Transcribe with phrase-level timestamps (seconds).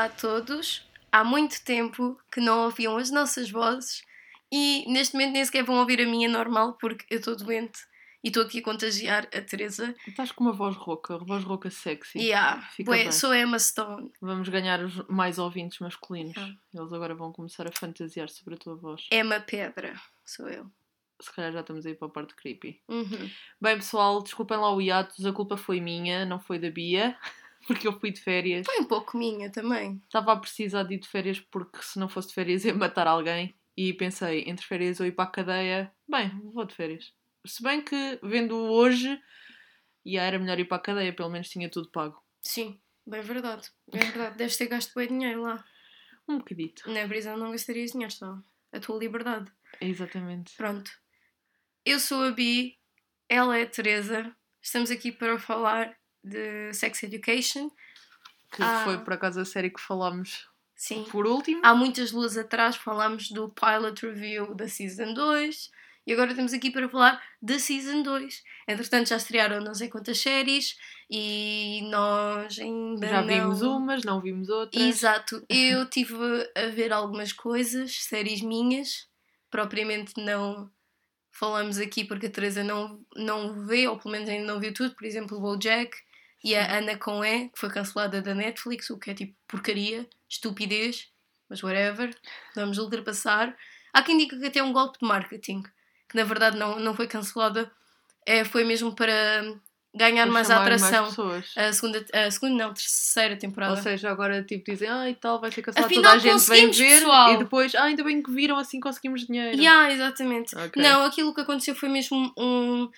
[0.00, 0.82] Olá a todos.
[1.12, 4.02] Há muito tempo que não ouviam as nossas vozes
[4.50, 7.80] e neste momento nem sequer vão ouvir a minha normal porque eu estou doente
[8.24, 9.94] e estou aqui a contagiar a Teresa.
[10.08, 12.18] Estás com uma voz rouca, voz rouca sexy.
[12.18, 13.12] Yeah, Fica bué, bem.
[13.12, 14.10] sou Emma Stone.
[14.22, 16.32] Vamos ganhar os mais ouvintes masculinos.
[16.38, 16.48] Ah.
[16.72, 19.06] Eles agora vão começar a fantasiar sobre a tua voz.
[19.12, 20.64] Emma Pedra, sou eu.
[21.20, 22.80] Se calhar já estamos aí para a parte creepy.
[22.88, 23.30] Uhum.
[23.60, 27.18] Bem, pessoal, desculpem lá o hiatus, a culpa foi minha, não foi da Bia,
[27.66, 28.66] porque eu fui de férias.
[28.66, 30.00] Foi um pouco minha também.
[30.04, 33.06] Estava a precisar de ir de férias porque se não fosse de férias ia matar
[33.06, 33.54] alguém.
[33.76, 37.14] E pensei, entre férias ou ir para a cadeia, bem, vou de férias.
[37.46, 39.18] Se bem que, vendo hoje,
[40.04, 42.22] já era melhor ir para a cadeia, pelo menos tinha tudo pago.
[42.42, 43.68] Sim, bem verdade.
[43.92, 44.36] É verdade.
[44.36, 45.64] Deves ter gasto bem dinheiro lá.
[46.28, 46.90] Um bocadito.
[46.90, 48.38] Na prisão não gastarias dinheiro só.
[48.72, 49.50] A tua liberdade.
[49.80, 50.54] Exatamente.
[50.56, 50.90] Pronto.
[51.84, 52.78] Eu sou a Bi,
[53.28, 54.36] ela é a Teresa.
[54.60, 57.70] Estamos aqui para falar de Sex Education.
[58.52, 58.82] Que Ah.
[58.84, 61.04] foi por acaso a série que falámos Sim.
[61.10, 61.60] por último.
[61.64, 65.70] Há muitas luas atrás falámos do pilot review da Season 2
[66.06, 68.42] e agora estamos aqui para falar da Season 2.
[68.66, 70.76] Entretanto, já estrearam não sei quantas séries
[71.08, 73.28] e nós ainda Já não...
[73.28, 74.82] vimos umas, não vimos outras.
[74.82, 75.44] Exato.
[75.48, 76.14] Eu tive
[76.56, 79.06] a ver algumas coisas, séries minhas,
[79.48, 80.68] propriamente não
[81.30, 84.94] falamos aqui porque a Teresa não, não vê, ou pelo menos ainda não viu tudo,
[84.96, 85.96] por exemplo, o BoJack
[86.42, 90.08] e a Ana com E, que foi cancelada da Netflix, o que é tipo porcaria,
[90.28, 91.08] estupidez,
[91.48, 92.14] mas whatever,
[92.54, 93.54] vamos ultrapassar.
[93.92, 95.62] Há quem diga que até é um golpe de marketing,
[96.08, 97.70] que na verdade não, não foi cancelada,
[98.24, 99.42] é, foi mesmo para
[99.94, 101.06] ganhar mais chamar atração.
[101.06, 101.52] pessoas.
[101.56, 103.74] a segunda, a segunda não, terceira temporada.
[103.74, 106.48] Ou seja, agora tipo dizem, ah e tal, vai ser cancelado, Afinal, toda a gente
[106.48, 107.34] vem ver pessoal.
[107.34, 109.56] e depois, ah, ainda bem que viram, assim conseguimos dinheiro.
[109.56, 110.56] Yeah, exatamente.
[110.56, 110.80] Ok.
[110.80, 112.88] Não, aquilo que aconteceu foi mesmo um,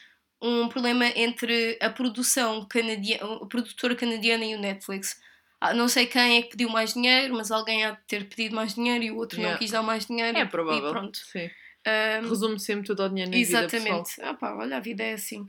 [0.43, 5.21] um problema entre a produção canadiana, a produtora canadiana e o Netflix.
[5.61, 8.57] Ah, Não sei quem é que pediu mais dinheiro, mas alguém há de ter pedido
[8.57, 9.59] mais dinheiro e o outro não Yeah.
[9.59, 10.37] quis dar mais dinheiro.
[10.37, 10.89] É provável.
[10.89, 11.17] E pronto.
[11.19, 11.49] Sim.
[11.87, 14.21] Ahm, Resume sempre tudo ao dinheiro na vida, exatamente.
[14.21, 15.47] Ah, pá, olha, a vida é assim.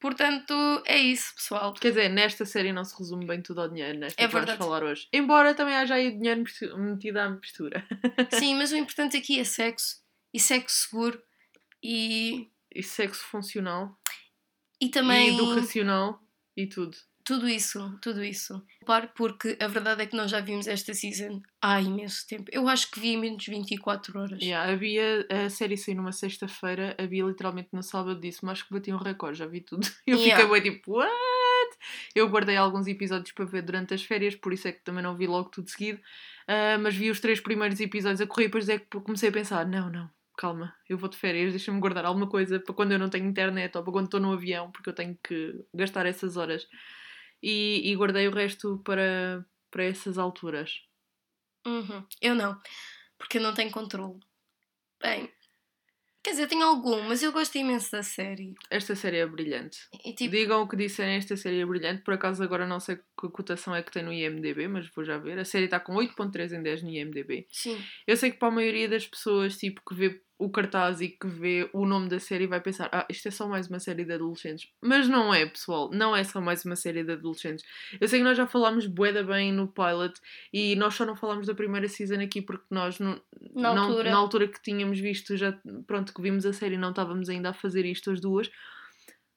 [0.00, 0.52] Portanto,
[0.84, 1.72] é isso, pessoal.
[1.74, 4.48] Quer dizer, nesta série não se resume bem tudo ao dinheiro, nesta É que vamos
[4.48, 4.58] verdade.
[4.58, 5.06] falar hoje.
[5.12, 6.42] Embora também haja aí o dinheiro
[6.76, 7.86] metido à mistura.
[8.32, 10.02] Sim, mas o importante aqui é sexo
[10.34, 11.22] e sexo seguro
[11.82, 13.96] e, E sexo funcional,
[14.86, 15.30] e também.
[15.30, 16.20] e educacional,
[16.56, 16.96] e tudo.
[17.24, 18.60] Tudo isso, tudo isso.
[18.84, 22.50] Pare porque a verdade é que nós já vimos esta season há imenso tempo.
[22.50, 24.42] Eu acho que vi menos de 24 horas.
[24.42, 28.74] Yeah, havia, a série saiu numa sexta-feira, havia literalmente no sábado disse, mas acho que
[28.74, 29.86] bati um recorde, já vi tudo.
[30.04, 30.42] Eu Yeah.
[30.42, 31.12] fiquei bem tipo, what?
[32.12, 35.16] Eu guardei alguns episódios para ver durante as férias, por isso é que também não
[35.16, 36.00] vi logo tudo seguido.
[36.48, 39.32] Ah, mas vi os três primeiros episódios a correr e depois é que comecei a
[39.32, 40.10] pensar, não, não,
[40.42, 43.76] calma, eu vou de férias, deixa-me guardar alguma coisa para quando eu não tenho internet
[43.76, 46.66] ou para quando estou no avião, porque eu tenho que gastar essas horas.
[47.40, 50.80] E, e guardei o resto para, para essas alturas.
[51.64, 52.04] Uhum.
[52.20, 52.60] Eu não,
[53.16, 54.18] porque eu não tenho controle.
[55.00, 55.30] Bem,
[56.22, 58.54] quer dizer, tenho algum, mas eu gosto imenso da série.
[58.70, 59.78] Esta série é brilhante.
[60.04, 62.02] E tipo, Digam o que disserem, esta série é brilhante.
[62.02, 65.18] Por acaso agora não sei que cotação é que tem no IMDB, mas vou já
[65.18, 65.38] ver.
[65.38, 67.48] A série está com 8.3 em 10 no IMDB.
[67.50, 67.76] sim,
[68.06, 71.26] Eu sei que para a maioria das pessoas, tipo, que vê o cartaz e que
[71.26, 74.12] vê o nome da série vai pensar ah, isto é só mais uma série de
[74.12, 74.68] adolescentes.
[74.80, 75.90] Mas não é, pessoal.
[75.92, 77.64] Não é só mais uma série de adolescentes.
[78.00, 80.14] Eu sei que nós já falámos bué bem no pilot
[80.52, 83.20] e nós só não falámos da primeira season aqui porque nós no-
[83.54, 84.10] Na não- altura.
[84.10, 87.54] na altura que tínhamos visto, já pronto, que vimos a série não estávamos ainda a
[87.54, 88.50] fazer isto as duas.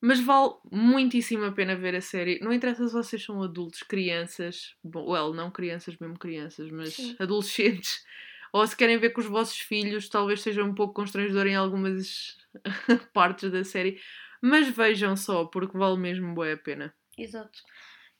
[0.02, 2.40] Mas vale muitíssimo a pena ver a série.
[2.40, 7.16] Não interessa se vocês são adultos, crianças, bom, well, não crianças, mesmo crianças, mas Sim.
[7.18, 8.04] adolescentes,
[8.56, 12.38] ou se querem ver com os vossos filhos, talvez seja um pouco constrangedor em algumas
[13.14, 14.00] partes da série,
[14.42, 16.96] mas vejam só, porque vale mesmo bué a pena.
[17.18, 17.60] exato.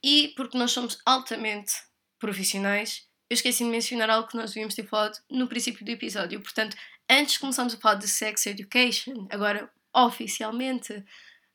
[0.04, 1.72] E porque nós somos altamente
[2.20, 6.42] profissionais, eu esqueci de mencionar algo que nós devíamos ter falado no princípio do episódio.
[6.42, 6.76] Portanto,
[7.10, 11.02] antes de começarmos a falar de Sex Education, agora oficialmente,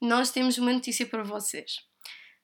[0.01, 1.76] nós temos uma notícia para vocês.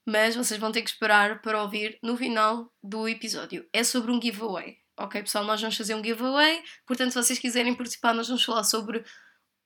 [0.05, 3.67] Mas vocês vão ter que esperar para ouvir no final do episódio.
[3.73, 4.77] É sobre um giveaway.
[4.99, 6.63] Ok, pessoal, nós vamos fazer um giveaway.
[6.87, 9.05] Portanto, se vocês quiserem participar, nós vamos falar sobre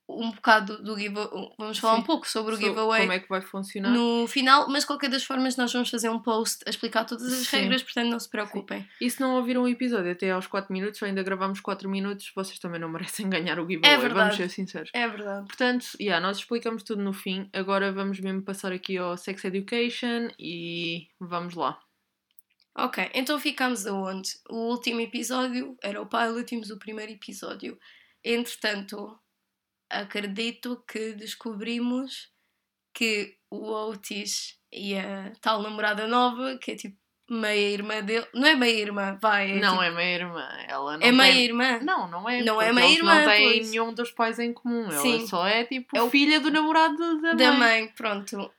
[0.09, 1.49] um bocado do giveaway.
[1.57, 2.01] Vamos falar Sim.
[2.01, 3.91] um pouco sobre o So, giveaway Como é que vai funcionar?
[3.91, 7.31] no final, mas de qualquer das formas nós vamos fazer um post a explicar todas
[7.31, 7.57] as Sim.
[7.57, 8.85] regras, portanto não se preocupem.
[8.99, 12.59] E se não ouviram o episódio até aos 4 minutos, ainda gravamos 4 minutos, vocês
[12.59, 14.35] também não merecem ganhar o giveaway, vamos verdade.
[14.35, 14.89] ser sinceros.
[14.93, 15.47] É verdade.
[15.47, 17.49] Portanto, yeah, nós explicamos tudo no fim.
[17.53, 21.79] Agora vamos mesmo passar aqui ao Sex Education e vamos lá.
[22.77, 24.29] Ok, então ficámos aonde?
[24.49, 27.77] O último episódio era o pilot, tínhamos o primeiro episódio.
[28.23, 29.19] Entretanto,
[29.89, 32.29] acredito que descobrimos
[32.93, 36.97] que o Otis e a tal namorada nova, que é tipo
[37.29, 38.27] meia-irmã dele.
[38.33, 39.51] Não é meia-irmã, vai.
[39.51, 40.47] É não tipo- é meia-irmã.
[40.67, 41.79] Ela não É tem- meia-irmã?
[41.81, 42.41] Não, não é.
[42.43, 43.69] Não é meia-irmã, não têm pois.
[43.71, 44.83] nenhum dos pais em comum.
[44.85, 45.27] Ela Sim.
[45.27, 47.59] só é tipo É o- filha do namorado da, Da mãe.
[47.59, 48.51] mãe, pronto.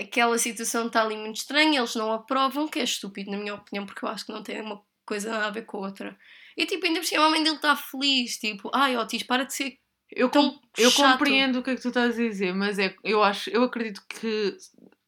[0.00, 3.84] Aquela situação está ali muito estranha, eles não aprovam, que é estúpido, na minha opinião,
[3.84, 6.18] porque eu acho que não tem uma coisa nada a ver com a outra.
[6.56, 9.54] E tipo, ainda por cima a mãe dele está feliz, tipo, ai Otis, para de
[9.54, 9.78] ser
[10.10, 11.18] Eu, com- eu chato.
[11.18, 14.02] compreendo o que é que tu estás a dizer, mas é, eu acho, eu acredito
[14.08, 14.56] que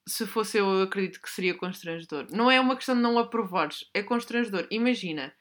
[0.09, 2.27] se fosse eu, eu acredito que seria constrangedor.
[2.33, 4.67] Não é uma questão de não aprovares, é constrangedor.
[4.71, 5.33] Imagina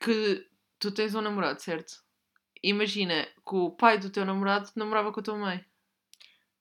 [0.00, 0.46] que
[0.80, 2.02] tu tens um namorado, certo?
[2.62, 5.64] Imagina que o pai do teu namorado namorava com a tua mãe.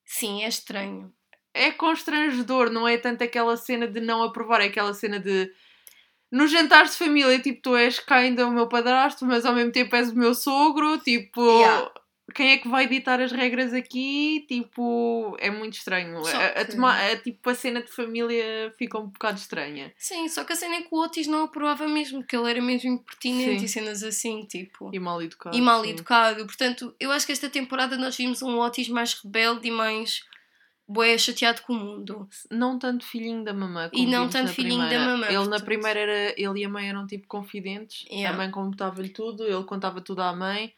[0.05, 1.13] Sim, é estranho.
[1.53, 5.51] É constrangedor, não é tanto aquela cena de não aprovar, é aquela cena de.
[6.31, 9.95] Nos jantares de família, tipo, tu és ainda o meu padrasto, mas ao mesmo tempo
[9.95, 11.41] és o meu sogro, tipo.
[11.45, 11.91] Yeah.
[12.33, 14.45] Quem é que vai ditar as regras aqui?
[14.47, 16.23] Tipo, é muito estranho.
[16.23, 19.93] Só A, a toma- a- tipo, a cena de família fica um bocado estranha.
[19.97, 22.61] Sim, só que a cena é que o Otis não aprovava mesmo, que ele era
[22.61, 23.65] mesmo impertinente Sim.
[23.65, 24.89] e cenas assim, tipo.
[24.93, 25.55] E mal educado.
[25.55, 25.89] E mal sim.
[25.91, 26.45] educado.
[26.45, 30.23] Portanto, eu acho que esta temporada nós vimos um Otis mais rebelde e mais
[30.93, 32.29] bué chateado com o mundo.
[32.51, 33.89] Não tanto filhinho da mamã.
[33.91, 35.17] E não tanto filhinho da primeira.
[35.17, 36.33] mamã, Ele na primeira era.
[36.37, 38.05] Ele e a mãe eram tipo confidentes.
[38.09, 38.33] Yeah.
[38.33, 40.73] A mãe contava-lhe tudo, ele contava tudo à mãe.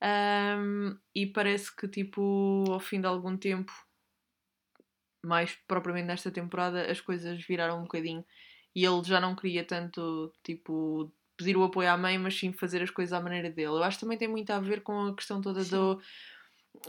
[0.00, 3.72] Ahm, e parece que tipo, ao fim de algum tempo,
[5.24, 8.24] mais propriamente nesta temporada, as coisas viraram um bocadinho.
[8.74, 12.82] E ele já não queria tanto, tipo, pedir o apoio à mãe, mas sim fazer
[12.82, 13.68] as coisas à maneira dele.
[13.68, 15.70] Eu acho que também tem muito a ver com a questão toda Sim.
[15.70, 16.02] do,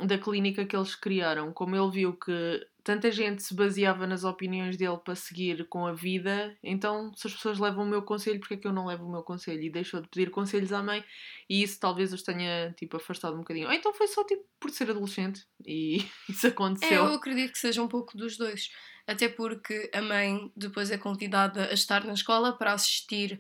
[0.06, 1.52] da clínica que eles criaram.
[1.54, 5.94] Como ele viu que tanta gente se baseava nas opiniões dele para seguir com a
[5.94, 9.06] vida, então se as pessoas levam o meu conselho, porque é que eu não levo
[9.06, 9.62] o meu conselho?
[9.62, 11.04] E deixou de pedir conselhos à mãe
[11.50, 13.68] e isso talvez os tenha tipo, afastado um bocadinho.
[13.68, 15.98] Ou então foi só tipo por ser adolescente e
[16.30, 17.06] isso É, aconteceu.
[17.06, 18.70] eu acredito que seja um pouco dos dois.
[19.06, 23.40] Até porque a mãe depois é convidada a estar na escola para assistir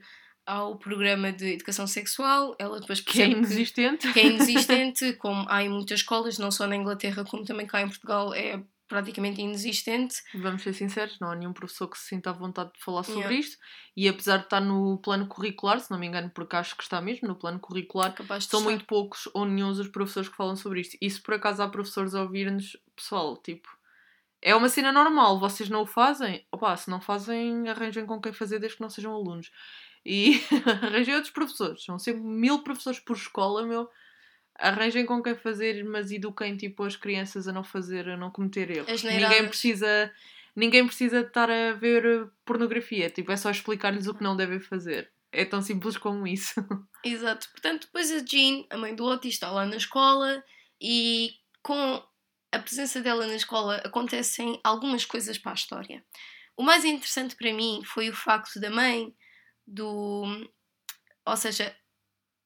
[0.49, 2.55] ao programa de educação sexual.
[2.59, 4.11] Ela depois Que é inexistente.
[4.11, 7.81] que é inexistente, como há em muitas escolas, não só na Inglaterra como também cá
[7.81, 10.15] em Portugal, é praticamente inexistente.
[10.33, 13.19] Vamos ser sinceros, não há nenhum professor que se sinta à vontade de falar sobre
[13.21, 13.39] Yeah.
[13.39, 13.57] isto.
[13.95, 16.99] E apesar de estar no plano curricular, se não me engano, porque acho que está
[16.99, 20.97] mesmo no plano curricular, são muito poucos ou nenhum os professores que falam sobre isto.
[20.99, 23.69] E se por acaso há professores a ouvir-nos, pessoal, tipo,
[24.41, 28.33] é uma cena normal, vocês não o fazem, opá, se não fazem, arranjem com quem
[28.33, 29.51] fazer desde que não sejam alunos.
[30.05, 30.41] E
[30.83, 33.89] arranjem outros professores, são sempre mil professores por escola, meu.
[34.57, 38.69] Arranjem com quem fazer, mas eduquem tipo as crianças a não fazer, a não cometer
[38.69, 39.03] erros.
[39.03, 40.11] Ninguém precisa,
[40.55, 44.59] ninguém precisa estar a ver eh, pornografia, tipo, é só explicar-lhes o que não devem
[44.59, 45.11] fazer.
[45.31, 46.55] É tão simples como isso.
[47.05, 47.47] Exato.
[47.51, 50.43] Portanto, depois a Jean, a mãe do Otis, está lá na escola
[50.81, 51.31] e
[51.61, 52.03] com
[52.51, 56.03] a presença dela na escola acontecem algumas coisas para a história.
[56.57, 59.13] O mais interessante para mim foi o facto da mãe
[59.69, 60.23] do.
[61.25, 61.75] Ou seja,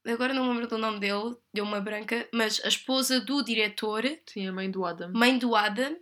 [0.05, 4.03] agora não me lembro do nome dele, deu uma branca, mas a esposa do diretor,
[4.27, 5.11] Sim, a mãe do Adam.
[5.13, 5.95] mãe do Adam,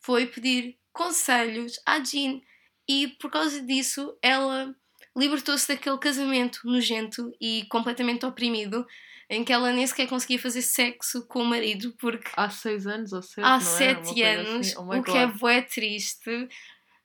[0.00, 2.40] foi pedir conselhos à Jean
[2.88, 4.74] e por causa disso ela
[5.16, 8.86] libertou-se daquele casamento nojento e completamente oprimido
[9.30, 13.12] em que ela nem sequer conseguia fazer sexo com o marido porque Há seis anos
[13.12, 13.60] ou sete, há é?
[13.60, 14.76] Sete coisa anos, assim.
[14.78, 15.38] Oh o que é God.
[15.38, 16.48] bué triste.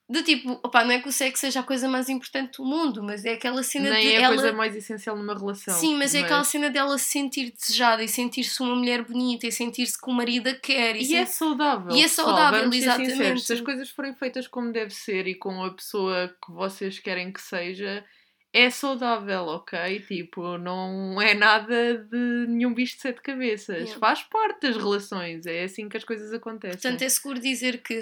[0.10, 3.04] Do tipo, opá, não é que o sexo seja a coisa mais importante do mundo,
[3.04, 4.36] mas é aquela cena Nem de é a ela...
[4.36, 5.78] coisa mais essencial numa relação.
[5.78, 9.52] Sim, mas é aquela cena dela se sentir desejada e sentir-se uma mulher bonita e
[9.52, 10.96] sentir-se que o marido a quer.
[10.96, 11.96] E, E é saudável.
[11.96, 13.12] E é saudável, vamos exatamente.
[13.12, 13.46] sinceros.
[13.46, 17.32] Se as coisas forem feitas como deve ser e com a pessoa que vocês querem
[17.32, 18.04] que seja,
[18.52, 20.00] é saudável, ok?
[20.02, 23.78] Tipo, não é nada de nenhum bicho de sete cabeças.
[23.78, 24.00] Yeah.
[24.00, 25.46] Faz parte das relações.
[25.46, 26.80] É assim que as coisas acontecem.
[26.80, 28.02] Portanto, é seguro dizer que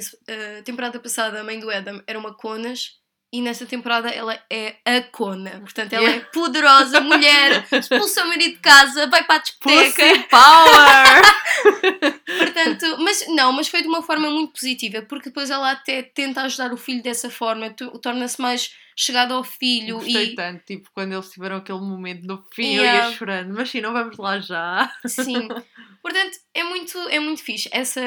[0.59, 2.97] a temporada passada a mãe do Adam era uma conas
[3.33, 5.59] e nesta temporada ela é a cona.
[5.59, 6.25] Portanto, ela Yeah.
[6.25, 10.07] é poderosa, mulher, expulsa o marido de casa, vai para a discoteca.
[10.07, 12.13] Pussy power!
[12.25, 16.43] Portanto, mas não, mas foi de uma forma muito positiva, porque depois ela até tenta
[16.43, 17.69] ajudar o filho dessa forma,
[18.01, 22.43] torna-se mais chegada ao filho Gostei e tanto, tipo, quando eles tiveram aquele momento no
[22.51, 23.05] fim, Yeah.
[23.05, 23.53] eu ia chorando.
[23.53, 24.91] Mas sim, não vamos lá já.
[25.05, 25.47] sim.
[26.01, 28.01] Portanto, é muito, é muito fixe essa,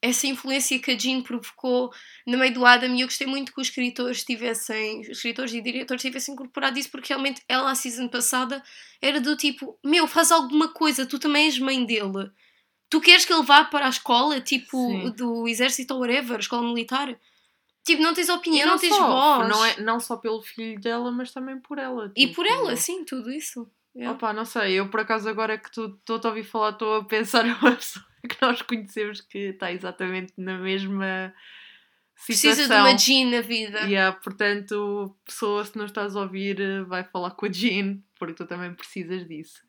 [0.00, 1.90] essa influência que a Jean provocou
[2.26, 5.60] no meio do Adam e eu gostei muito que os escritores tivessem, os escritores e
[5.60, 8.62] diretores tivessem incorporado isso porque realmente ela a season passada
[9.02, 12.30] era do tipo, meu, faz alguma coisa, tu também és mãe dele.
[12.88, 15.10] Tu queres que ele vá para a escola, tipo, Sim.
[15.16, 17.18] do exército ou whatever, escola militar?
[17.86, 19.48] Tipo, não tens opinião, não, tens só, voz.
[19.48, 22.10] Não, é, não só pelo filho dela, mas também por ela.
[22.16, 23.70] E por tipo, ela, sim, tudo isso.
[23.94, 24.12] Yeah.
[24.12, 27.04] Opa, não sei, eu por acaso agora que tu estou a ouvir falar, estou a
[27.04, 31.32] pensar numa pessoa que nós conhecemos que está exatamente na mesma
[32.26, 32.86] Precisa de situação.
[32.88, 33.78] uma Jean na vida.
[33.82, 38.46] Yeah, portanto, pessoa, se não estás a ouvir, vai falar com a Jean, porque tu
[38.46, 39.62] também precisas disso.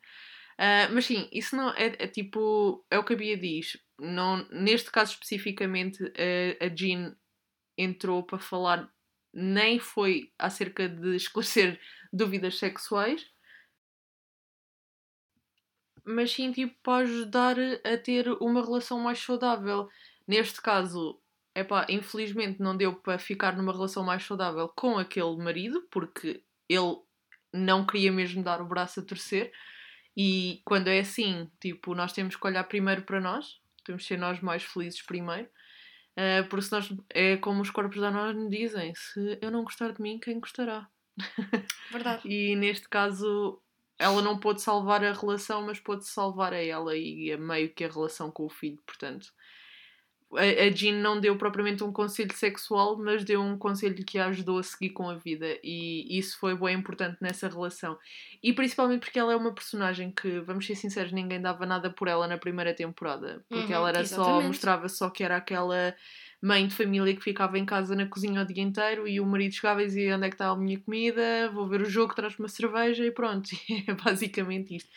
[0.58, 3.78] Ah, mas sim, isso não é, é tipo, é o que a Bia diz.
[3.96, 6.02] Não, neste caso especificamente,
[6.60, 7.14] a Jean
[7.78, 8.92] entrou para falar,
[9.32, 11.80] nem foi acerca de esclarecer
[12.12, 13.26] dúvidas sexuais,
[16.04, 19.88] mas sim tipo para ajudar a ter uma relação mais saudável.
[20.26, 21.20] Neste caso,
[21.54, 26.96] epá, infelizmente não deu para ficar numa relação mais saudável com aquele marido, porque ele
[27.52, 29.52] não queria mesmo dar o braço a torcer.
[30.16, 34.18] E quando é assim, tipo, nós temos que olhar primeiro para nós, temos que ser
[34.18, 35.48] nós mais felizes primeiro.
[36.18, 39.92] Uh, porque se nós, é como os corpos da nós dizem: se eu não gostar
[39.92, 40.88] de mim, quem gostará?
[41.92, 42.22] Verdade.
[42.28, 43.62] E neste caso,
[43.96, 47.84] ela não pôde salvar a relação, mas pôde salvar a ela e a meio que
[47.84, 48.82] a relação com o filho.
[48.84, 49.28] Portanto,
[50.36, 54.58] a, Jean não deu propriamente um conselho sexual, mas deu um conselho que a ajudou
[54.58, 55.58] a seguir com a vida.
[55.62, 57.98] E isso foi bem importante nessa relação.
[58.42, 62.08] E principalmente porque ela é uma personagem que, vamos ser sinceros, ninguém dava nada por
[62.08, 63.44] ela na primeira temporada.
[63.50, 64.46] Porque Uhum, ela era só, exatamente.
[64.48, 65.94] mostrava só que era aquela
[66.42, 69.54] mãe de família que ficava em casa na cozinha o dia inteiro e o marido
[69.54, 72.40] chegava e dizia onde é que está a minha comida, vou ver o jogo, traz-me
[72.44, 73.48] uma cerveja e pronto.
[73.88, 74.90] É basicamente isto.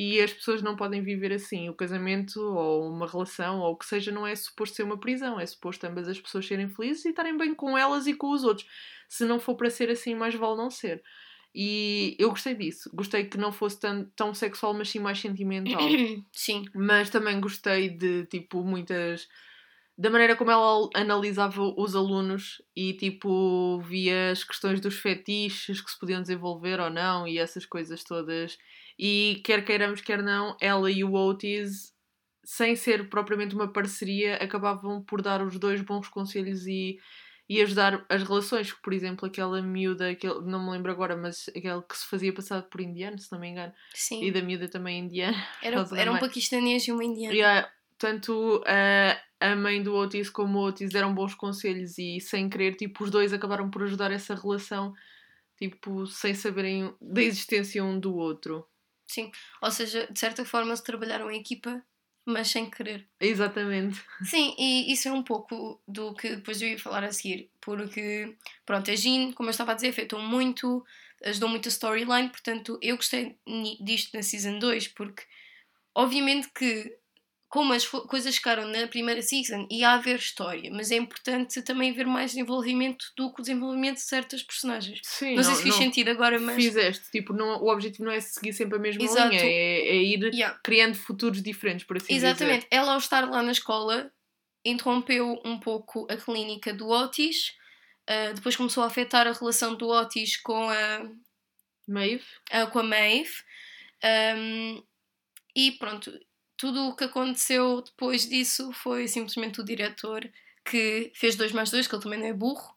[0.00, 1.68] E as pessoas não podem viver assim.
[1.68, 5.40] O casamento ou uma relação ou o que seja não é suposto ser uma prisão,
[5.40, 8.44] é suposto ambas as pessoas serem felizes e estarem bem com elas e com os
[8.44, 8.64] outros.
[9.08, 11.02] Se não for para ser assim, mais vale não ser.
[11.52, 12.88] E eu gostei disso.
[12.94, 15.80] Gostei que não fosse tão, tão sexual, mas sim mais sentimental
[16.30, 16.64] Sim.
[16.72, 19.26] mas também gostei de tipo muitas
[19.98, 25.90] da maneira como ela analisava os alunos e tipo via as questões dos fetiches que
[25.90, 28.56] se podiam desenvolver ou não e essas coisas todas
[28.98, 31.94] e quer queiramos quer não ela e o Otis
[32.44, 36.98] sem ser propriamente uma parceria acabavam por dar os dois bons conselhos e
[37.48, 41.80] e ajudar as relações, por exemplo, aquela miúda, aquele, não me lembro agora, mas aquele
[41.80, 44.22] que se fazia passar por indiano, se não me engano, Sim.
[44.22, 45.36] e da miúda também indiana.
[45.62, 47.34] Era, era um paquistanês e uma indiana.
[47.34, 49.18] Yeah, tanto a,
[49.52, 53.10] a mãe do Otis como o Otis deram bons conselhos e sem querer, tipo, os
[53.10, 54.92] dois acabaram por ajudar essa relação,
[55.56, 58.66] tipo, sem saberem da existência um do outro.
[59.08, 59.30] Sim.
[59.62, 61.82] Ou seja, de certa forma se trabalharam em equipa,
[62.26, 63.08] mas sem querer.
[63.18, 64.00] Exatamente.
[64.24, 68.36] Sim, e isso é um pouco do que depois eu ia falar a seguir, porque,
[68.66, 70.84] pronto, a Jean, como eu estava a dizer, afetou muito,
[71.24, 73.38] ajudou muito a storyline, portanto, eu gostei
[73.80, 75.22] disto na Season 2, porque,
[75.94, 76.96] obviamente que,
[77.48, 82.06] como as coisas ficaram na primeira season, ia haver história, mas é importante também haver
[82.06, 85.00] mais desenvolvimento do que o desenvolvimento de certas personagens.
[85.02, 86.56] Sim, Não, sei se fiz sentido agora, mas...
[86.56, 89.30] Fizeste, tipo, não, o objetivo não é seguir sempre a mesma Exato.
[89.30, 90.58] linha, é, é ir Yeah.
[90.62, 92.66] criando futuros diferentes, por assim Exatamente.
[92.70, 94.12] Ela, ao estar lá na escola,
[94.64, 97.54] interrompeu um pouco a clínica do Otis.
[98.10, 101.14] uh, depois começou a afetar a relação do Otis com a, dizer.
[101.88, 102.24] Maeve?
[102.50, 103.32] a- com a Maeve.
[104.36, 104.82] Um,
[105.56, 106.12] e pronto,
[106.58, 110.28] tudo o que aconteceu depois disso foi simplesmente o diretor
[110.64, 112.74] que fez 2 mais 2, que ele também não é burro,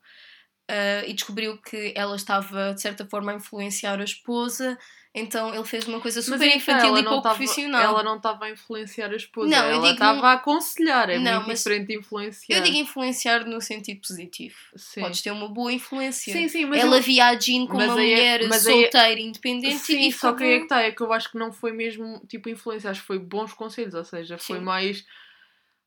[0.70, 4.78] uh, e descobriu que ela estava, de certa forma, a influenciar a esposa.
[5.14, 7.84] Então ele fez uma coisa super aí está, infantil ela e pouco tava- profissional.
[7.84, 11.48] Ela não estava a influenciar a esposa, Não, ela estava a aconselhar, é Não, muito
[11.50, 12.56] mas- diferente de influenciar.
[12.58, 14.56] Eu digo influenciar no sentido positivo.
[14.78, 15.02] Sim.
[15.02, 16.32] Podes ter uma boa influência.
[16.32, 18.66] Sim, sim, mas Ela eu- via a Jean como mas uma aí é- mulher mas
[18.66, 21.12] aí é- solteira, independente Sim, e só que aí é que está, é que eu
[21.12, 24.60] acho que não foi mesmo tipo influência, acho que foi bons conselhos, ou seja, foi
[24.62, 25.06] mais.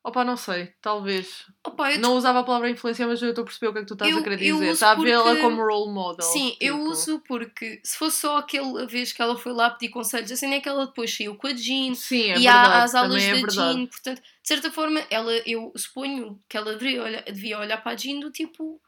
[0.07, 1.47] Opa, não sei, talvez.
[1.67, 3.81] Opa, eu Não usava a palavra influência, mas eu estou a perceber o que é
[3.81, 4.73] que tu estás Eu- a querer eu dizer.
[4.73, 6.27] Está a vê-la porque- como role model.
[6.27, 6.91] Sim, eu tipo.
[6.91, 10.61] uso porque se fosse só aquela vez que ela foi lá pedir conselhos, assim é
[10.61, 12.85] que ela depois saiu com a Jean Sim, é e verdade.
[12.85, 13.55] às aulas é da verdade.
[13.79, 17.93] Jean, portanto, de certa forma, ela, eu suponho que ela deveria olhar, devia olhar para
[17.93, 18.79] a Jean do tipo,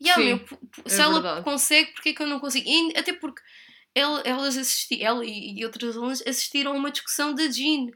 [0.00, 0.40] "Ya, Sim, meu,
[0.84, 1.42] é se ela verdade.
[1.44, 2.68] consegue, porque é que eu não consigo?
[2.68, 3.42] E até porque
[3.92, 7.88] ela, elas assisti, ela e, e outras alunas assistiram a uma discussão da Jean,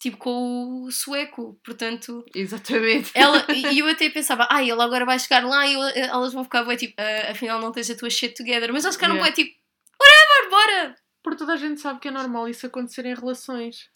[0.00, 3.12] tipo com o sueco, portanto, Exatamente.
[3.14, 6.42] ela, e eu até pensava, ai, ela agora vai chegar lá e eu- elas vão
[6.42, 9.30] ficar bué tipo, "Ah, afinal não tens a tua shit together, mas elas ficaram Yeah.
[9.30, 9.56] bué tipo,
[10.00, 10.96] whatever, bora!
[11.22, 13.90] Porque toda a gente sabe que é normal isso acontecer em relações.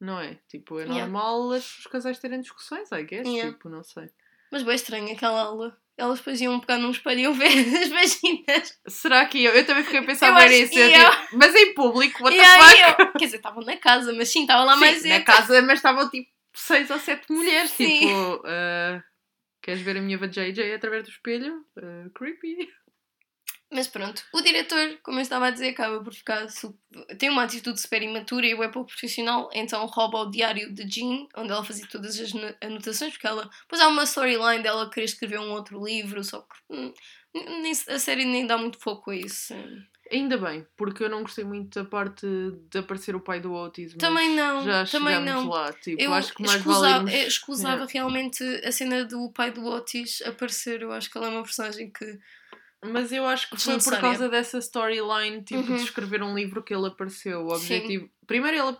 [0.00, 0.38] Não é?
[0.48, 1.02] Tipo, é Yeah.
[1.02, 3.28] normal os os casais terem discussões, I guess.
[3.28, 3.52] Yeah.
[3.52, 4.10] Tipo, não sei.
[4.50, 5.78] Mas bem estranho aquela aula.
[6.00, 8.78] Elas depois iam pegar num espelho e iam ver as vaginas.
[8.88, 9.52] Será que eu?
[9.52, 10.78] Eu também fiquei a pensar Eu bem nisso.
[10.78, 12.80] eu, eu- tipo, mas em público, what the fuck?
[13.02, 15.24] eu, quer dizer, estavam na casa, mas sim, estavam lá Sim, mais na gente.
[15.24, 17.70] casa, mas estavam tipo seis ou sete mulheres.
[17.70, 18.00] Sim.
[18.00, 19.02] Tipo, ah,
[19.62, 21.64] queres ver a minha JJ através do espelho?
[21.76, 22.68] Ah, creepy.
[23.72, 26.46] Mas pronto, o diretor, como eu estava a dizer, acaba por ficar.
[27.18, 31.28] tem uma atitude super imatura e é pouco profissional, então rouba o diário de Jean,
[31.36, 33.48] onde ela fazia todas as no- anotações, porque ela.
[33.62, 36.48] Depois há uma storyline dela querer escrever um outro livro, só que.
[36.74, 36.92] hum,
[37.32, 39.54] nem, a série nem dá muito foco a isso.
[40.10, 42.26] Ainda bem, porque eu não gostei muito da parte
[42.68, 43.94] de aparecer o pai do Otis.
[43.94, 45.46] Também não, Já também não.
[45.48, 45.72] lá.
[45.74, 47.92] Tipo, Eu acho que mais escusava, vale eu irmos- escusava Yeah.
[47.92, 50.82] realmente a cena do pai do Otis aparecer.
[50.82, 52.18] Eu acho que ela é uma personagem que.
[52.84, 55.76] Mas eu acho que foi por causa dessa storyline, tipo, Uhum.
[55.76, 57.44] de escrever um livro que ele apareceu.
[57.44, 57.74] O Sim.
[57.76, 58.10] objetivo.
[58.26, 58.76] Primeiro, ele,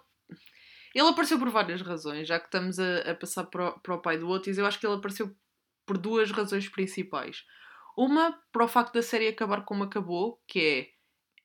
[0.94, 4.00] ele apareceu por várias razões, já que estamos a, a passar para o, para o
[4.00, 4.56] pai do Otis.
[4.56, 5.34] Eu acho que ele apareceu
[5.84, 7.44] por duas razões principais.
[7.96, 10.88] Uma, para o facto da série acabar como acabou, que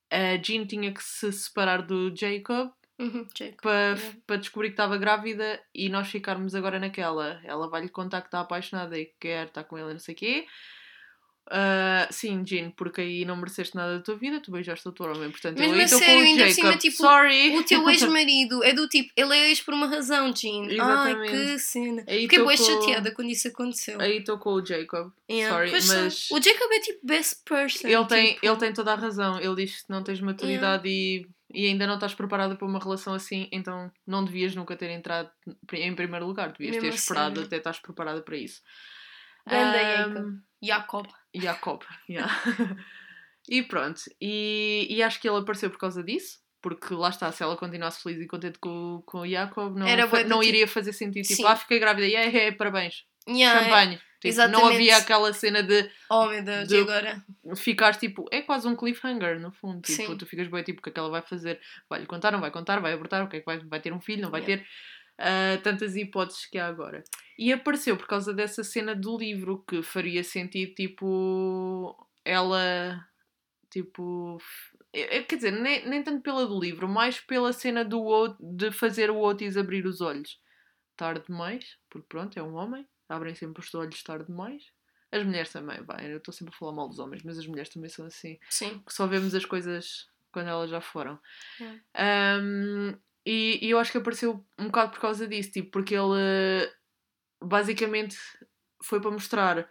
[0.09, 3.27] é a Jean tinha que se separar do Jacob Uhum,
[3.61, 4.17] para, Yeah.
[4.25, 7.41] para descobrir que estava grávida e nós ficarmos agora naquela.
[7.43, 10.17] Ela vai-lhe contar que está apaixonada e que quer estar com ele, não sei o
[10.17, 10.47] quê.
[11.51, 15.05] Ah, sim, Jean, porque aí não mereceste nada da tua vida, tu beijaste o teu
[15.05, 16.53] homem, portanto Mas eu a estou com o ainda Jacob.
[16.55, 17.55] cima, tipo, Sorry!
[17.57, 20.63] O teu ex-marido é do tipo, ele é ex por uma razão, Jean.
[20.63, 21.31] Ai, Exatamente.
[21.31, 22.03] que cena.
[22.07, 24.01] Aí Fiquei bem com- chateada quando isso aconteceu.
[24.01, 25.11] Aí estou com o Jacob.
[25.29, 25.55] Yeah.
[25.55, 26.31] Sorry, Pois mas.
[26.31, 27.87] O Jacob é tipo best person.
[27.87, 29.39] ele tem, tipo, ele tem toda a razão.
[29.39, 33.13] Ele diz que não tens maturidade e, e ainda não estás preparada para uma relação
[33.13, 35.29] assim, então não devias nunca ter entrado
[35.73, 36.51] em primeiro lugar.
[36.53, 38.61] Devias Mesmo ter esperado até estás preparada para isso.
[39.47, 40.35] Ganda Ahm, Jacob.
[40.63, 41.07] Jacob.
[41.41, 42.31] Jacob, yeah.
[43.49, 47.43] e pronto, e, e acho que ele apareceu por causa disso, porque lá está, se
[47.43, 50.93] ela continuasse feliz e contente com, com o Jacob, não, Era não tipo- iria fazer
[50.93, 51.23] sentido.
[51.23, 51.45] Tipo, Sim.
[51.45, 53.95] ah, fiquei grávida, yeah, yeah, parabéns, Yeah, champanhe.
[54.21, 54.73] Tipo, não exatamente.
[54.75, 57.23] havia aquela cena de Oh meu Deus, de- e agora?
[57.55, 59.81] ficar tipo, é quase um cliffhanger no fundo.
[59.81, 60.17] Tipo, Sim.
[60.17, 61.59] tu ficas bem, tipo, o que é que ela vai fazer?
[61.89, 63.99] Vai-lhe contar, não vai contar, vai abortar, o que é que vai, vai ter um
[64.01, 64.63] filho, não vai Yeah.
[64.63, 64.69] ter.
[65.17, 67.03] Ah, tantas hipóteses que há agora.
[67.37, 73.05] E apareceu por causa dessa cena do livro que faria sentido, tipo, ela,
[73.69, 74.37] tipo,
[74.93, 78.71] é- é- quer dizer, nem, nem tanto pela do livro, mais pela cena do de
[78.71, 80.39] fazer o Otis abrir os olhos
[80.97, 84.63] tarde demais, porque pronto, é um homem, abrem sempre os olhos tarde demais.
[85.11, 85.77] As mulheres também,
[86.09, 88.79] eu estou sempre a falar mal dos homens, mas as mulheres também são assim Sim.
[88.79, 91.17] que só vemos as coisas quando elas já foram.
[91.95, 92.41] É.
[92.41, 96.19] Um, e, e eu acho que apareceu um bocado por causa disso, tipo, porque ele
[96.19, 96.73] eh,
[97.43, 98.17] basicamente
[98.83, 99.69] foi para mostrar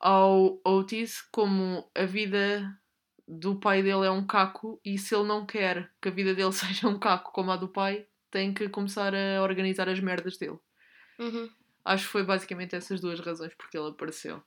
[0.00, 2.78] ao Otis como a vida
[3.26, 6.52] do pai dele é um caco e se ele não quer que a vida dele
[6.52, 10.58] seja um caco como a do pai, tem que começar a organizar as merdas dele.
[11.18, 11.48] Uhum.
[11.84, 14.42] Acho que foi basicamente essas duas razões porque ele apareceu.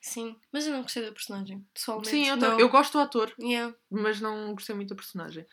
[0.00, 0.36] Sim.
[0.52, 2.10] Mas eu não gostei da personagem, pessoalmente.
[2.10, 2.58] Sim, eu, não.
[2.58, 3.74] eu gosto do ator, Yeah.
[3.88, 5.46] mas não gostei muito da personagem.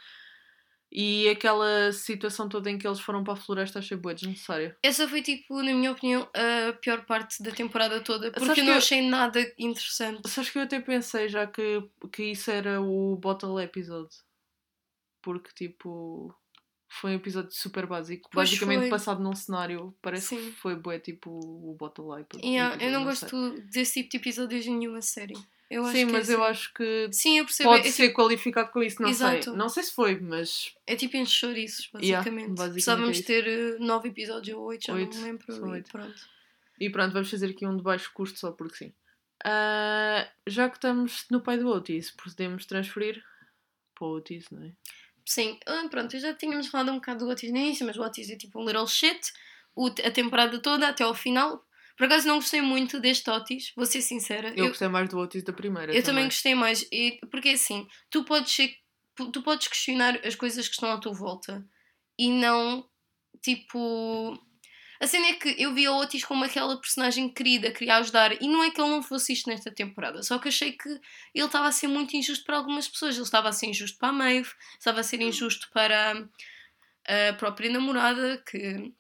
[0.92, 4.76] E aquela situação toda em que eles foram para a floresta achei boa desnecessária.
[4.82, 8.32] Essa foi, tipo, na minha opinião, a pior parte da temporada toda.
[8.32, 10.28] Sabes Porque eu não eu- achei nada interessante.
[10.28, 14.10] Sabes que eu até pensei já que, que isso era o bottle episode.
[15.22, 16.34] Porque tipo.
[16.92, 18.28] Foi um episódio super básico.
[18.34, 18.90] Pois Basicamente foi.
[18.90, 19.96] passado num cenário.
[20.02, 20.38] Parece Sim.
[20.38, 22.48] que foi bué tipo o bottle episode.
[22.48, 25.36] Yeah, eu não gosto desse tipo de episódios em nenhuma série.
[25.70, 26.52] Eu acho Sim, que é mas eu assim.
[26.52, 27.70] acho que Sim, eu percebo.
[27.70, 29.44] pode é, ser tipo, qualificado com isso, não Exato.
[29.44, 29.54] sei.
[29.54, 32.48] Não sei se foi, mas é tipo em chouriços, Yeah, basicamente.
[32.50, 33.28] basicamente Precisávamos é isso.
[33.28, 35.78] ter eh, nove episódios ou oito, já Oito, não me lembro.
[35.78, 36.30] e pronto.
[36.80, 38.94] E pronto, vamos fazer aqui um de baixo custo só porque sim.
[39.46, 43.24] Ah, já que estamos no pai do Otis, podemos transferir
[43.96, 44.72] para o Otis, não é?
[45.26, 48.30] Sim, ah, pronto, já tínhamos falado um bocado do Otis no início, mas o Otis
[48.32, 49.20] é tipo um little shit.
[49.76, 51.64] O- a temporada toda, até ao final.
[52.00, 54.54] Por acaso não gostei muito deste Otis, vou ser sincera.
[54.56, 55.94] Eu, gostei mais do Otis da primeira.
[55.94, 58.74] Eu também gostei mais, e- porque assim, tu podes, ser-
[59.34, 61.62] tu podes questionar as coisas que estão à tua volta
[62.18, 62.88] e não,
[63.44, 64.42] tipo.
[65.02, 68.48] A cena é que eu vi o Otis como aquela personagem querida, queria ajudar, e
[68.48, 70.88] não é que ele não fosse isto nesta temporada, só que achei que
[71.36, 73.16] ele estava a ser muito injusto para algumas pessoas.
[73.16, 76.30] Ele estava a ser injusto para a Maeve, estava a ser injusto para
[77.08, 78.94] a própria namorada, que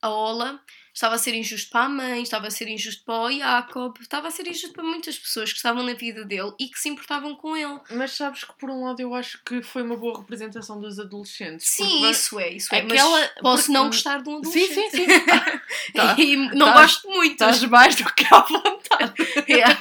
[0.00, 0.62] a Ola,
[0.98, 4.26] estava a ser injusto para a mãe, estava a ser injusto para o Jacob, estava
[4.26, 7.36] a ser injusto para muitas pessoas que estavam na vida dele e que se importavam
[7.36, 7.78] com ele.
[7.92, 11.68] Mas sabes que por um lado eu acho que foi uma boa representação dos adolescentes.
[11.68, 12.78] Sim, vai- isso é, isso é.
[12.80, 14.90] Aquela- mas posso porque- não gostar de um Sim, adolescente.
[14.90, 15.92] sim, sim.
[15.94, 16.16] Tá.
[16.18, 16.82] e não Tá.
[16.82, 17.32] gosto muito.
[17.32, 19.14] Estás mais do que à vontade.
[19.48, 19.80] Yeah.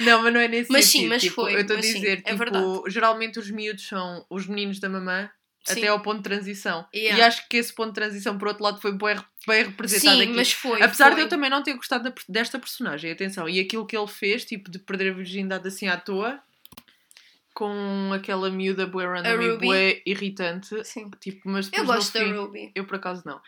[0.00, 1.08] Não, mas não é nesse Mas sim, sentido.
[1.08, 2.66] mas tipo, foi, Eu estou a mas sim, dizer, é tipo, verdade.
[2.88, 5.28] geralmente os miúdos são os meninos da mamã
[5.64, 5.78] Sim.
[5.80, 6.86] até ao ponto de transição.
[6.94, 7.18] Yeah.
[7.18, 10.22] E acho que esse ponto de transição, por outro lado, foi bem, bem representado Sim,
[10.24, 10.32] aqui.
[10.32, 10.82] mas foi.
[10.82, 11.14] Apesar foi.
[11.16, 14.44] de eu também não ter gostado da- desta personagem, atenção, e aquilo que ele fez,
[14.44, 16.40] tipo, de perder a virgindade assim à toa,
[17.54, 21.10] com aquela miúda bué random e bué irritante, Sim.
[21.20, 22.72] tipo, mas Eu gosto da fim, Ruby.
[22.74, 23.40] eu por acaso não.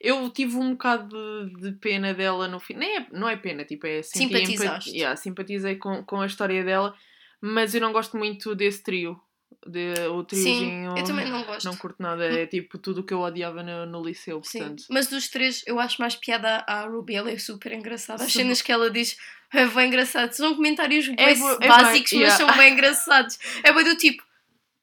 [0.00, 1.14] Eu tive um bocado
[1.56, 2.72] de, de pena dela no fim.
[2.72, 4.88] Nem é, não é pena, tipo, é Simpatizaste.
[4.88, 6.94] empat- yeah, simpatizei com, com a história dela,
[7.42, 9.20] Mas eu não gosto muito desse trio.
[9.66, 10.92] De, o triozinho.
[10.94, 11.64] Sim, eu também não gosto.
[11.66, 12.24] Não curto nada.
[12.24, 14.80] É tipo tudo o que eu odiava no, no liceu, portanto.
[14.82, 18.24] Sim, mas dos três eu acho mais piada à Ruby, ela é super engraçada.
[18.24, 19.16] As cenas que ela diz
[19.52, 20.32] é bem engraçado.
[20.32, 22.36] São comentários É é básicos, bem- mas yeah.
[22.36, 23.38] são bem engraçados.
[23.62, 24.22] É bem do tipo,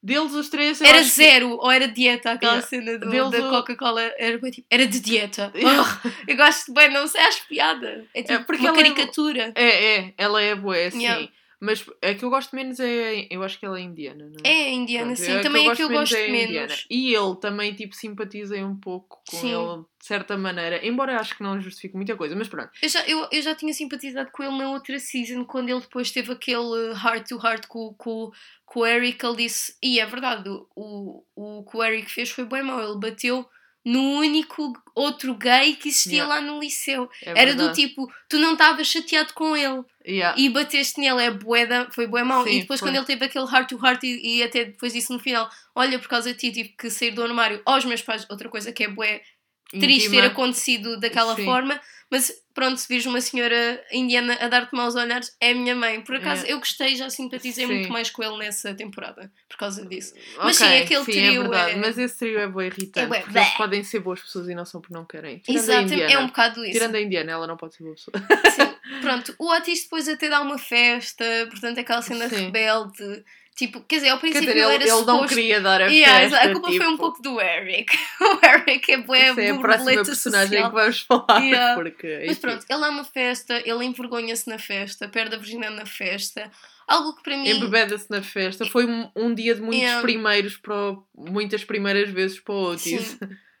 [0.00, 0.80] Deles os três.
[0.80, 2.68] era acho que- zero ou era dieta, aquela Yeah.
[2.68, 4.00] cena do- Deles da o- Coca-Cola.
[4.16, 5.50] Era tipo, era de dieta.
[5.58, 6.00] Yeah.
[6.04, 8.06] Oh, eu gosto bem, não sei, acho piada.
[8.14, 9.52] É tipo porque uma é caricatura.
[9.56, 11.02] É, é, ela é boa, sim.
[11.02, 11.28] Yeah.
[11.60, 13.26] Mas a que eu gosto menos é.
[13.30, 14.48] Eu acho que ela é indiana, não é?
[14.48, 15.36] É indiana, Pronto, sim.
[15.36, 16.86] a Também é que eu menos gosto é a menos.
[16.88, 19.54] E ele também, tipo, simpatizei um pouco com Sim.
[19.54, 20.86] ele, de certa maneira.
[20.86, 22.70] Embora acho que não justifique muita coisa, mas pronto.
[22.80, 26.12] Eu já, eu, eu já tinha simpatizado com ele na outra season, quando ele depois
[26.12, 28.30] teve aquele heart to heart com, com,
[28.64, 29.24] com o Eric.
[29.26, 32.80] Ele disse, e é verdade, o, o, o que o Eric fez foi bem mau.
[32.80, 33.44] Ele bateu
[33.90, 36.34] no único outro gay que existia Yeah.
[36.34, 37.08] lá no liceu.
[37.22, 37.80] É Era do verdade.
[37.88, 40.38] tipo, tu não estavas chateado com ele Yeah.
[40.40, 42.46] e bateste nele, é bué foi bué mau.
[42.46, 42.88] E depois foi.
[42.88, 45.98] quando ele teve aquele heart to heart e, e até depois disse no final, olha,
[45.98, 48.84] por causa de ti tive que sair do armário aos meus pais, outra coisa que
[48.84, 49.22] é bué
[49.70, 50.22] triste Íntima.
[50.22, 51.44] ter acontecido daquela Sim.
[51.44, 51.78] forma,
[52.10, 56.00] mas pronto, se vires uma senhora indiana a dar-te maus olhares, é a minha mãe.
[56.00, 56.52] Por acaso É.
[56.52, 57.72] eu gostei, já simpatizei Sim.
[57.74, 60.14] muito mais com ele nessa temporada, por causa disso.
[60.38, 61.70] Mas sim, aquele sim, trio é verdade.
[61.72, 63.14] é- Mas esse trio é boa irritante.
[63.14, 65.38] É porque eles podem ser boas pessoas e não são porque não querem.
[65.38, 66.12] Tirando indiana.
[66.12, 66.72] é um bocado isso.
[66.72, 68.16] Tirando a indiana, ela não pode ser boa pessoa.
[68.50, 68.74] Sim.
[69.02, 73.24] Pronto, o Otis depois até dá uma festa, portanto aquela cena rebelde.
[73.58, 75.28] Tipo, quer dizer, ao princípio dizer, ele, era ele não suposto...
[75.34, 76.38] queria dar a Yeah, festa.
[76.48, 77.98] a culpa tipo, foi um pouco do Eric.
[78.20, 80.70] O Eric é bué é a próxima personagem social.
[80.70, 81.42] que vamos falar.
[81.42, 81.74] Yeah.
[81.74, 86.48] Porque, Mas pronto, ele uma festa, ele envergonha-se na festa, perde a virgindade na festa.
[86.86, 87.48] Algo que para mim.
[87.48, 88.64] Embebeda-se na festa.
[88.66, 90.02] Foi um, um dia de muitos Yeah.
[90.02, 93.00] primeiros para o- muitas primeiras vezes para o Otis.
[93.02, 93.18] Sim.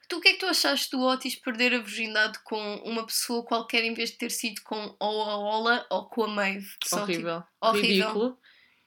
[0.08, 3.44] Tu o que é que tu achaste do Otis perder a virgindade com uma pessoa
[3.44, 6.68] qualquer em vez de ter sido com ou a Ola ou com a Maeve?
[6.84, 7.42] São, tipo, Horrível.
[7.60, 7.88] horrível.
[8.06, 8.38] Ridículo.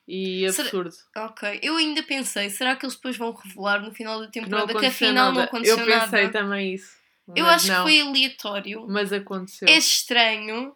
[0.08, 0.96] E Será- absurdo.
[1.16, 4.66] ok, eu ainda pensei, será que eles depois vão revelar no final da Que temporada
[4.66, 5.38] que, aconteceu afinal nada.
[5.38, 6.32] não aconteceu Eu pensei nada?
[6.32, 7.00] também isso.
[7.36, 7.76] Eu acho não.
[7.76, 8.86] que foi aleatório.
[8.90, 9.68] Mas aconteceu.
[9.70, 10.76] É estranho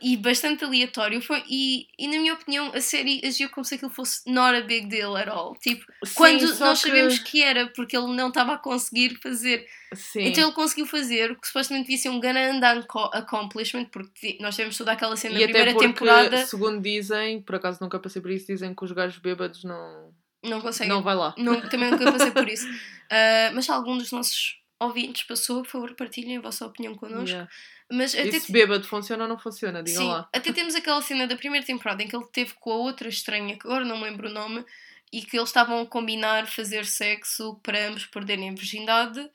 [0.00, 1.20] e bastante aleatório.
[1.20, 4.62] Foi, e, e na minha opinião, a série agiu como se aquilo fosse not a
[4.62, 5.54] big deal at all.
[5.56, 9.66] Tipo, Sim, quando nós que- sabemos que era, porque ele não estava a conseguir fazer.
[9.94, 10.22] Sim.
[10.22, 12.64] Então ele conseguiu fazer o que supostamente devia ser um grande
[13.12, 17.54] accomplishment, porque nós tivemos toda aquela cena e na primeira porque, temporada, segundo dizem, por
[17.56, 20.12] acaso nunca passei por isso, dizem que os gajos bêbados não,
[20.44, 20.88] não conseguem.
[20.92, 21.34] não vai lá.
[21.36, 22.66] Não, também nunca passei por isso.
[23.10, 27.30] Ah, mas se algum dos nossos ouvintes passou, por favor, partilhem a vossa opinião connosco.
[27.30, 27.48] Yeah.
[27.90, 30.28] Mas até E se bêbado funciona ou não funciona, digam Sim, lá.
[30.32, 33.56] até temos aquela cena da primeira temporada em que ele teve com a outra estranha,
[33.58, 34.64] que agora não me lembro o nome,
[35.10, 39.30] e que eles estavam a combinar fazer sexo para ambos perderem a virgindade.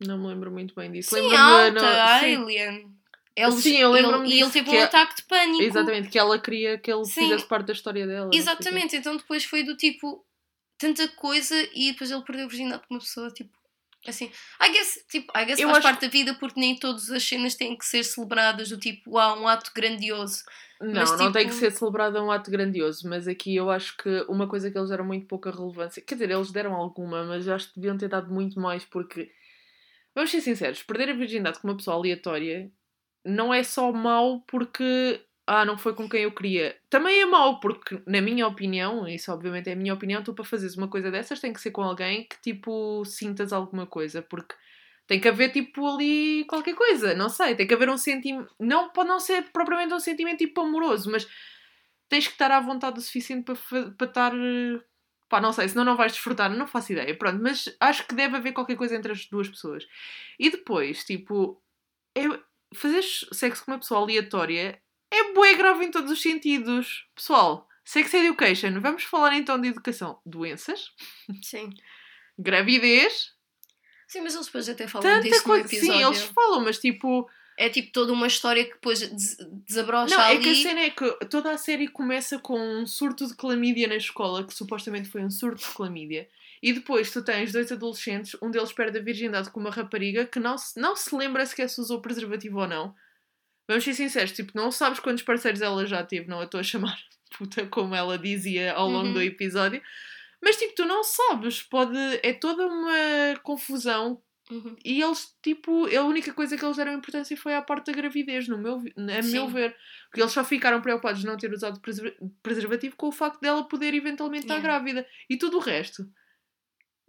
[0.00, 1.10] Não me lembro muito bem disso.
[1.10, 2.94] Sim, Lembro-me alta, no- a sim, Alien.
[3.36, 5.62] Eles- Sim, eu lembro-me E ele teve um é- ataque de pânico.
[5.62, 7.22] Exatamente, que ela queria que ele Sim.
[7.24, 8.30] fizesse parte da história dela.
[8.32, 10.24] Exatamente, então depois foi do tipo
[10.78, 13.50] tanta coisa e depois ele perdeu a virgindade com uma pessoa, tipo,
[14.10, 14.30] assim.
[14.62, 17.54] I guess, tipo, I guess Eu faz parte da vida porque nem todas as cenas
[17.54, 20.42] têm que ser celebradas do tipo, há um ato grandioso.
[20.80, 23.96] Não, Mas, não tem que tipo- ser celebrado um ato grandioso, mas aqui eu acho
[23.96, 27.48] que uma coisa que eles deram muito pouca relevância, quer dizer, eles deram alguma, mas
[27.48, 29.30] acho que deviam ter dado muito mais, porque,
[30.14, 32.70] vamos ser sinceros, perder a virgindade com uma pessoa aleatória
[33.24, 36.76] não é só mau porque, ah, não foi com quem eu queria.
[36.88, 40.44] Também é mau porque, na minha opinião, isso obviamente é a minha opinião, tu para
[40.44, 44.54] fazeres uma coisa dessas tem que ser com alguém que, tipo, sintas alguma coisa, porque
[45.06, 47.54] tem que haver, tipo, ali qualquer coisa, não sei.
[47.54, 48.54] Tem que haver um sentimento.
[48.58, 51.26] Não pode não ser propriamente um sentimento, tipo, amoroso, mas
[52.08, 54.32] tens que estar à vontade o suficiente para, para estar.
[54.34, 54.80] eh,
[55.28, 57.16] Pá, não sei, senão não vais desfrutar, não faço ideia.
[57.16, 59.86] Pronto, mas acho que deve haver qualquer coisa entre as duas pessoas.
[60.38, 61.60] E depois, tipo,
[62.74, 64.80] fazer sexo com uma pessoa aleatória
[65.14, 67.06] é bué grave em todos os sentidos.
[67.14, 70.18] Pessoal, sex education, vamos falar então de educação.
[70.24, 70.90] Doenças,
[71.42, 71.70] Sim.
[72.38, 73.32] gravidez,
[74.06, 75.66] Sim, mas eles depois até falam tanta disso no coisa.
[75.66, 75.92] episódio.
[75.98, 77.28] Sim, eles falam, mas tipo.
[77.56, 80.38] É tipo toda uma história que depois des desabrocha Não, ali.
[80.38, 83.86] é que a cena é que toda a série começa com um surto de clamídia
[83.86, 86.28] na escola, que supostamente foi um surto de clamídia,
[86.60, 90.40] e depois tu tens dois adolescentes, um deles perde a virgindade com uma rapariga que
[90.40, 92.92] não se, não se lembra sequer se usou preservativo ou não.
[93.68, 96.62] Vamos ser sinceros, tipo, não sabes quantos parceiros ela já teve, não a estou a
[96.62, 96.98] chamar
[97.38, 99.12] puta como ela dizia ao longo Uhum.
[99.14, 99.80] do episódio,
[100.42, 101.96] mas tipo, tu não sabes, pode.
[102.22, 104.76] É toda uma confusão Uhum.
[104.84, 108.46] e eles, tipo, a única coisa que eles deram importância foi à parte da gravidez,
[108.46, 109.46] no meu, a meu Sim.
[109.48, 109.74] ver.
[110.10, 113.66] Porque eles só ficaram preocupados de não ter usado preserva- preservativo com o facto dela
[113.66, 114.78] poder eventualmente estar Yeah.
[114.78, 115.06] grávida.
[115.30, 116.06] E tudo o resto.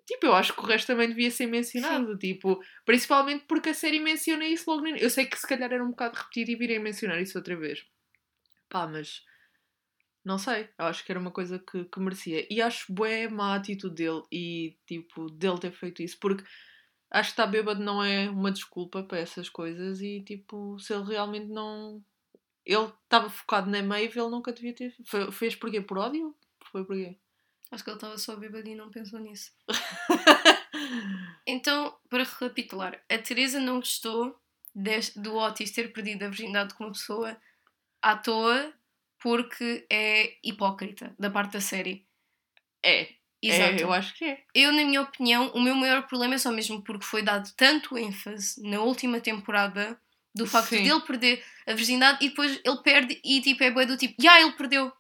[0.05, 2.17] Tipo, eu acho que o resto também devia ser mencionado.
[2.17, 4.95] Tipo, principalmente porque a série menciona isso logo no.
[4.95, 7.83] Eu sei que se calhar era um bocado repetido e virem mencionar isso outra vez.
[8.69, 9.23] Pá, mas.
[10.23, 12.47] Não sei, eu acho que era uma coisa que, que merecia.
[12.51, 16.43] E acho bué má a atitude dele e, tipo, dele ter feito isso, porque
[17.11, 21.03] acho que estar bêbado não é uma desculpa para essas coisas e, tipo, se ele
[21.05, 22.03] realmente não.
[22.65, 24.95] Ele estava focado na Maeve, ele nunca devia ter.
[25.05, 25.79] Fe- Fez porquê?
[25.81, 26.35] Por ódio?
[26.71, 27.15] Foi porquê?
[27.71, 29.51] Acho que ele estava só bêbado e não pensou nisso.
[31.47, 34.35] Então, para recapitular, a Teresa não gostou
[34.73, 37.37] deste- do Otis ter perdido a virgindade com uma pessoa
[38.01, 38.73] à toa
[39.19, 42.05] porque é hipócrita da parte da série.
[42.83, 43.09] É,
[43.41, 43.73] Exato.
[43.75, 44.43] é, eu acho que é.
[44.53, 47.97] Eu, na minha opinião, o meu maior problema é só mesmo porque foi dado tanto
[47.97, 49.99] ênfase na última temporada
[50.33, 50.83] do facto Sim.
[50.83, 54.21] de ele perder a virgindade e depois ele perde e tipo é bué do tipo,
[54.21, 54.91] já ele perdeu.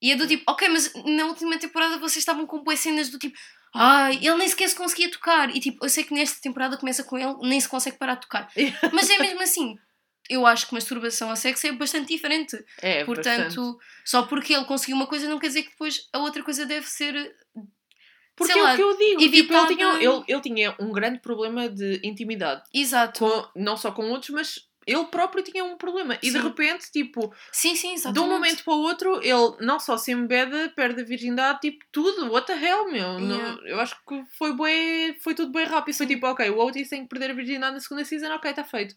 [0.00, 3.18] E é do tipo, ok, mas na última temporada vocês estavam com boas cenas do
[3.18, 3.36] tipo,
[3.74, 5.54] ai, ele nem sequer se conseguia tocar.
[5.54, 8.22] E tipo, eu sei que nesta temporada começa com ele, nem se consegue parar de
[8.22, 8.50] tocar.
[8.92, 9.76] Mas é mesmo assim.
[10.28, 12.56] Eu acho que masturbação a sexo é bastante diferente.
[12.80, 13.78] É, Portanto, bastante.
[14.04, 16.86] só porque ele conseguiu uma coisa não quer dizer que depois a outra coisa deve
[16.86, 17.34] ser
[18.36, 19.18] Porque é lá, o que eu digo.
[19.18, 22.62] Tipo, ele, tinha, ele, ele tinha um grande problema de intimidade.
[22.72, 23.18] Exato.
[23.18, 26.14] Com, não só com outros, mas ele próprio tinha um problema.
[26.16, 26.42] E de Sim.
[26.42, 30.72] repente, tipo, Sim, sim, de um momento para o outro, ele não só se embeda,
[30.74, 32.32] perde a virgindade, tipo, tudo.
[32.32, 33.18] What the hell, meu?
[33.18, 33.62] Não- Yeah.
[33.68, 35.94] eu acho que foi bué, foi tudo bem rápido.
[35.94, 38.64] Foi tipo, ok, o Otis tem que perder a virgindade na segunda season, ok, está
[38.64, 38.94] feito.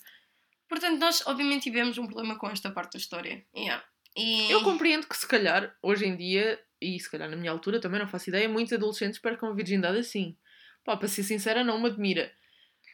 [0.68, 3.46] Portanto, nós obviamente tivemos um problema com esta parte da história.
[3.56, 3.84] Yeah.
[4.16, 4.50] E...
[4.52, 8.00] Eu compreendo que se calhar, hoje em dia, e se calhar na minha altura também
[8.00, 10.36] não faço ideia, muitos adolescentes percam a virgindade assim.
[10.84, 12.32] Pá, para ser sincera, não me admira.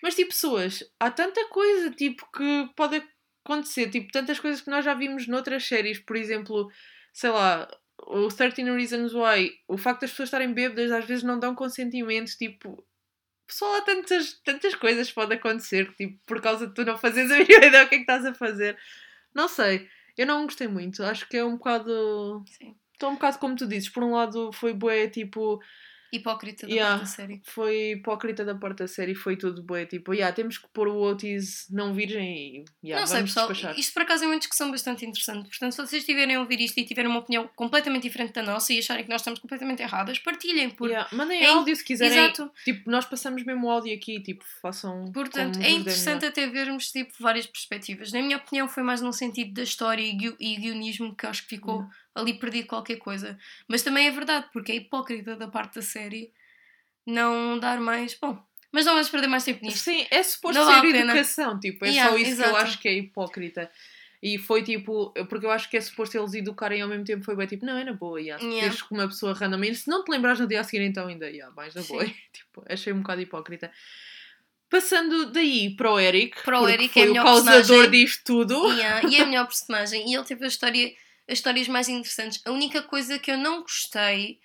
[0.01, 3.03] Mas tipo, pessoas, há tanta coisa tipo que pode
[3.43, 6.69] acontecer, tipo, tantas coisas que nós já vimos noutras séries, por exemplo,
[7.13, 7.67] sei lá,
[8.07, 12.37] o 13 Reasons Why, o facto das pessoas estarem bêbadas às vezes não dão consentimento,
[12.37, 12.85] tipo,
[13.47, 17.31] pessoal, há tantas, tantas coisas que podem acontecer, tipo, por causa de tu não fazeres
[17.31, 18.77] a mínima ideia o que é que estás a fazer.
[19.33, 22.43] Não sei, eu não gostei muito, acho que é um bocado.
[22.47, 22.75] Sim.
[22.93, 25.59] Estou um bocado como tu dizes, por um lado foi bué, tipo,
[26.11, 26.99] Hipócrita da Yeah.
[26.99, 27.41] da série.
[27.45, 31.65] foi hipócrita da da série, foi tudo bué, tipo, yeah, temos que pôr o Otis
[31.69, 33.47] não virgem e yeah, não sei, pessoal.
[33.47, 33.79] despachar.
[33.79, 35.47] Isto por acaso é uma discussão bastante interessante.
[35.49, 38.73] Portanto, se vocês estiverem a ouvir isto e tiverem uma opinião completamente diferente da nossa
[38.73, 40.69] e acharem que nós estamos completamente erradas, partilhem.
[40.69, 40.89] Por...
[40.89, 42.17] Yeah, Mandem É áudio se quiserem.
[42.17, 42.51] Exato.
[42.63, 45.11] Tipo, nós passamos mesmo o áudio aqui, tipo, façam.
[45.11, 48.11] Portanto, é interessante até vermos tipo, várias perspectivas.
[48.11, 51.49] Na minha opinião, foi mais num sentido da história e, e guionismo que acho que
[51.49, 51.95] ficou Yeah.
[52.15, 53.37] Ali perdido qualquer coisa.
[53.67, 56.31] Mas também é verdade, porque é hipócrita da parte da série
[57.05, 58.13] não dar mais.
[58.19, 58.41] Bom,
[58.71, 59.79] mas não vamos perder mais tempo nisto.
[59.79, 62.55] Sim, é suposto Não ser educação, tipo, é Yeah, só isso que eu exato.
[62.57, 63.71] acho que é hipócrita.
[64.21, 67.37] E foi tipo, porque eu acho que é suposto eles educarem ao mesmo tempo, foi
[67.37, 68.43] bem tipo, não, é na boa, yeah.
[68.43, 68.67] Yeah.
[68.67, 71.29] Deixas com uma pessoa randommente, se não te lembrares no dia a seguir, então ainda,
[71.29, 72.03] yeah, mais na boa.
[72.33, 73.71] Tipo, achei um bocado hipócrita.
[74.69, 77.91] Passando daí para o Eric, Para o Eric, é foi a o causador personagem.
[77.91, 78.71] disto tudo.
[78.73, 80.07] Yeah, e é a melhor personagem.
[80.11, 80.93] E ele teve a história,
[81.29, 82.41] as histórias mais interessantes.
[82.45, 84.39] A única coisa que eu não gostei,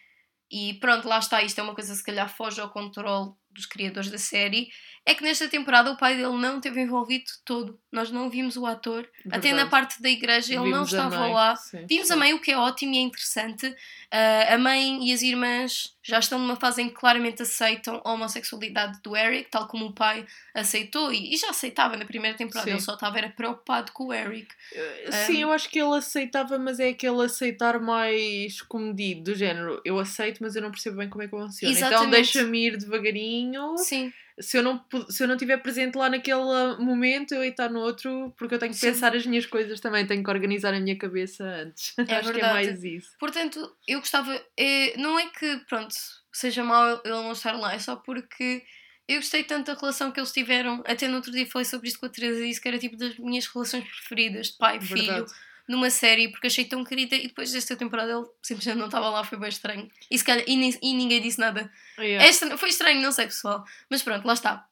[0.50, 3.66] e pronto, lá está, isto é uma coisa que se calhar foge ao controle dos
[3.66, 4.68] criadores da série,
[5.06, 7.78] é que nesta temporada o pai dele não esteve envolvido todo.
[7.92, 9.06] Nós não vimos o ator.
[9.26, 9.70] Até na Verdade.
[9.70, 11.56] parte da igreja ele não Vimos a estava mãe, lá.
[11.56, 12.20] sim, Vimos a sim.
[12.20, 13.74] mãe, o que é ótimo e é interessante.
[14.10, 18.12] Ah, a mãe e as irmãs já estão numa fase em que claramente aceitam a
[18.12, 22.64] homossexualidade do Eric, tal como o pai aceitou e, e já aceitava na primeira temporada.
[22.64, 22.72] Sim.
[22.72, 24.48] Ele só estava era preocupado com o Eric.
[24.72, 29.80] Uh, Sim, eu acho que ele aceitava, mas é aquele aceitar mais comedido, do género.
[29.84, 31.74] Eu aceito, mas eu não percebo bem como é que funciona.
[31.74, 32.10] Então Exatamente.
[32.12, 33.76] deixa-me ir devagarinho.
[33.78, 37.50] Sim, Se eu, não, se eu não estiver presente lá naquele uh, momento, eu hei
[37.50, 38.88] estar no outro, porque eu tenho que Sim.
[38.88, 41.94] pensar as minhas coisas também, tenho que organizar a minha cabeça antes.
[41.98, 42.52] É acho que é verdade.
[42.52, 43.10] mais isso.
[43.18, 44.34] portanto, eu gostava.
[44.56, 45.94] é, não é que, pronto,
[46.32, 48.64] seja mau ele não estar lá, é só porque
[49.06, 50.82] eu gostei tanto da relação que eles tiveram.
[50.86, 52.96] Até no outro dia falei sobre isto com a Teresa e disse que era tipo
[52.96, 55.04] das minhas relações preferidas de pai e filho.
[55.04, 55.32] Verdade.
[55.68, 59.24] Numa série porque achei tão querida e depois desta temporada ele simplesmente não estava lá,
[59.24, 59.90] foi bem estranho.
[60.10, 61.70] E, calhar, e, nem- e ninguém disse nada.
[61.98, 62.26] Yeah.
[62.26, 63.64] É estranho- foi estranho, não sei pessoal.
[63.90, 64.66] Mas pronto, lá está.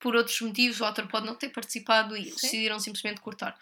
[0.00, 2.30] Por outros motivos, o ator pode não ter participado e Sim.
[2.34, 3.56] decidiram simplesmente cortar.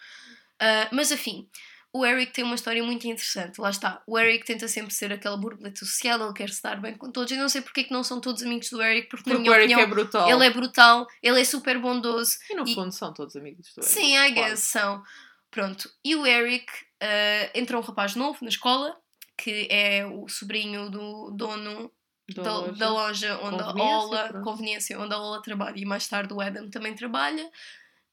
[0.59, 1.47] Ah, mas afim,
[1.93, 3.59] o Eric tem uma história muito interessante.
[3.61, 4.01] Lá está.
[4.07, 7.31] O Eric tenta sempre ser aquela borboleta social, ele quer se dar bem com todos.
[7.31, 9.53] Eu não sei porque é que não são todos amigos do Eric, porque, Porque o
[9.53, 10.29] Eric opinião é brutal.
[10.31, 12.37] ele é brutal, ele é super bondoso.
[12.49, 13.93] E no e- fundo são todos amigos do Eric.
[13.93, 15.03] Sim, I guess são.
[15.51, 15.89] Pronto.
[16.03, 16.65] E o Eric,
[17.01, 18.97] ah, entra um rapaz novo na escola,
[19.37, 21.91] que é o sobrinho do dono
[22.33, 22.71] Da da, loja.
[22.73, 24.43] da loja onde a Ola, pronto.
[24.45, 27.49] conveniência, onde a Ola trabalha e mais tarde o Adam também trabalha.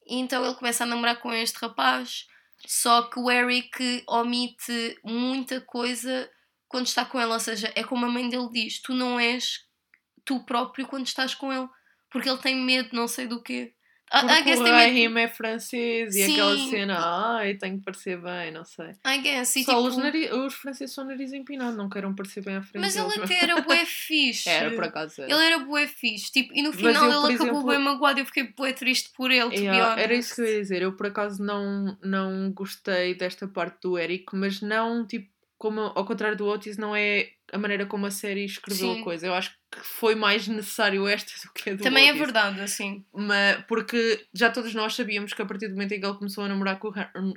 [0.06, 2.26] E então ele começa a namorar com este rapaz,
[2.66, 6.28] só que o Eric omite muita coisa
[6.66, 9.60] quando está com ela, ou seja, é como a mãe dele diz: tu não és
[10.24, 11.68] tu próprio quando estás com ele,
[12.10, 13.74] porque ele tem medo, não sei do quê.
[14.12, 16.70] I, I Porque guess o Raheem é francês e aquela Sim.
[16.70, 16.98] cena,
[17.36, 18.92] ai, tenho que parecer bem, não sei.
[19.06, 19.54] I guess.
[19.56, 22.62] E, Só tipo, os, nari- os franceses são nariz empinado, não queiram parecer bem à
[22.62, 24.48] frente Mas ele até era bué fixe.
[24.48, 25.30] Era, por acaso era.
[25.32, 26.32] Ele era bué fixe.
[26.32, 28.20] Tipo, e no final eu, ele acabou exemplo- bem magoado.
[28.20, 30.82] Eu fiquei bué triste por ele, Yeah, era isso que eu ia dizer.
[30.82, 36.04] Eu por acaso não, não gostei desta parte do Eric, mas não tipo como ao
[36.04, 39.00] contrário do Otis, não é a maneira como a série escreveu Sim.
[39.00, 39.26] a coisa.
[39.26, 42.20] Eu acho que foi mais necessário esta do que a do Também é Otis.
[42.20, 43.04] verdade, assim.
[43.12, 46.44] Mas, porque já todos nós sabíamos que a partir do momento em que ele começou
[46.44, 46.92] a namorar com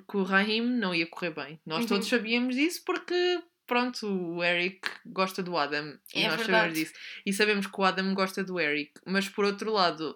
[0.05, 1.59] com o Raheem não ia correr bem.
[1.65, 1.87] Nós Uhum.
[1.87, 5.97] todos sabíamos disso porque, pronto, o Eric gosta do Adam.
[6.13, 6.45] E É nós verdade.
[6.45, 6.93] sabemos disso.
[7.25, 8.91] E sabemos que o Adam gosta do Eric.
[9.05, 10.15] Mas por outro lado,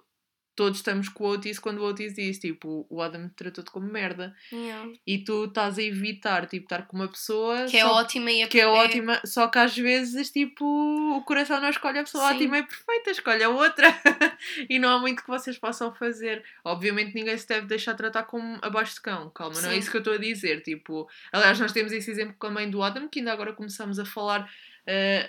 [0.56, 4.34] todos estamos com o Otis quando o Otis diz, tipo, o Adam tratou-te como merda.
[4.52, 4.92] Yeah.
[5.06, 8.48] E tu estás a evitar, tipo, estar com uma pessoa Que é só- ótima e
[8.48, 12.36] que é ótima, só que às vezes, tipo, o coração não escolhe a pessoa Sim.
[12.36, 13.88] ótima e perfeita, escolhe a outra.
[14.70, 16.44] e não há muito que vocês possam fazer.
[16.64, 19.80] Obviamente ninguém se deve deixar tratar como abaixo de cão, calma, não é Sim.
[19.80, 20.62] isso que eu estou a dizer.
[20.62, 24.00] Tipo, aliás, nós temos esse exemplo com a mãe do Adam, que ainda agora começamos
[24.00, 24.50] a falar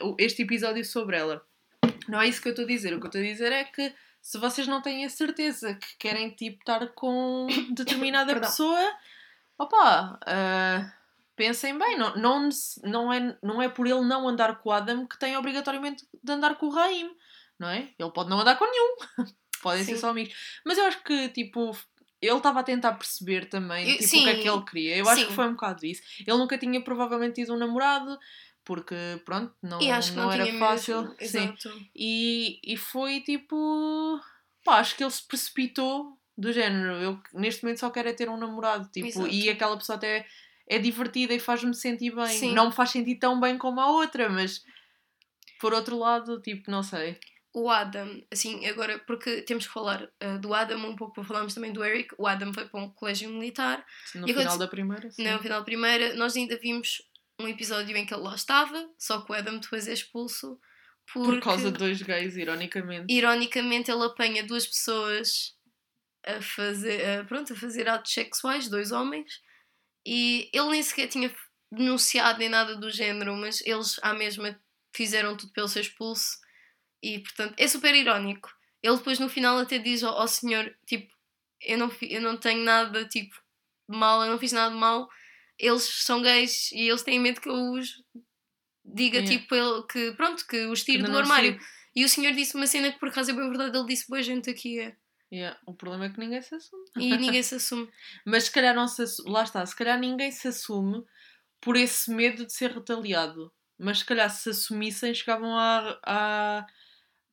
[0.02, 1.44] o- este episódio sobre ela.
[2.08, 2.94] Não é isso que eu estou a dizer.
[2.94, 3.92] O que eu estou a dizer é que
[4.26, 8.92] se vocês não têm a certeza que querem, tipo, estar com determinada pessoa,
[9.56, 10.92] opa, ah,
[11.36, 12.48] pensem bem, não, não,
[12.82, 16.32] não, é, não é por ele não andar com o Adam que tem obrigatoriamente de
[16.32, 17.08] andar com o Raim,
[17.56, 17.88] não é?
[17.96, 18.96] Ele pode não andar com nenhum,
[19.62, 20.00] podem ser Sim.
[20.00, 20.34] só amigos.
[20.64, 21.70] Mas eu acho que, tipo,
[22.20, 24.96] ele estava a tentar perceber também Eu- tipo, o que é que ele queria.
[24.96, 25.28] Eu acho Sim.
[25.28, 26.02] que foi um bocado isso.
[26.26, 28.18] Ele nunca tinha provavelmente tido um namorado,
[28.66, 31.02] porque, pronto, não, E acho que não, era fácil.
[31.02, 31.16] mesmo.
[31.20, 31.24] Sim.
[31.24, 31.86] Exato.
[31.94, 34.20] E, e foi tipo.
[34.64, 36.94] Pá, acho que ele se precipitou do género.
[36.96, 38.90] Eu neste momento só quero é ter um namorado.
[38.92, 39.28] Tipo, Exato.
[39.28, 40.26] e aquela pessoa até
[40.68, 42.26] é divertida e faz-me sentir bem.
[42.26, 42.52] Sim.
[42.52, 44.62] Não me faz sentir tão bem como a outra, mas
[45.60, 47.18] por outro lado, tipo, não sei.
[47.54, 51.54] O Adam, assim, agora, porque temos que falar uh, do Adam um pouco para falarmos
[51.54, 52.14] também do Eric.
[52.18, 53.82] O Adam foi para um colégio militar.
[54.14, 55.10] No final agora- da primeira.
[55.10, 55.26] Sim.
[55.30, 57.00] No final da primeira, nós ainda vimos
[57.38, 60.58] um episódio em que ele lá estava, só que o Adam depois é expulso.
[61.12, 63.12] Porque, Por causa de dois gays, ironicamente.
[63.12, 65.54] ironicamente, ele apanha duas pessoas
[66.26, 69.40] a fazer, a, pronto, a fazer atos sexuais, dois homens,
[70.04, 71.32] e ele nem sequer tinha
[71.70, 74.58] denunciado nem nada do género, mas eles à mesma
[74.92, 76.38] fizeram tudo para ele ser expulso,
[77.02, 78.50] e portanto é super irónico.
[78.82, 81.14] Ele depois no final até diz ao, ao senhor, tipo,
[81.60, 83.40] eu não, eu não tenho nada, tipo,
[83.86, 85.08] mal, eu não fiz nada de mal,
[85.58, 88.02] eles são gays e eles têm medo que eu os
[88.84, 89.38] diga, Yeah.
[89.38, 91.52] tipo, ele, que pronto, que os tire do armário.
[91.58, 91.60] sei.
[91.96, 94.22] E o senhor disse uma cena que por acaso é bem verdade, ele disse boa
[94.22, 94.96] gente aqui é.
[95.32, 96.84] Yeah, O problema é que ninguém se assume.
[96.96, 97.90] E ninguém se assume.
[98.24, 99.30] Mas se calhar não se assume.
[99.32, 101.02] Lá está, se calhar ninguém se assume
[101.60, 103.52] por esse medo de ser retaliado.
[103.78, 105.98] Mas se calhar se assumissem, chegavam à.
[106.04, 106.66] à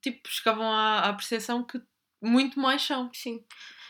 [0.01, 1.79] tipo, chegavam à, à percepção que
[2.21, 3.11] muito mais são.
[3.13, 3.45] Sim.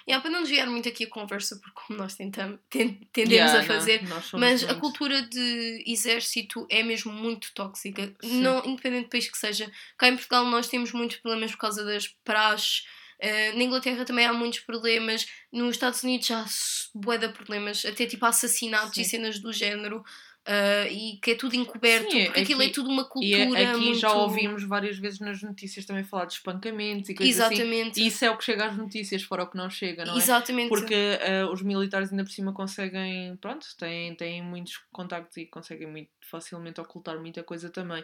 [0.05, 3.51] E yeah, para não desviar muito aqui a conversa, porque como nós tentamos, ten- tendemos
[3.53, 4.01] Yeah, a fazer,
[4.33, 8.13] mas a cultura de exército é mesmo muito tóxica.
[8.21, 8.41] Sim.
[8.41, 9.71] Não, independente do país que seja.
[9.97, 12.85] Cá em Portugal nós temos muitos problemas por causa das praxes.
[13.19, 15.25] eh, na Inglaterra também há muitos problemas.
[15.51, 17.85] Nos Estados Unidos há s- bué de problemas.
[17.85, 19.11] Até tipo assassinatos e Sim.
[19.11, 20.03] cenas do género.
[20.45, 22.11] Eh, e que é tudo encoberto.
[22.11, 23.99] Sim, porque aquilo é aqui- tudo uma E cultura é- aqui muito...
[23.99, 27.53] já ouvimos várias vezes nas notícias também falar de espancamentos e coisas assim.
[27.55, 28.01] Exatamente.
[28.01, 30.17] E isso é o que chega às notícias, fora o que não chega, não é?
[30.17, 30.69] Exatamente.
[30.69, 35.87] Porque eh, os militares ainda por cima conseguem, pronto, têm, têm muitos contactos e conseguem
[35.87, 38.03] muito facilmente ocultar muita coisa também.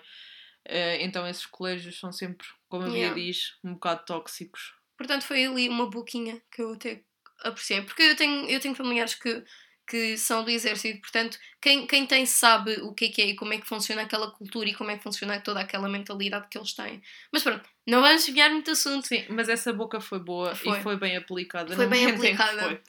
[0.65, 3.15] Eh, então esses colégios são sempre, como a Bia Yeah.
[3.15, 4.73] diz, um bocado tóxicos.
[4.97, 7.01] Portanto, foi ali uma boquinha que eu até
[7.43, 7.81] apreciei.
[7.81, 9.43] Porque eu tenho, eu tenho familiares que,
[9.89, 13.35] que são do exército, portanto, quem, quem tem sabe o que é que é e
[13.35, 16.57] como é que funciona aquela cultura e como é que funciona toda aquela mentalidade que
[16.57, 17.01] eles têm.
[17.31, 19.07] Mas pronto, não vamos desviar muito assunto.
[19.07, 20.79] Sim, mas essa boca foi boa Foi.
[20.79, 21.75] e foi bem aplicada.
[21.75, 22.61] Foi bem aplicada.
[22.61, 22.81] foi.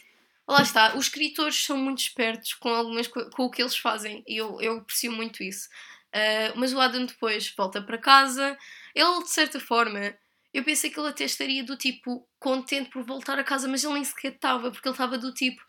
[0.47, 4.23] Lá está, os escritores são muito espertos com, algumas, co- com o que eles fazem
[4.27, 5.69] e eu, eu aprecio muito isso.
[6.13, 8.59] Ah, mas o Adam depois volta para casa,
[8.95, 10.13] ele de certa forma,
[10.53, 13.95] eu pensei que ele até estaria do tipo contente por voltar a casa, mas ele
[13.95, 15.63] nem sequer estava, porque ele estava do tipo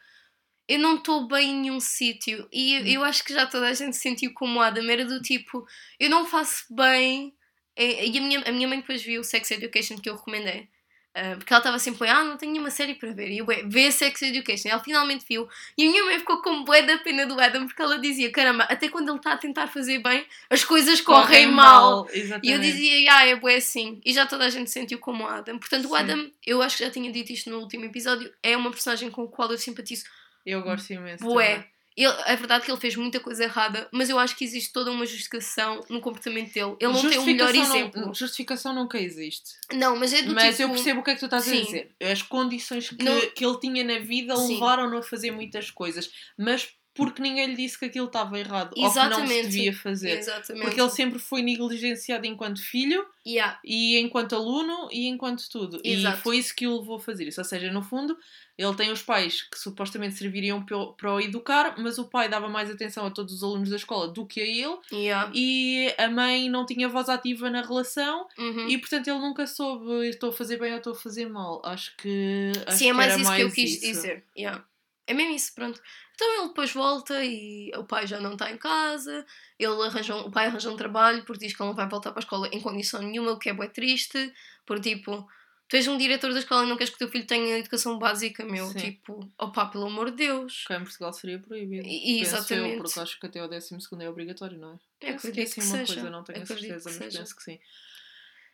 [0.67, 3.73] eu não estou bem em nenhum sítio e eu, eu acho que já toda a
[3.73, 5.65] gente se sentiu como o Adam, era do tipo
[5.99, 7.33] eu não faço bem.
[7.77, 10.69] E e a minha, a minha mãe depois viu o Sex Education que eu recomendei.
[11.13, 13.29] Ah, porque ela estava sempre, ah, não tenho nenhuma série para ver.
[13.29, 14.69] E eu, "Ué, vê Sex Education.
[14.69, 15.47] Ela finalmente viu.
[15.77, 18.63] E a minha mãe ficou com bué da pena do Adam, porque ela dizia, caramba,
[18.63, 22.07] até quando ele está a tentar fazer bem, as coisas correm, mal.
[22.41, 23.99] E eu dizia, ah, é bué assim.
[24.05, 25.59] E já toda a gente sentiu como o Adam.
[25.59, 25.95] Portanto, o Sim.
[25.95, 29.23] Adam, eu acho que já tinha dito isto no último episódio, é uma personagem com
[29.23, 30.05] a qual eu simpatizo
[30.45, 31.23] Eu gosto imenso.
[31.23, 31.67] bué.
[31.95, 34.89] Ele, é verdade que ele fez muita coisa errada, mas eu acho que existe toda
[34.89, 36.75] uma justificação no comportamento dele.
[36.79, 38.01] Ele não tem o melhor Justificação exemplo.
[38.01, 39.51] Não, justificação nunca existe.
[39.73, 40.61] Não, mas é do Mas tipo...
[40.63, 41.59] eu percebo o que é que tu estás Sim.
[41.61, 41.95] a dizer.
[42.01, 46.09] As condições que, Não- que ele tinha na vida levaram-no a fazer muitas coisas.
[46.37, 48.69] Mas porque ninguém lhe disse que aquilo estava errado.
[48.69, 49.47] Ou que não se Exatamente.
[49.47, 50.17] devia fazer.
[50.17, 50.63] Exatamente.
[50.65, 53.59] Porque ele sempre foi negligenciado enquanto filho Yeah.
[53.63, 55.79] e enquanto aluno e enquanto tudo.
[55.83, 56.17] Exato.
[56.17, 57.39] E foi isso que o levou a fazer isso.
[57.39, 58.17] Ou seja, no fundo,
[58.57, 62.69] ele tem os pais que supostamente serviriam para o educar, mas o pai dava mais
[62.69, 65.31] atenção a todos os alunos da escola do que a ele Yeah.
[65.35, 68.67] e a mãe não tinha voz ativa na relação Uhum.
[68.67, 71.61] e portanto ele nunca soube estou a fazer bem ou estou a fazer mal.
[71.63, 72.51] Acho que.
[72.65, 73.81] Acho Sim, é que mais era isso que eu mais quis isso.
[73.81, 74.23] dizer.
[74.37, 74.65] Yeah.
[75.07, 75.81] É mesmo isso, pronto.
[76.21, 79.25] Então ele depois volta e o pai já não está em casa,
[79.57, 82.19] ele arranja o pai arranja um trabalho porque diz que ele não vai voltar para
[82.19, 84.31] a escola em condição nenhuma, o que é bué triste,
[84.63, 85.27] porque tipo,
[85.67, 87.97] tu és um diretor da escola e não queres que o teu filho tenha educação
[87.97, 88.77] básica, meu, Sim.
[88.77, 90.63] tipo, opá, pelo amor de Deus.
[90.67, 91.87] Cá em Portugal seria proibido.
[91.87, 92.75] E- Penso exatamente.
[92.75, 94.75] Eu, porque acho que até o 12 é obrigatório, não é?
[94.75, 95.93] Eu que é acredito assim que uma seja.
[95.95, 97.19] coisa, não tenho a Acredito certeza, que mas seja.
[97.19, 97.59] penso que sim.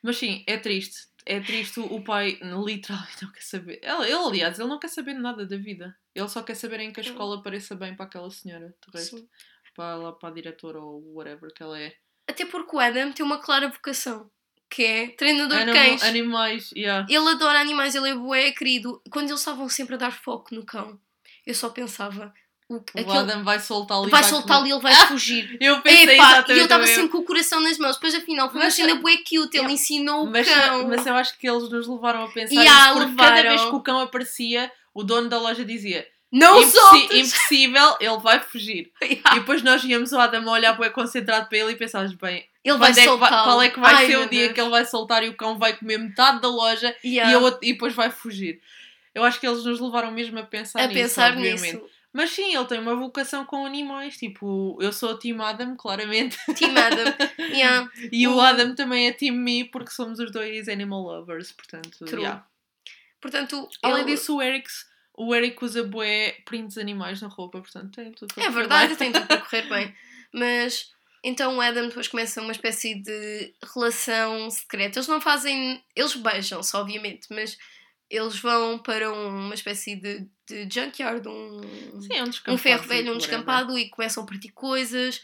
[0.01, 1.07] Mas sim, é triste.
[1.29, 3.79] É triste o pai, literalmente, não quer saber.
[3.83, 5.93] Ele, ele, aliás, ele não quer saber nada da vida.
[6.15, 8.73] Ele só quer saber em que a escola pareça bem para aquela senhora.
[8.87, 9.27] De resto, Sim.
[9.75, 11.93] para, lá, para a diretora ou whatever que ela é.
[12.29, 14.31] Até porque o Adam tem uma clara vocação,
[14.69, 16.03] que é treinador de Anim- cães.
[16.03, 17.05] animais, yeah.
[17.09, 19.01] Ele adora animais, ele é bué querido.
[19.11, 20.97] Quando eles estavam sempre a dar foco no cão,
[21.45, 22.33] eu só pensava,
[22.69, 25.57] o, O aquele, Adam vai soltá-lo e vai soltá-lo e ele vai fugir.
[25.61, 27.95] Eu pensei Epá, e eu estava o sempre com o coração nas mãos.
[27.95, 29.57] Depois, afinal, foi uma cena bué cute.
[29.57, 30.87] Ele ensinou o Mas, cão.
[30.87, 33.49] mas eu acho que eles nos levaram a pensar Yeah, isso, porque cada levaram.
[33.49, 37.33] vez que o cão aparecia, o dono da loja dizia Não "Impossi- soltes!
[37.33, 38.91] impossível, ele vai fugir.
[39.01, 39.35] Yeah.
[39.37, 42.45] E depois nós íamos o Adam a olhar bué concentrado para ele e pensávamos bem,
[42.65, 44.53] Ele vai é que vai- qual é que vai Ai, ser o dia Deus.
[44.53, 47.31] que ele vai soltar e o cão vai comer metade da loja Yeah.
[47.31, 48.59] e, a outra- e depois vai fugir.
[49.15, 51.61] Eu acho que eles nos levaram mesmo a pensar a nisso, pensar obviamente.
[51.61, 51.81] nisso.
[52.17, 56.35] Mas sim, ele tem uma vocação com animais, tipo, eu sou o Team Adam, claramente.
[56.55, 57.13] Team Adam.
[57.55, 57.87] Yeah.
[58.11, 62.21] E o Adam também é Team Me, porque somos os dois animal lovers, portanto, True.
[62.23, 62.43] yeah.
[63.21, 64.67] Portanto, Além ele- disso, o Eric,
[65.13, 68.97] o Eric usa bué prints animais na roupa, portanto tem tudo para É verdade, bem.
[68.97, 69.95] tem tudo para correr bem.
[70.33, 70.89] Mas
[71.23, 74.97] então o Adam depois começa uma espécie de relação secreta.
[74.97, 75.83] Eles não fazem.
[75.95, 77.57] Eles beijam-se, obviamente, mas
[78.09, 81.61] eles vão para uma espécie de, de junkyard, um,
[82.01, 83.17] Sim, é um um ferro velho, um whatever.
[83.17, 85.21] descampado e começam a partir coisas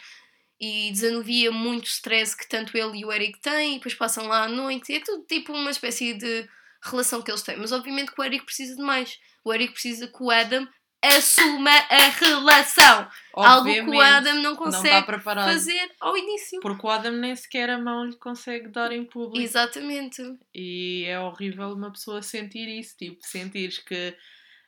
[0.59, 4.43] e desanuvia muito stress que tanto ele e o Eric têm e depois passam lá
[4.43, 4.93] à noite.
[4.93, 6.47] É tudo tipo uma espécie de
[6.83, 7.57] relação que eles têm.
[7.57, 9.17] Mas obviamente que o Eric precisa de mais.
[9.43, 10.67] O Eric precisa que o Adam
[11.03, 13.07] assuma a relação.
[13.33, 15.51] Algo que o Obviamente, Adam não não consegue preparado.
[15.51, 16.61] fazer ao início.
[16.61, 19.41] Porque o Adam nem sequer a mão lhe consegue dar em público.
[19.43, 20.21] Exatamente.
[20.53, 24.15] E é horrível uma pessoa sentir isso, tipo, sentires que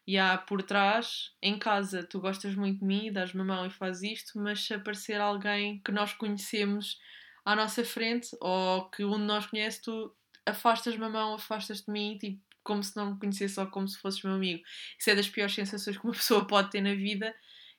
[0.07, 3.69] e há por trás, em casa, tu gostas muito de mim, dás-me a mão e
[3.71, 6.99] fazes isto, mas se aparecer alguém que nós conhecemos
[7.43, 11.91] à nossa frente, ou que um de nós conhece, tu afastas-me a mão, afastas-te de
[11.91, 14.63] mim, tipo, como se não me conhecesse ou como se fosses meu amigo.
[14.99, 17.33] Isso é das piores sensações que uma pessoa pode ter na vida.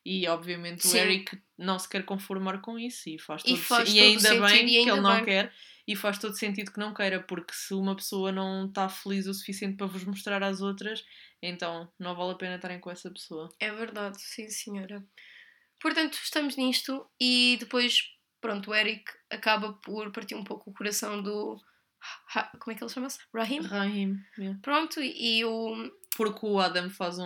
[0.05, 0.99] E obviamente Sim.
[0.99, 3.99] o Eric não se quer conformar com isso e faz E todo faz todo o
[3.99, 5.25] e ainda bem e que ainda ele não bem.
[5.25, 5.53] quer
[5.87, 9.35] e faz todo sentido que não queira, porque se uma pessoa não está feliz o
[9.35, 11.05] suficiente para vos mostrar às outras,
[11.41, 13.49] então não vale a pena estarem com essa pessoa.
[13.61, 15.05] É verdade, sim senhora.
[15.81, 18.01] Portanto, estamos nisto e depois,
[18.41, 21.57] pronto, o Eric acaba por partir um pouco o coração do.
[22.61, 23.19] Como é que ele chama-se?
[23.35, 23.61] Rahim?
[23.61, 24.59] Rahim, yeah.
[24.63, 25.91] Pronto, e o.
[26.17, 27.25] porque o Adam faz um,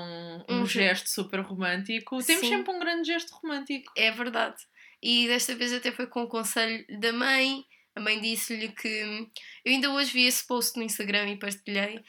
[0.48, 2.22] um Um ge- gesto super romântico.
[2.24, 2.48] Temos Sim.
[2.56, 3.92] sempre um grande gesto romântico.
[3.96, 4.56] É verdade.
[5.02, 7.64] E desta vez até foi com o conselho da mãe.
[7.94, 9.28] A mãe disse-lhe que.
[9.64, 12.00] Eu ainda hoje vi esse post no Instagram e partilhei.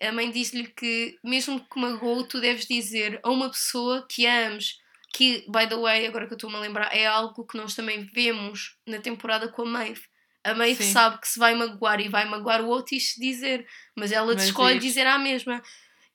[0.00, 4.76] A mãe disse-lhe que, mesmo que magoou, tu deves dizer a uma pessoa que ames.
[5.14, 8.04] Que, by the way, agora que eu estou-me a lembrar, é algo que nós também
[8.14, 10.02] vemos na temporada com a Maeve.
[10.44, 10.92] A Maeve Sim.
[10.92, 13.66] sabe que se vai magoar e vai magoar o outro e se dizer,
[13.96, 14.84] mas ela Mas escolhe diz.
[14.90, 15.62] dizer à mesma.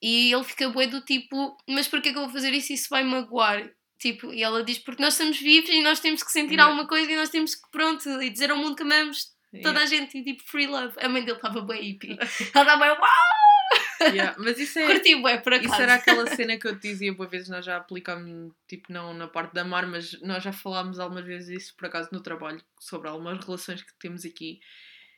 [0.00, 2.88] E ele fica bué do tipo, mas porquê que eu vou fazer isso e isso
[2.88, 3.68] vai magoar?
[3.98, 6.64] Tipo, e ela diz, porque nós estamos vivos e nós temos que sentir Yeah.
[6.70, 9.32] alguma coisa e nós temos que, pronto, e dizer ao mundo que amamos
[9.62, 9.82] toda Yeah.
[9.82, 10.94] a gente e tipo, free love.
[11.00, 12.18] A mãe dele estava bué hippie.
[12.54, 14.12] Ela estava uau!
[14.12, 14.86] Yeah, Mas isso é.
[14.86, 15.72] Curti bué, por acaso.
[15.72, 19.14] Isso era aquela cena que eu te dizia, boa vezes nós já aplicámos, tipo, não
[19.14, 22.60] na parte da mar, mas nós já falámos algumas vezes isso, por acaso, no trabalho,
[22.78, 24.60] sobre algumas relações que temos aqui.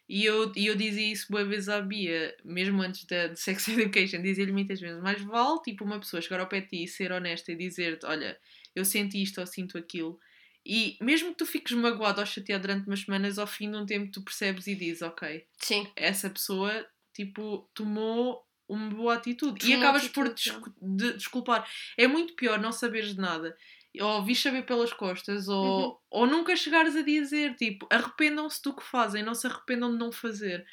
[0.09, 3.67] E eu, e eu dizia isso boa vezes à Bia, mesmo antes da de Sex
[3.69, 6.89] Education, dizia-lhe muitas vezes, mais vale, tipo, uma pessoa chegar ao pé de ti e
[6.89, 8.39] ser honesta e dizer-te, olha,
[8.75, 10.19] eu senti isto ou sinto aquilo.
[10.65, 13.87] E mesmo que tu fiques magoado ou chateado durante umas semanas, ao fim de um
[13.87, 19.65] tempo tu percebes e dizes, ok, Sim, essa pessoa, tipo, tomou uma boa atitude.
[19.65, 21.69] e Tomou acabas por atitude, de- desculpar.
[21.97, 23.57] É muito pior não saberes de nada
[24.01, 25.97] ou vis saber pelas costas, ou, Uhum.
[26.11, 30.11] ou nunca chegares a dizer, tipo, arrependam-se do que fazem, não se arrependam de não
[30.13, 30.67] fazer.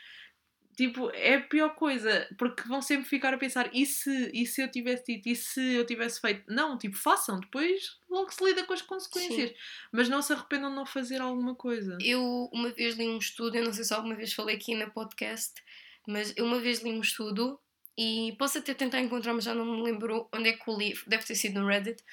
[0.75, 4.59] Tipo, é a pior coisa, porque vão sempre ficar a pensar, e se, e se
[4.59, 6.43] eu tivesse dito, e se eu tivesse feito?
[6.51, 9.53] Não, tipo, façam, depois logo se lida com as consequências.
[9.91, 11.95] Mas não se arrependam de não fazer alguma coisa.
[12.01, 14.89] Eu uma vez li um estudo, eu não sei se alguma vez falei aqui na
[14.89, 15.53] podcast,
[16.07, 17.59] mas eu uma vez li um estudo
[17.95, 20.95] e posso até tentar encontrar, mas já não me lembro onde é que o li,
[21.05, 22.03] deve ter sido no Reddit,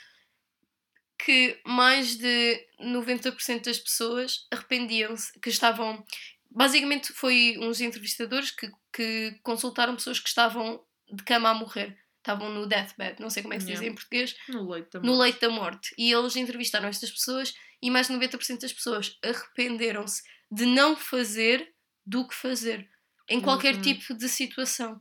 [1.24, 6.04] que mais de 90% das pessoas arrependiam-se, que estavam.
[6.50, 11.96] Basicamente foi uns entrevistadores que, que consultaram pessoas que estavam de cama a morrer.
[12.18, 13.92] Estavam no deathbed, não sei como é que se diz Yeah.
[13.92, 15.10] em português, No leite também.
[15.10, 15.94] no leito da morte.
[15.96, 21.72] E eles entrevistaram estas pessoas e mais de 90% das pessoas arrependeram-se de não fazer
[22.04, 22.88] do que fazer.
[23.28, 24.00] Em qualquer Exatamente.
[24.00, 25.00] tipo de situação.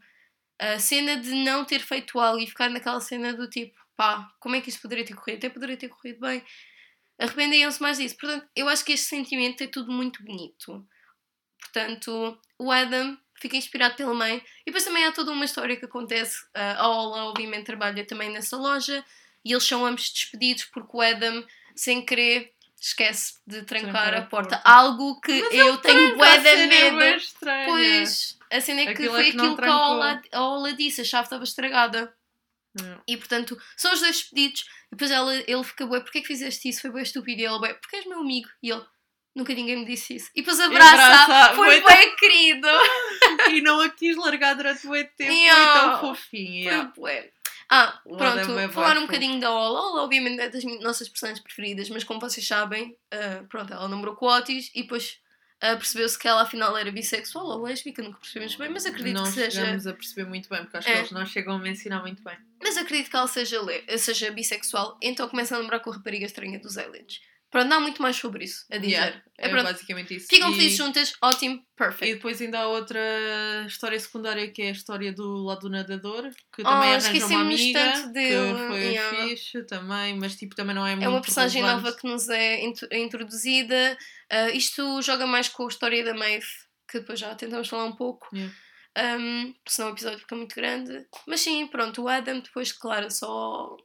[0.59, 4.55] A cena de não ter feito algo e ficar naquela cena do tipo, pá, como
[4.55, 5.39] é que isto poderia ter corrido?
[5.39, 6.41] Até poderia ter corrido bem.
[7.19, 8.15] Arrependiam-se mais disso.
[8.17, 10.87] Portanto, eu acho que este sentimento é tudo muito bonito.
[11.59, 14.37] Portanto, o Adam fica inspirado pela mãe.
[14.61, 16.37] E depois também há toda uma história que acontece.
[16.53, 19.03] ah, a Ola, obviamente, trabalha também nessa loja
[19.43, 21.45] e eles são ambos despedidos porque o Adam,
[21.75, 24.49] sem querer, esquece de trancar, Trancar a, a porta.
[24.57, 24.69] porta.
[24.69, 27.21] Algo que eu tenho bué A de é medo.
[27.65, 30.41] Pois, a cena é que Aquilo é foi que não aquilo que a Ola, a
[30.41, 32.17] Ola disse, a chave estava estragada.
[33.07, 34.61] E portanto, são os dois despedidos.
[34.87, 36.81] E depois ela, ele fica, bué, porquê que fizeste isso?
[36.81, 37.41] Foi bem estúpido.
[37.41, 38.49] E ele, bué, porque és meu amigo.
[38.63, 38.83] E ele,
[39.35, 40.29] nunca ninguém me disse isso.
[40.35, 42.67] E depois abraça, abraça, foi bem querido.
[43.51, 45.31] E não a quis largar durante muito tempo.
[45.31, 45.71] Yeah.
[45.71, 46.63] Foi tão fofinho.
[46.63, 46.91] yeah.
[46.93, 47.31] Foi bué.
[47.71, 49.79] Ah, O pronto, é falar um bocadinho da Ola.
[49.79, 54.15] Ola, obviamente, é das nossas personagens preferidas, mas como vocês sabem, ah, pronto, ela namorou
[54.15, 55.19] com o Otis e depois
[55.61, 59.23] ah, percebeu-se que ela afinal era bissexual ou lésbica, nunca percebemos bem, mas acredito não
[59.23, 59.61] que seja.
[59.61, 60.93] chegamos a perceber muito bem, porque acho É.
[60.93, 62.37] que eles não chegam a mencionar muito bem.
[62.69, 63.59] Mas acredito que ela seja,
[63.97, 67.19] seja bissexual, então começa a namorar com a rapariga estranha dos aliens.
[67.49, 68.91] Pronto, não há muito mais sobre isso a dizer.
[68.91, 70.27] Yeah, É é basicamente isso.
[70.29, 72.13] Ficam E- felizes juntas, ótimo, E perfect.
[72.13, 72.99] depois ainda há outra
[73.65, 77.41] história secundária que é a história do lado do nadador, que Oh, também arranja uma
[77.41, 79.17] amiga, tanto dele, que foi yeah.
[79.29, 81.85] fixe também, mas tipo também não é muito É uma personagem relevante.
[81.85, 83.97] nova que nos é intro- introduzida.
[84.29, 86.45] Ah, isto joga mais com a história da Maeve,
[86.87, 88.27] que depois já tentamos falar um pouco.
[88.31, 88.53] Yeah.
[88.97, 91.05] Um, senão o episódio fica muito grande.
[91.27, 93.75] Mas sim, pronto, o Adam depois declara só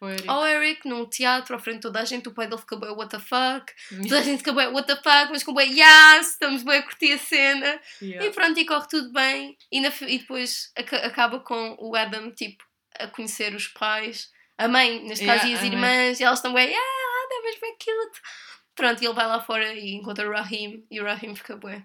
[0.00, 0.28] O Eric.
[0.28, 2.90] ao Eric num teatro, à frente de toda a gente, o pai dele fica bem,
[2.90, 3.72] what the fuck.
[4.08, 6.82] Toda a gente fica bem, what the fuck, mas com bem, yes, estamos bem a
[6.82, 7.80] curtir a cena.
[8.00, 8.26] Yeah.
[8.26, 9.56] E pronto, e corre tudo bem.
[9.70, 12.64] E, na e depois aca- acaba com o Adam, tipo,
[12.98, 16.54] a conhecer os pais, a mãe, neste Yeah, caso, e as irmãs, e elas estão
[16.54, 18.22] bem, ah, Adam és bem cute.
[18.74, 21.84] Pronto, e ele vai lá fora e encontra o Rahim, e o Rahim fica bué.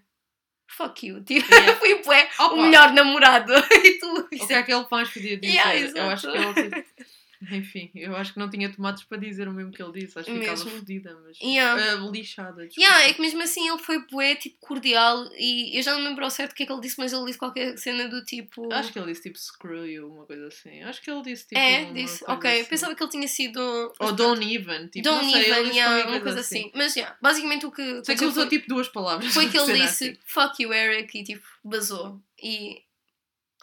[0.78, 1.76] Fuck you, tipo, Yeah.
[1.80, 3.54] fui bué, o melhor namorado.
[3.84, 5.54] e tu, O que é que ele mais podia dizer?
[5.54, 6.54] Yeah, eu acho que ele.
[6.54, 7.06] tipo,
[7.52, 10.18] Enfim, eu acho que não tinha tomates para dizer o mesmo que ele disse.
[10.18, 10.72] Acho que ficava Mesmo.
[10.72, 11.39] fodida, mas.
[11.39, 11.94] Yeah.
[11.94, 12.66] ah, lixada.
[12.66, 12.82] desculpa.
[12.82, 16.08] Yeah, é que mesmo assim ele foi bué, tipo, cordial, e eu já não me
[16.10, 18.24] lembro ao certo o que é que ele disse, mas ele disse qualquer cena do
[18.24, 18.72] tipo...
[18.72, 20.84] Acho que ele disse tipo screw you, uma coisa assim.
[20.84, 21.60] Acho que ele disse tipo.
[21.60, 22.70] É, disse, ok, assim.
[22.70, 23.94] pensava que ele tinha sido...
[24.00, 24.88] Ou don't even.
[24.88, 26.72] Tipo, Don't sei, even, yeah, uma coisa assim.
[26.76, 28.04] Mas, yeah, basicamente o que...
[28.04, 29.34] Sei que ele usou tipo duas palavras.
[29.34, 30.18] Foi que ele disse assim.
[30.26, 32.22] fuck you, Eric, e tipo, basou.
[32.42, 32.84] E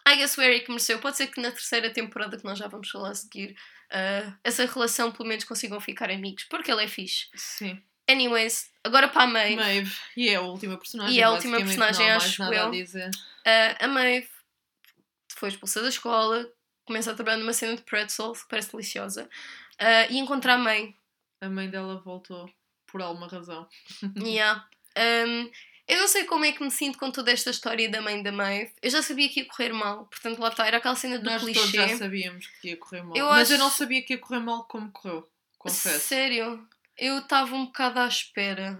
[0.09, 0.99] I guess o Eric mereceu.
[0.99, 3.55] Pode ser que na terceira temporada, que nós já vamos falar a seguir,
[3.91, 7.27] ah, essa relação pelo menos consigam ficar amigos, porque ele é fixe.
[7.35, 7.81] Sim.
[8.09, 9.55] Anyways, agora para a Maeve.
[9.55, 9.95] Maeve.
[10.17, 11.15] E é a última personagem.
[11.15, 12.67] E é a última personagem, não acho nada eu.
[12.67, 13.11] A dizer.
[13.45, 14.29] Ah, a Maeve
[15.35, 16.51] foi expulsa da escola,
[16.85, 19.29] começa a trabalhar numa cena de pretzels, que parece deliciosa,
[19.77, 20.95] ah, e encontra a mãe.
[21.39, 22.51] A mãe dela voltou
[22.87, 23.67] por alguma razão.
[24.17, 24.67] Yeah.
[24.97, 25.51] Um,
[25.89, 28.31] eu não sei como é que me sinto com toda esta história da mãe da
[28.31, 28.71] Maeve.
[28.81, 31.41] Eu já sabia que ia correr mal, portanto lá está, era aquela cena do Nós
[31.41, 31.59] clichê.
[31.59, 33.17] todos já sabíamos que ia correr mal.
[33.17, 35.27] Eu Mas eu acho- não sabia que ia correr mal como correu.
[35.57, 35.99] Confesso.
[36.07, 36.65] Sério,
[36.97, 38.79] eu estava um bocado à espera.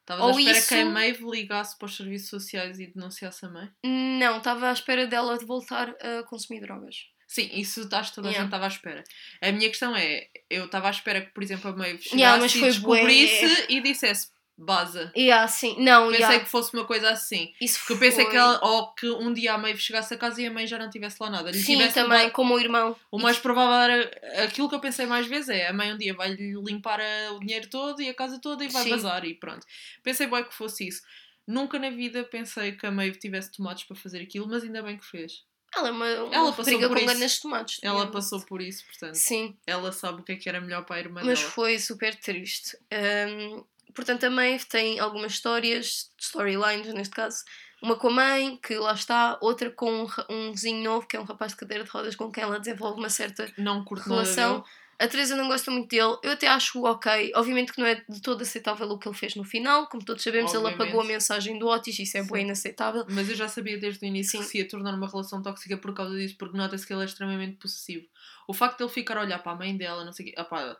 [0.00, 3.48] Estavas à espera isso- que a Maeve ligasse para os serviços sociais e denunciasse a
[3.48, 3.70] mãe?
[3.84, 7.06] Não, estava à espera dela de voltar a consumir drogas.
[7.26, 8.44] Sim, isso acho que toda a Yeah.
[8.44, 9.02] gente estava à espera.
[9.42, 12.46] A minha questão é, eu estava à espera que, por exemplo, a Maeve chegasse Yeah,
[12.46, 15.10] e descobrisse e dissesse, baza.
[15.16, 17.52] E yeah, sim, não, Pensei yeah, que fosse uma coisa assim.
[17.60, 20.16] isso Porque eu pensei foi- que ela, ou que um dia a Maeve chegasse a
[20.16, 21.50] casa e a mãe já não tivesse lá nada.
[21.50, 22.96] Lhe Sim, também, levado- como o irmão.
[23.10, 26.14] O mais provável era aquilo que eu pensei mais vezes é a mãe um dia
[26.14, 28.90] vai limpar a- o dinheiro todo e a casa toda e vai Sim.
[28.90, 29.66] vazar e pronto.
[30.02, 31.02] Pensei bem que fosse isso.
[31.46, 34.96] Nunca na vida pensei que a Maeve tivesse tomates para fazer aquilo, mas ainda bem
[34.96, 35.42] que fez.
[35.76, 37.06] Ela é uma, uma Ela passou por com isso.
[37.06, 37.78] ganas de tomates.
[37.82, 38.12] Ela digamos.
[38.14, 40.98] passou por isso, portanto, Sim, ela sabe o que é que era melhor para a
[41.00, 41.50] irmã mas dela.
[41.50, 42.78] foi super triste.
[42.92, 43.64] Um,
[43.94, 47.44] portanto, a Maeve tem algumas histórias, storylines neste caso.
[47.82, 51.20] Uma com a mãe, que lá está, outra com um, um vizinho novo, que é
[51.20, 54.64] um rapaz de cadeira de rodas com quem ela desenvolve uma certa Não curto relação.
[54.98, 56.16] A Teresa não gosta muito dele.
[56.22, 57.32] Eu até acho ok.
[57.34, 59.88] Obviamente que não é de todo aceitável o que ele fez no final.
[59.88, 61.08] Como todos sabemos, ele apagou a Obviamente.
[61.08, 61.98] mensagem do Otis.
[61.98, 62.32] Isso é Sim.
[62.32, 63.04] bem inaceitável.
[63.10, 64.38] Mas eu já sabia desde o início Sim.
[64.38, 67.06] que se ia tornar uma relação tóxica por causa disso, porque nota-se que ele é
[67.06, 68.06] extremamente possessivo.
[68.46, 70.40] O facto de ele ficar a olhar para a mãe dela, não sei o quê,
[70.40, 70.76] opá,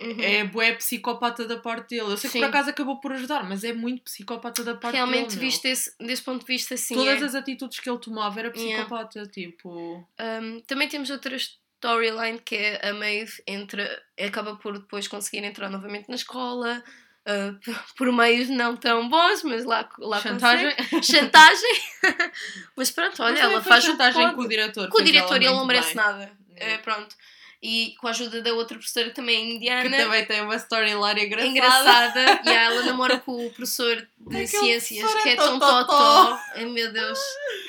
[0.00, 0.16] Uhum.
[0.20, 2.10] é bué psicopata da parte dele.
[2.12, 2.40] Eu sei que Sim.
[2.40, 5.40] por acaso acabou por ajudar, mas é muito psicopata da parte Realmente, dele.
[5.40, 5.50] meu.
[5.50, 6.94] visto desse, desse ponto de vista, sim.
[6.94, 7.24] Todas é.
[7.26, 8.82] as atitudes que ele tomava era Yeah.
[8.84, 10.04] psicopata, tipo.
[10.20, 15.68] Um, também temos outra storyline que é a Maeve entra, acaba por depois conseguir entrar
[15.70, 16.82] novamente na escola.
[17.26, 17.58] uh,
[17.96, 20.74] por meios não tão bons, mas lá, lá chantagem.
[21.02, 21.80] Chantagem.
[22.76, 24.34] mas pronto, olha, Mas ela faz o que chantagem pode.
[24.34, 24.88] com o diretor.
[24.88, 25.96] Com o diretor, ele não merece bem.
[25.96, 26.32] nada.
[26.56, 26.74] Yeah.
[26.74, 27.14] É, pronto.
[27.66, 29.96] E com a ajuda da outra professora também Que indiana.
[29.96, 31.48] também tem uma storyline engraçada.
[31.48, 32.42] Engraçada.
[32.44, 36.38] e ela namora com o professor de ciências que é é tão totó.
[36.54, 37.18] Ai meu Deus.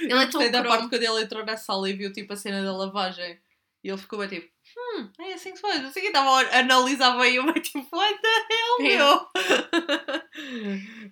[0.01, 2.35] Ele Eu é tão da parte quando ele entrou na sala e viu tipo a
[2.35, 3.39] cena da lavagem.
[3.83, 4.49] E ele ficou bem tipo,
[4.97, 5.87] hum, é assim que se faz.
[5.87, 9.27] O que estava a analisar bem eu bem tipo, what the hell, meu?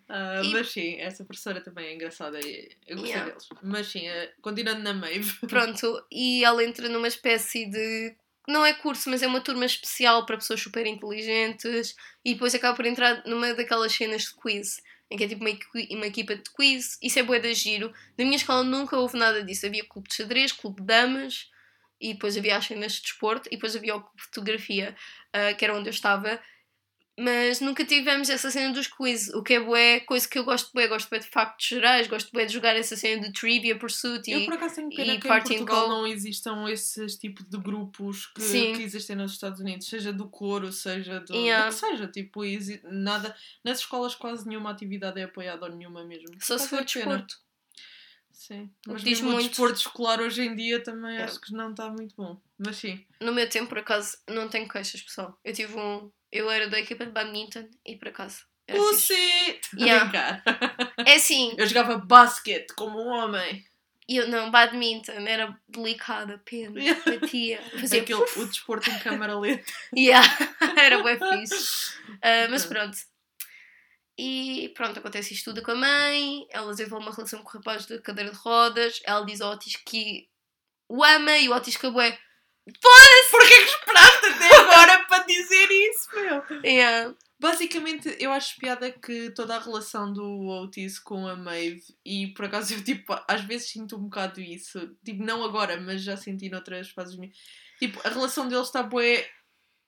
[0.10, 3.30] Ah, E- Mas sim, essa professora também é engraçada e eu gostei Yeah.
[3.32, 3.48] deles.
[3.62, 5.32] Mas sim, eh, continuando na Maeve.
[5.48, 8.16] Pronto, e ela entra numa espécie de.
[8.48, 12.76] Não é curso, mas é uma turma especial para pessoas super inteligentes e depois acaba
[12.76, 15.52] por entrar numa daquelas cenas de quiz, em que é tipo uma,
[15.92, 16.98] uma equipa de quiz.
[17.02, 17.94] Isso é bué de giro.
[18.18, 19.66] Na minha escola nunca houve nada disso.
[19.66, 21.50] Havia clube de xadrez, clube de damas
[22.02, 24.96] e depois havia as cenas de desporto e depois havia o clube de fotografia,
[25.32, 26.40] ah, que era onde eu estava.
[27.20, 30.72] Mas nunca tivemos essa cena dos quiz, o que é bué, coisa que eu gosto
[30.74, 34.28] bué, gosto bué de factos gerais, gosto bué de jogar essa cena de Trivia Pursuit
[34.30, 34.34] e...
[34.34, 38.26] Eu por acaso tenho pena e que em Portugal não existam esses tipos de grupos
[38.28, 41.70] que, que existem nos Estados Unidos, seja do coro, seja do, Yeah.
[41.70, 42.42] do que seja, tipo,
[42.92, 46.30] nada, nas escolas quase nenhuma atividade é apoiada ou nenhuma mesmo.
[46.40, 47.18] Só se for é pena.
[47.18, 47.36] desporto.
[48.32, 49.50] Sim, mas diz mesmo o muito.
[49.50, 51.24] desporto escolar hoje em dia também É.
[51.24, 52.42] acho que não está muito bom.
[52.58, 55.40] Mas sim, No meu tempo, por acaso, não tenho queixas, pessoal.
[55.44, 56.12] Eu tive um.
[56.34, 58.44] Eu era da equipa de badminton e por acaso.
[58.68, 59.14] Pussy!
[59.78, 60.06] Yeah.
[60.06, 60.44] brincar.
[61.06, 63.64] É assim, Eu jogava basquete como um homem.
[64.10, 67.02] eu não, badminton era delicada, pena, Yeah.
[67.06, 67.62] batia.
[67.80, 69.64] Fazia Aquele, o desporto em câmara lenta.
[69.96, 70.28] Yeah,
[70.76, 71.94] era bem fixe.
[72.22, 72.98] Ah, mas Pronto.
[74.18, 76.46] E pronto, acontece isto tudo com a mãe.
[76.50, 79.02] Ela desenvolve uma relação com o rapaz de cadeira de rodas.
[79.04, 80.30] Ela diz ao Otis que
[80.88, 82.18] o ama e o Otis que é.
[82.66, 86.44] Porquê que esperaste até agora para dizer isso, meu?
[86.64, 87.14] Yeah.
[87.40, 92.46] Basicamente, eu acho piada que toda a relação do Otis com a Maeve, e por
[92.46, 96.48] acaso eu, tipo, às vezes sinto um bocado isso, tipo, não agora, mas já senti
[96.48, 97.36] noutras fases minhas.
[97.80, 99.30] Tipo, a relação deles está bué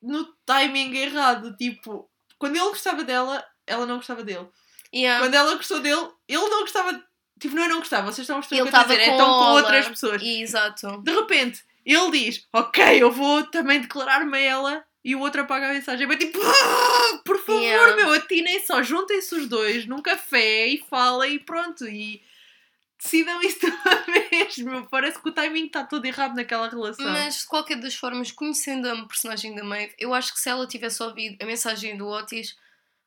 [0.02, 4.50] no timing errado, tipo, quando ele gostava dela, ela não gostava dele.
[4.94, 5.24] Yeah.
[5.24, 6.92] Quando ela gostou dele, ele não gostava,
[7.40, 9.02] tipo, não é não gostava, vocês estão a perceber o que eu estou a dizer,
[9.02, 10.22] é com tão com outras pessoas.
[10.22, 11.02] Exato.
[11.04, 11.64] De repente,
[11.94, 14.86] ele diz: Ok, eu vou também declarar-me a ela.
[15.04, 16.08] E o outro apaga a mensagem.
[16.08, 17.96] Vai tipo: "Ah, Por favor, Yeah.
[17.96, 18.82] meu, atinem só.
[18.82, 21.88] Juntem-se os dois num café e falem e pronto.
[21.88, 22.24] E
[22.98, 23.96] decidam isso de uma
[24.30, 24.86] vez, meu.
[24.88, 27.06] Parece que o timing está todo errado naquela relação.
[27.12, 30.66] Mas de qualquer das formas, conhecendo a personagem da Maeve, eu acho que se ela
[30.68, 32.56] tivesse ouvido a mensagem do Otis,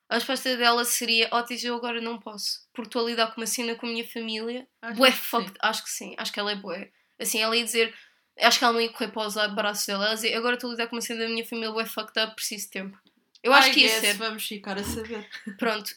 [0.07, 3.47] a resposta dela seria: Otis, eu agora não posso, porque estou a lidar com uma
[3.47, 4.65] cena com a minha família.
[4.81, 5.53] Acho Bué que fucked.
[5.61, 6.91] Acho que sim, acho que ela é bué.
[7.19, 7.93] Assim, ela ia dizer.
[8.41, 10.03] Acho que ela não ia correr para os braços dela.
[10.03, 12.19] Ela ia dizer: Agora estou a lidar com uma cena da minha família, bué fucked
[12.23, 12.97] up, preciso de tempo.
[13.43, 14.13] Eu acho I que ia ser.
[14.15, 15.27] Vamos ficar a saber.
[15.57, 15.91] Pronto.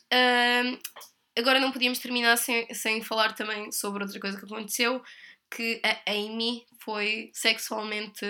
[1.38, 5.02] agora não podíamos terminar sem, sem falar também sobre outra coisa que aconteceu,
[5.50, 8.24] que a Amy foi sexualmente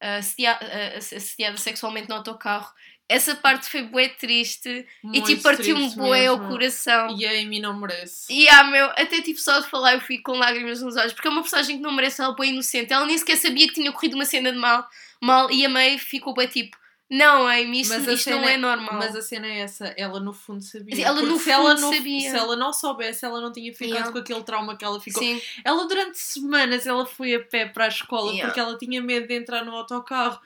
[0.00, 2.72] ah, assedia- ah, assediada sexualmente no autocarro.
[3.08, 4.68] Essa parte foi bué triste
[5.02, 7.14] e Muito tipo partiu-me bué ao coração.
[7.18, 8.32] E a Amy não merece.
[8.32, 11.28] E ah, meu, até tipo só de falar eu fui com lágrimas nos olhos, porque
[11.28, 12.92] é uma personagem que não merece, ela é bué inocente.
[12.92, 14.86] Ela nem sequer sabia que tinha corrido uma cena de mal,
[15.20, 16.76] mal e a May ficou bué tipo,
[17.10, 18.94] não Amy, isto, Mas isto não cena- é normal.
[18.94, 21.04] Mas a cena é essa, ela no fundo sabia.
[21.06, 22.30] Ela no se ela fundo não, sabia.
[22.30, 24.12] Se ela não soubesse, ela não tinha ficado Yeah.
[24.12, 25.22] com aquele trauma que ela ficou.
[25.22, 28.46] Sim, Ela durante semanas ela foi a pé para a escola Yeah.
[28.46, 30.40] porque ela tinha medo de entrar no autocarro.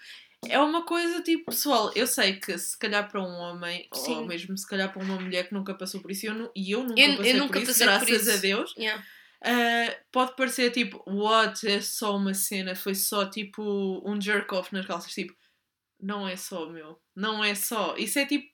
[0.46, 4.26] É uma coisa tipo, pessoal, eu sei que se calhar para um homem, ou Sim.
[4.26, 6.84] mesmo se calhar para uma mulher que nunca passou por isso, eu nu- e eu
[6.84, 8.30] nunca Eu- eu passei nunca por isso, passei por graças isso.
[8.30, 9.04] a Deus, yeah.
[9.44, 13.62] ah, pode parecer tipo, what, é só uma cena, foi só tipo
[14.08, 15.34] um jerk-off nas calças, tipo,
[16.00, 17.96] não é só, meu, não é só.
[17.96, 18.46] Isso é tipo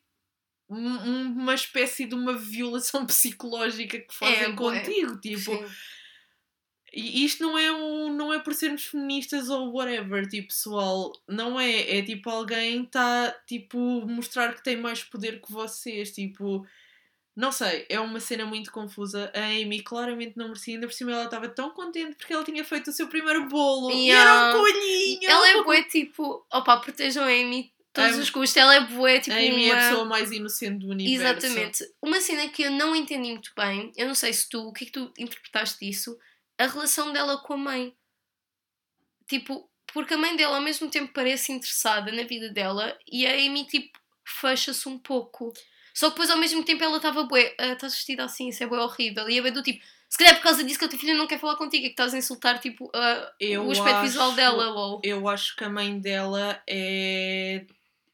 [0.70, 4.80] um- um- uma espécie de uma violação psicológica que fazem É, bué.
[4.80, 5.39] contigo, tipo...
[5.55, 5.66] Sim.
[6.97, 11.59] E isto não é, um, não é por sermos feministas ou whatever, tipo, pessoal, não
[11.59, 16.64] é, é tipo alguém está, tipo, mostrar que tem mais poder que vocês, tipo,
[17.34, 21.11] não sei, é uma cena muito confusa, a Amy claramente não merecia, ainda por cima
[21.11, 24.57] ela estava tão contente porque ela tinha feito o seu primeiro bolo, e era Yeah.
[24.57, 25.30] um coelhinho!
[25.30, 28.57] Ela é bué tipo, opa, protejam a Amy, todos os custos.
[28.57, 29.66] Ela é bué, tipo a Amy uma...
[29.66, 31.45] é a pessoa mais inocente do universo.
[31.47, 31.92] Exatamente.
[32.01, 34.84] Uma cena que eu não entendi muito bem, eu não sei se tu, o que
[34.84, 36.16] é que tu interpretaste disso,
[36.59, 37.94] a relação dela com a mãe.
[39.26, 43.32] Tipo, porque a mãe dela ao mesmo tempo parece interessada na vida dela e a
[43.32, 45.52] Amy, tipo, fecha-se um pouco.
[45.94, 48.66] Só que depois ao mesmo tempo ela estava bué, ah, estás vestida assim, isso é
[48.66, 49.28] bué horrível.
[49.30, 51.14] E a bué do tipo, se calhar é por causa disso que a tua filha
[51.14, 54.68] não quer falar contigo, é que estás a insultar, tipo, o aspecto visual acho- dela,
[54.70, 55.00] lol.
[55.05, 57.64] Eu acho que a mãe dela é.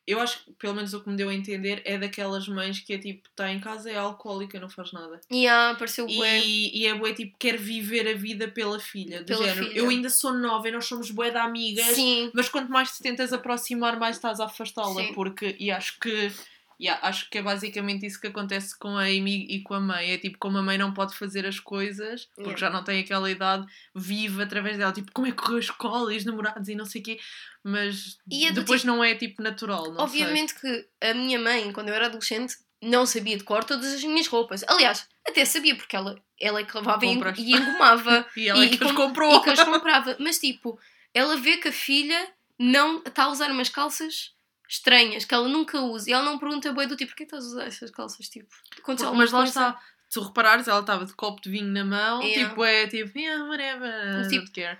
[0.06, 2.92] Eu acho que, pelo menos o que me deu a entender, é daquelas mães que
[2.94, 5.20] é tipo, está em casa, é alcoólica, não faz nada.
[5.30, 6.40] E ah, pareceu bué.
[6.40, 9.20] E, e é bué tipo, quer viver a vida pela filha.
[9.20, 9.78] Do Pela género, filha.
[9.78, 11.86] eu ainda sou nova e nós somos bué de amigas.
[11.94, 15.04] Sim, Mas quanto mais te tentas aproximar, mais estás a afastá-la.
[15.14, 16.32] Porque, e acho que,
[16.80, 20.12] yeah, acho que é basicamente isso que acontece com a Amy e com a mãe.
[20.12, 22.58] É tipo, como a mãe não pode fazer as coisas, porque Yeah.
[22.58, 24.92] já não tem aquela idade, vive através dela.
[24.92, 27.18] Tipo, como é que correu a escola e os namorados e não sei o quê.
[27.62, 31.94] Mas é depois não é tipo natural, não Obviamente que a minha mãe, quando eu
[31.94, 34.64] era adolescente, não sabia de cor todas as minhas roupas.
[34.66, 37.38] Aliás, até sabia, porque ela, ela é que lavava e Compras.
[37.38, 38.42] e engomava sei.
[38.44, 39.36] E ela é e que as com- comprou.
[39.36, 40.16] e que as comprava.
[40.18, 40.78] Mas tipo,
[41.12, 42.26] ela vê que a filha
[42.58, 44.32] não está a usar umas calças
[44.70, 46.08] estranhas, que ela nunca usa.
[46.08, 48.28] E ela não pergunta bem do tipo, porquê estás a usar essas calças?
[48.28, 48.48] Tipo,
[48.78, 49.80] aconteceu alguma Mas lá está.
[50.08, 52.48] Se tu reparares, ela estava de copo de vinho na mão, Yeah.
[52.48, 54.78] tipo, é tipo, yeah, whatever, Tipo, don't care.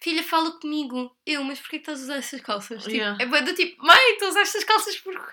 [0.00, 1.16] Filha, fala comigo.
[1.26, 2.82] Eu, mas porquê estás a usar essas calças?
[2.82, 3.22] Tipo, Yeah.
[3.22, 5.32] É bem do tipo, mãe, estou a usar estas calças porque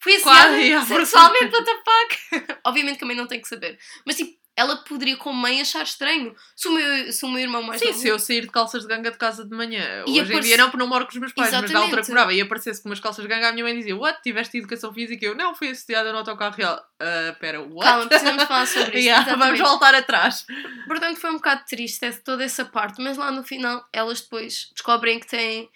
[0.00, 2.58] fui assediada yeah, sexualmente, what the fuck?
[2.64, 3.78] Obviamente que a mãe não tem que saber.
[4.04, 6.34] Mas tipo, ela poderia como mãe achar estranho.
[6.54, 7.98] Se o meu, se o meu irmão mais Sim, novo...
[7.98, 10.56] se eu sair de calças de ganga de casa de manhã, hoje em aparece- dia
[10.56, 12.10] não, porque não moro com os meus pais, mas na altura Exatamente.
[12.10, 14.94] morava e aparecesse com umas calças de ganga, a minha mãe dizia, what, tiveste educação
[14.94, 15.24] física?
[15.26, 16.80] Eu, não, fui assediada no autocarro real.
[17.00, 17.80] Ah, pera, what?
[17.84, 19.06] Calma, precisamos falar sobre isso.
[19.08, 19.62] Yeah, vamos exatamente.
[19.68, 20.46] voltar atrás.
[20.86, 24.70] Portanto, foi um bocado triste essa- toda essa parte, mas lá no final elas depois
[24.72, 25.68] descobrem que têm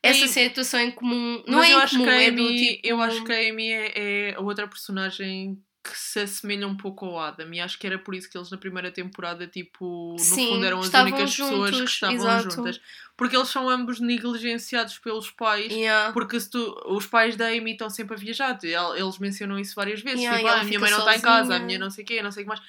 [0.00, 1.42] essa E- situação em comum.
[1.46, 2.86] Não mas é eu em acho comum, que a é Amy, do tipo.
[2.86, 3.92] eu acho que a Amy é,
[4.30, 7.98] é a outra personagem que se assemelha um pouco ao Adam e acho que era
[7.98, 11.70] por isso que eles na primeira temporada tipo no Sim, fundo eram as únicas pessoas
[11.70, 12.50] que juntos, estavam exato.
[12.54, 12.80] juntas
[13.16, 16.12] porque eles são ambos negligenciados pelos pais Yeah.
[16.12, 19.74] Porque se tu, os pais da Amy estão sempre a viajar, el- eles mencionam isso
[19.74, 20.20] várias vezes.
[20.20, 21.66] Yeah, tipo, ah, a minha mãe não está em casa, a sozinha.
[21.66, 22.60] minha não sei o quê, não sei o que mais.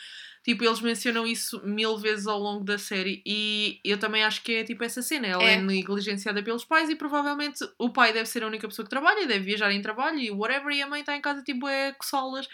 [0.43, 4.55] Tipo, eles mencionam isso mil vezes ao longo da série e eu também acho que
[4.55, 5.25] é tipo essa cena.
[5.27, 5.61] Ela é, É.
[5.61, 9.45] negligenciada pelos pais e provavelmente o pai deve ser a única pessoa que trabalha, deve
[9.45, 12.47] viajar em trabalho e whatever, e a mãe está em casa tipo é coçá-las.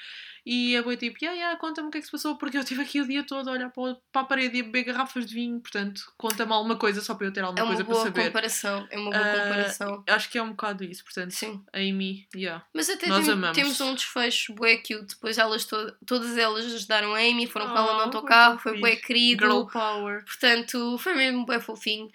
[0.46, 2.62] E a boa tipo, yeah, yeah, conta-me o que é que se passou, porque eu
[2.62, 5.26] estive aqui o dia todo a olhar para, para a parede e a beber garrafas
[5.26, 7.94] de vinho, portanto, conta-me alguma coisa só para eu ter alguma É uma coisa para
[7.94, 8.26] boa saber.
[8.28, 8.88] comparação.
[8.90, 10.04] É uma boa Ah, comparação.
[10.08, 11.64] Acho que é um bocado isso, portanto, Sim.
[11.74, 12.66] Amy, yeah.
[12.74, 13.56] Mas até nós tem- amamos.
[13.56, 15.06] temos um desfecho bué cute.
[15.16, 18.80] Depois elas to todas elas ajudaram a Amy, foram com ela no Oh, autocarro, foi
[18.80, 19.46] bué querido.
[19.46, 20.24] Girl power.
[20.26, 22.10] Portanto, foi mesmo bué fofinho.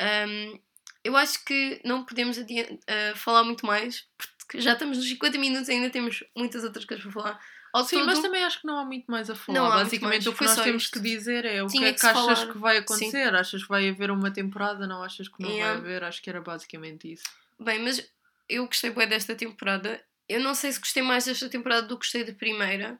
[0.00, 0.58] Um,
[1.02, 2.44] eu acho que não podemos uh,
[3.16, 4.04] falar muito mais,
[4.38, 7.40] porque já estamos nos 50 minutos e ainda temos muitas outras coisas para falar.
[7.72, 9.58] Ao Sim, todo, mas também acho que não há muito mais a falar.
[9.60, 10.92] Não Basicamente o que nós temos isto.
[10.94, 12.52] que dizer é o que Tinha é que que achas falar.
[12.52, 13.34] que vai acontecer?
[13.34, 14.86] Achas que vai haver uma temporada?
[14.86, 15.78] Não achas que não Yeah.
[15.80, 16.04] vai haver?
[16.04, 17.24] Acho que era basicamente isso.
[17.58, 18.04] Bem, mas
[18.48, 20.02] eu gostei bué desta temporada.
[20.28, 22.98] Eu não sei se gostei mais desta temporada do que gostei da primeira.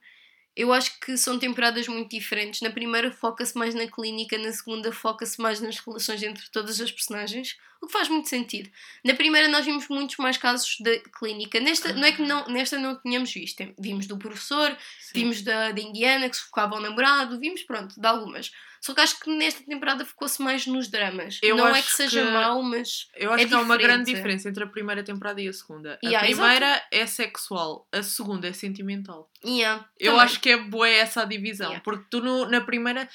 [0.56, 2.60] Eu acho que são temporadas muito diferentes.
[2.60, 6.90] Na primeira foca-se mais na clínica, na segunda foca-se mais nas relações entre todas as
[6.90, 8.68] personagens, o que faz muito sentido.
[9.04, 11.58] Na primeira nós vimos muitos mais casos da clínica.
[11.60, 13.62] Nesta, não é que não, nesta não tínhamos visto.
[13.78, 15.20] Vimos do professor, Sim.
[15.20, 18.50] vimos da, da Indiana que se focava ao namorado, vimos, pronto, de algumas.
[18.80, 21.38] Só que acho que nesta temporada focou-se mais nos dramas.
[21.42, 24.10] Eu não é que seja que- mau, mas Eu acho é que há uma grande
[24.12, 25.98] diferença entre a primeira temporada e a segunda.
[26.02, 29.30] A Yeah, primeira é sexual, a segunda é sentimental.
[29.44, 30.24] yeah, Eu também.
[30.24, 31.84] acho que é boa essa a divisão, Yeah.
[31.84, 33.06] porque tu no- na primeira.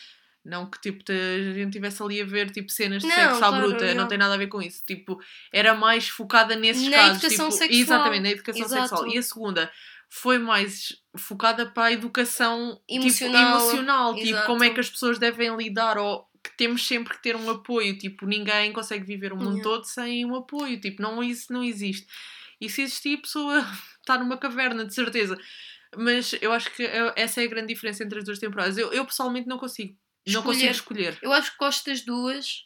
[0.47, 3.36] Não que tipo, te- a gente estivesse ali a ver tipo, cenas de Não, sexo
[3.38, 4.07] à claro, bruta, não yeah.
[4.07, 4.84] tem nada a ver com isso.
[4.86, 5.20] Tipo,
[5.51, 7.24] era mais focada nesses Na casos.
[7.24, 7.82] educação tipo, sexual.
[7.82, 8.88] Exatamente, na educação Exato.
[8.89, 9.07] sexual.
[9.07, 9.72] E a segunda
[10.07, 13.57] foi mais focada para a educação Emocional.
[13.57, 14.16] tipo, emocional.
[14.16, 17.49] Tipo, como é que as pessoas devem lidar ou que temos sempre que ter um
[17.49, 17.97] apoio.
[17.97, 19.63] Tipo, ninguém consegue viver o mundo Yeah.
[19.63, 20.80] todo sem um apoio.
[20.80, 22.05] Tipo, não, isso não existe.
[22.61, 23.66] E se existir, a pessoa
[23.99, 25.38] está numa caverna, de certeza.
[25.97, 28.78] Mas eu acho que é- essa é a grande diferença entre as duas temporadas.
[28.78, 29.97] Eu, eu pessoalmente não consigo.
[30.28, 31.18] Não consigo escolher.
[31.22, 32.63] Eu acho que gosto das duas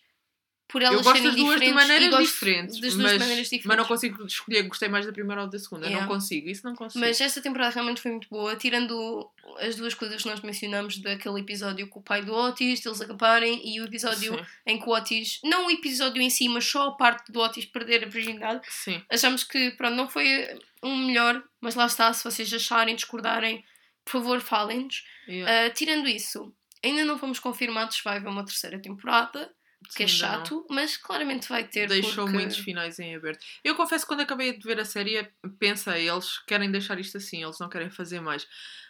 [0.70, 3.66] por elas Eu gosto serem das duas de maneiras diferentes, das duas mas, maneiras diferentes.
[3.66, 4.62] mas não consigo escolher.
[4.68, 5.88] Gostei mais da primeira ou da segunda.
[5.88, 6.06] Yeah.
[6.06, 6.48] Não consigo.
[6.48, 7.04] Isso não consigo.
[7.04, 11.40] Mas esta temporada realmente foi muito boa, tirando as duas coisas que nós mencionamos daquele
[11.40, 14.94] episódio com o pai do Otis, deles acabarem, e o episódio Sim, em que o
[14.94, 18.62] Otis, não o episódio em si, mas só a parte do Otis perder a virgindade,
[18.70, 19.02] sim.
[19.10, 23.66] achamos que pronto, não foi um melhor, mas lá está, se vocês acharem, discordarem,
[24.06, 25.04] por favor, falem-nos.
[25.28, 25.68] Yeah.
[25.68, 26.54] Uh, tirando isso,
[26.84, 29.52] ainda não fomos confirmados se vai haver uma terceira temporada,
[29.96, 30.20] que é Sim, não.
[30.20, 31.88] chato, mas claramente vai ter.
[31.88, 32.32] Deixou porque...
[32.38, 33.46] muitos finais em aberto.
[33.64, 35.28] Eu confesso que quando acabei de ver a série,
[35.58, 38.48] pensei, eles querem deixar isto assim, eles não querem fazer mais.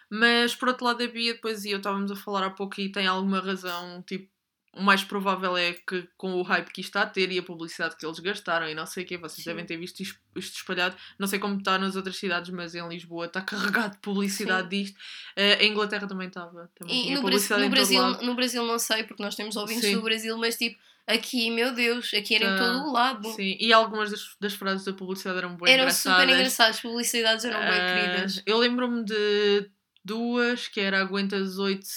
[0.09, 2.91] Mas por outro lado, a Bia depois e eu estávamos a falar há pouco e
[2.91, 4.29] tem alguma razão, tipo,
[4.76, 7.43] o mais provável é que com o hype que isto está a ter e a
[7.43, 9.49] publicidade que eles gastaram e não sei o quê, vocês Sim.
[9.49, 10.95] devem ter visto isto, espalhado.
[11.17, 14.97] Não sei como está nas outras cidades, mas em Lisboa está carregado de publicidade disto.
[15.36, 16.70] Eh, em Inglaterra também estava.
[16.76, 19.95] Também E no, Brasil, no, Brasil, no Brasil não sei, porque nós temos ouvintes Sim.
[19.95, 22.57] do Brasil, mas tipo, aqui, meu Deus, aqui era em Tá.
[22.57, 23.32] todo o lado.
[23.34, 26.22] Sim, e algumas das, das frases da publicidade eram bem eram engraçadas.
[26.22, 28.43] super engraçados, publicidades eram bem Ah, queridas.
[28.45, 29.70] Eu lembro-me de
[30.05, 31.88] duas, que era Aguentas oito de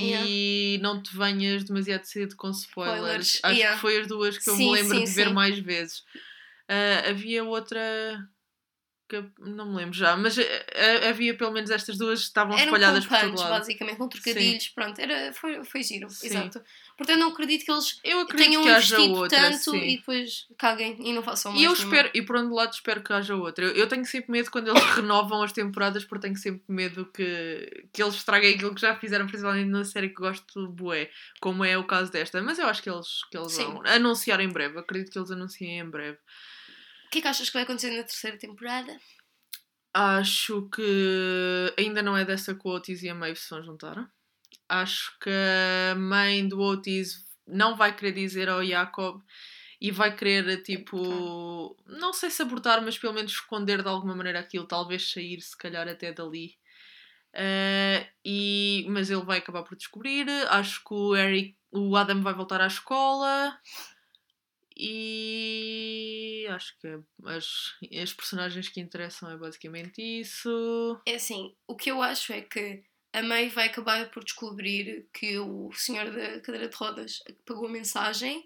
[0.00, 3.34] seguida e Não Te Venhas Demasiado Cedo com spoilers.
[3.34, 3.74] Spoilers, Acho yeah.
[3.74, 5.32] que foi as duas que eu Sim, me lembro sim, de ver sim.
[5.32, 6.02] mais vezes.
[6.68, 7.80] Ah, havia outra
[9.08, 12.56] que não me lembro já, mas ah, ah, havia pelo menos estas duas que estavam
[12.56, 13.50] espalhadas com por todo lado.
[13.50, 16.26] basicamente, com trocadilhos, pronto, era, foi, foi giro, Sim.
[16.26, 16.62] exato.
[16.96, 19.38] Portanto, não acredito que eles Eu acredito tenham que haja investido outra.
[19.38, 19.76] tanto sim.
[19.76, 21.94] e depois caguem e não façam mais E eu nenhuma.
[21.96, 23.66] espero, e por outro lado espero que haja outra.
[23.66, 27.84] Eu, eu tenho sempre medo quando eles renovam as temporadas, porque tenho sempre medo que,
[27.92, 31.76] que eles estraguem aquilo que já fizeram, principalmente na série que gosto bué, como é
[31.76, 32.42] o caso desta.
[32.42, 33.64] Mas eu acho que eles, que eles Sim.
[33.66, 34.78] vão anunciar em breve.
[34.78, 36.16] Acredito que eles anunciem em breve.
[37.06, 38.98] O que é que achas que vai acontecer na terceira temporada?
[39.94, 44.10] Acho que ainda não é dessa que o Otis e a Maeve se vão juntar.
[44.68, 49.22] Acho que a mãe do Otis não vai querer dizer ao Jacob
[49.80, 54.40] e vai querer, tipo, não sei se abortar, mas pelo menos esconder de alguma maneira
[54.40, 56.58] aquilo, talvez sair, se calhar até dali.
[57.32, 60.26] Eh, e, mas ele vai acabar por descobrir.
[60.48, 63.58] Acho que o Eric, o Adam vai voltar à escola.
[64.78, 66.88] E acho que
[67.24, 71.00] as, as personagens que interessam é basicamente isso.
[71.06, 75.38] É assim, o que eu acho é que a May vai acabar por descobrir que
[75.38, 78.44] o senhor da cadeira de rodas pagou a mensagem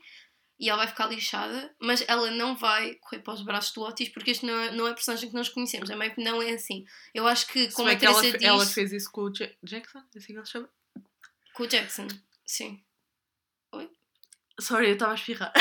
[0.59, 4.11] e ela vai ficar lixada, mas ela não vai correr para os braços do Otis
[4.11, 5.91] porque este não é, não é a personagem que nós conhecemos.
[5.91, 6.85] A May não é assim.
[7.15, 9.23] Eu acho que, Se como bem a que ela, fe- ela diz, fez isso com
[9.23, 10.71] o Ja- Jackson, é assim que ele se chama?
[11.55, 12.07] com o Jackson,
[12.47, 12.81] sim.
[14.61, 15.53] Sorry, eu estava a espirrar.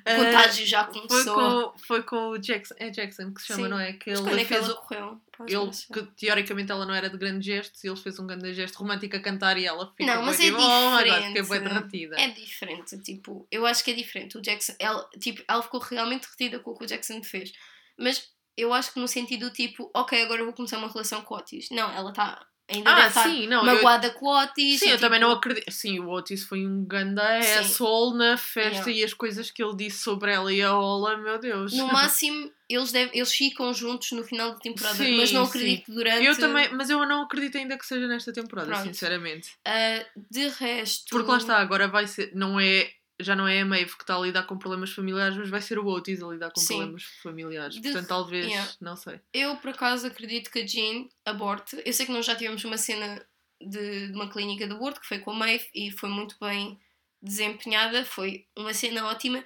[0.00, 1.34] O contágio já foi, começou.
[1.72, 2.74] com, foi com o Jackson.
[2.78, 3.68] É Jackson que se chama, Sim.
[3.68, 3.92] não é?
[3.94, 5.20] Que Mas ele quando é que fez ela o- correu?
[5.48, 8.76] Ele, que teoricamente ela não era de grandes gestos e ele fez um grande gesto
[8.76, 11.48] romântico a cantar e ela ficou Não, mas é tipo, oh diferente.
[11.48, 12.20] bem derretida.
[12.20, 14.38] É diferente, tipo, eu acho que é diferente.
[14.38, 17.52] O Jackson, ela, tipo, ela ficou realmente retida com o que o Jackson fez.
[17.98, 21.34] Mas eu acho que no sentido tipo, ok, agora eu vou começar uma relação com
[21.34, 21.68] o Otis.
[21.70, 23.58] Não, ela está ainda Ah, deve sim, não.
[23.66, 24.80] eu- magoada com o Otis.
[24.80, 25.70] Sim, eu também tipo, não acredito.
[25.70, 27.58] Sim, o Otis foi um Sim.
[27.60, 31.38] asshole na festa e as coisas que ele disse sobre ela e a Ola, meu
[31.38, 31.72] Deus.
[31.72, 35.50] No máximo, eles, devem, eles ficam juntos no final da temporada, Sim, mas não sim.
[35.50, 36.24] acredito que durante.
[36.24, 38.84] Eu também, mas eu não acredito ainda que seja nesta temporada, Pronto.
[38.84, 39.50] sinceramente.
[39.64, 41.06] Ah, de resto.
[41.10, 42.90] Porque lá está, agora vai ser, não é,
[43.22, 45.78] já não é a Maeve que está a lidar com problemas familiares, mas vai ser
[45.78, 46.76] o Otis a lidar com Sim.
[46.76, 47.74] problemas familiares.
[47.76, 48.70] De- Portanto, talvez, yeah.
[48.80, 49.20] não sei.
[49.32, 51.80] Eu, por acaso, acredito que a Jean aborte.
[51.84, 53.24] Eu sei que nós já tivemos uma cena
[53.60, 56.78] de, de uma clínica de aborto que foi com a Maeve e foi muito bem
[57.20, 58.04] desempenhada.
[58.04, 59.44] Foi uma cena ótima.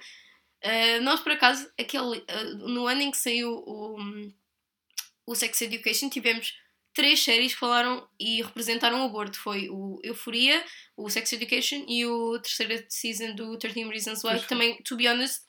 [0.63, 3.97] Ah, nós, por acaso, aquele, ah, no ano em que saiu o,
[5.25, 6.57] o Sex Education, tivemos
[6.97, 9.39] três séries que falaram e representaram o aborto.
[9.39, 10.65] Foi o Euforia,
[10.97, 15.07] o Sex Education e o terceira season do 13 Reasons Why, que também, to be
[15.07, 15.43] honest,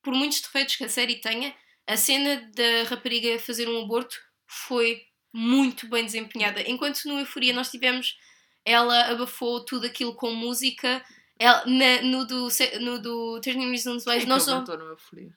[0.00, 1.52] por muitos defeitos que a série tenha,
[1.84, 4.16] a cena da rapariga fazer um aborto
[4.46, 6.62] foi muito bem desempenhada.
[6.70, 8.16] Enquanto no Euforia nós tivemos,
[8.64, 11.04] ela abafou tudo aquilo com música.
[11.38, 12.48] Ela, na- no, do,
[12.80, 15.36] no do 13 Reasons Quem é Why, que nós só, no Euforia?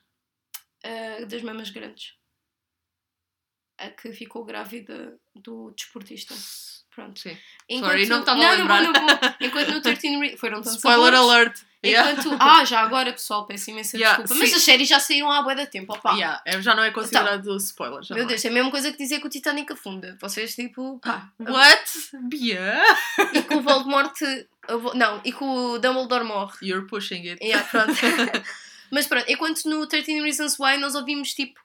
[0.84, 2.14] ah, das mamas grandes.
[3.80, 6.34] A que ficou grávida do desportista.
[6.94, 7.18] Pronto.
[7.20, 7.36] Sim.
[7.68, 8.82] Enquanto, Sorry, não estava a não, não lembrar.
[8.82, 9.46] não.
[9.48, 10.36] Enquanto no 13 Re...
[10.36, 11.60] foram tantos Spoiler abortos, alert!
[11.82, 12.12] Yeah.
[12.12, 14.38] Enquanto, ah, já agora pessoal, peço imensa Yeah, desculpa.
[14.38, 14.56] Mas sim.
[14.56, 16.12] as séries já saíram há bué da tempo, opá.
[16.12, 18.02] Yeah, é- já não é considerado spoiler.
[18.02, 20.18] Já Meu Deus, é a mesma coisa que dizer que o Titanic afunda.
[20.20, 21.30] Vocês, tipo, pá.
[21.38, 21.50] é.
[21.50, 21.90] What?
[22.28, 22.82] Bia?
[23.32, 24.12] E que o Voldemort.
[24.94, 26.58] Não, e que o Dumbledore morre.
[26.60, 27.42] You're pushing it.
[27.42, 27.92] Yeah, pronto.
[28.92, 31.58] Mas pronto, enquanto no 13 Reasons Why nós ouvimos, tipo,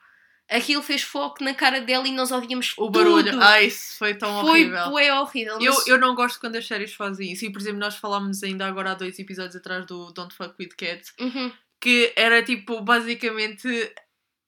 [0.48, 3.32] aquilo fez foco na cara dela e nós ouvíamos O barulho.
[3.32, 3.42] tudo.
[3.42, 4.90] Ai, isso foi tão Foi horrível.
[4.90, 5.58] bué horrível.
[5.60, 7.44] Eu, mas- eu não gosto quando as séries fazem isso.
[7.44, 10.70] E, por exemplo, nós falámos ainda agora há dois episódios atrás do Don't Fuck With
[10.76, 11.52] Cats, Uhum.
[11.80, 13.68] que era tipo, basicamente,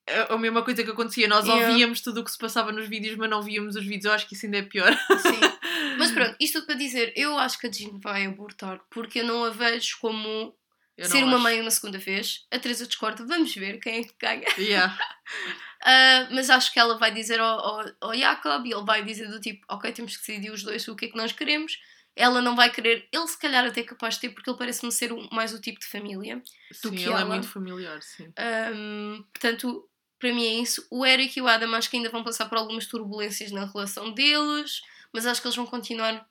[0.08, 1.26] a, a mesma coisa que acontecia.
[1.28, 1.68] Nós Yeah.
[1.68, 4.04] ouvíamos tudo o que se passava nos vídeos, mas não víamos os vídeos.
[4.06, 4.92] Eu acho que isso ainda é pior.
[5.20, 5.38] Sim.
[5.98, 9.24] Mas pronto, isto tudo para dizer, eu acho que a Jean vai abortar, porque eu
[9.24, 10.54] não a vejo como
[10.96, 11.42] Eu ser não uma acho.
[11.42, 12.46] mãe uma segunda vez.
[12.52, 14.46] A Teresa discorda, vamos ver quem é que ganha.
[14.56, 14.96] Yeah.
[15.84, 19.28] Ah, mas acho que ela vai dizer ao, ao, ao Jacob e ele vai dizer
[19.28, 21.78] do tipo, ok, temos que decidir os dois o que é que nós queremos.
[22.16, 23.08] ela não vai querer.
[23.12, 25.60] Ele, se calhar, até é capaz de ter, porque ele parece-me ser o- mais o
[25.60, 26.42] tipo de família.
[26.72, 27.24] Sim, que ele é ela.
[27.26, 28.32] muito familiar, sim.
[28.36, 30.84] Ahm, portanto, para mim é isso.
[30.90, 34.10] O Eric e o Adam acho que ainda vão passar por algumas turbulências na relação
[34.12, 34.80] deles,
[35.14, 36.26] mas acho que eles vão continuar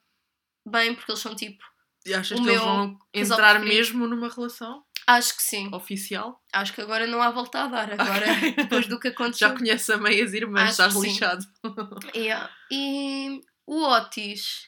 [0.68, 1.64] bem porque eles são tipo.
[2.08, 5.70] E achas O que eles meu vão casal entrar mesmo numa relação Acho que sim.
[5.74, 6.42] oficial?
[6.52, 7.92] Acho que agora não há volta a dar.
[8.00, 8.52] Agora, Ok.
[8.58, 9.48] depois do que aconteceu.
[9.50, 11.46] Já conheces a meias irmãs, Acho estás lixado.
[12.16, 12.50] Yeah.
[12.72, 14.68] E o Otis,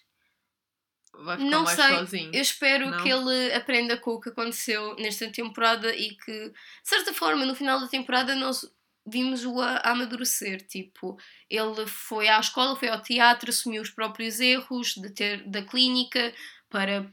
[1.22, 2.32] Vai ficar Não mais sei, sozinho.
[2.34, 3.04] eu espero Não?
[3.04, 7.56] que ele aprenda com o que aconteceu nesta temporada e que, de certa forma, no
[7.56, 8.66] final da temporada nós
[9.06, 10.66] vimos-o a, a amadurecer.
[10.68, 11.18] Tipo,
[11.50, 16.34] ele foi à escola, foi ao teatro, assumiu os próprios erros de ter, da clínica
[16.70, 17.12] para,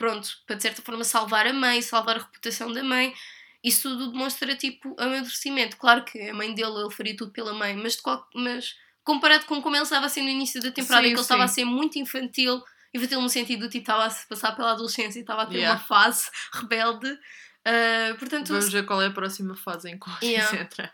[0.00, 3.12] pronto, para de certa forma salvar a mãe, salvar a reputação da mãe.
[3.62, 5.76] Isso tudo demonstra, tipo, amadurecimento.
[5.76, 8.74] Claro que a mãe dele, ele faria tudo pela mãe, mas, de qual, mas
[9.04, 11.44] comparado com como ele estava a ser no início da temporada, Sim, que ele estava
[11.44, 11.54] a sim.
[11.56, 12.62] ser muito infantil,
[12.94, 15.58] infantil no sentido do tipo, estava a se passar pela adolescência e estava a ter
[15.58, 15.78] Yeah.
[15.78, 17.18] uma fase rebelde.
[17.66, 20.56] Ah, portanto, Vamos ver qual é a próxima fase em que Yeah.
[20.62, 20.90] entra.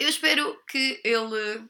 [0.00, 1.68] eu espero que ele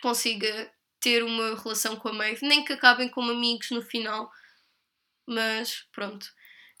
[0.00, 4.30] consiga ter uma relação com a Maeve, nem que acabem como amigos no final,
[5.26, 6.26] mas pronto.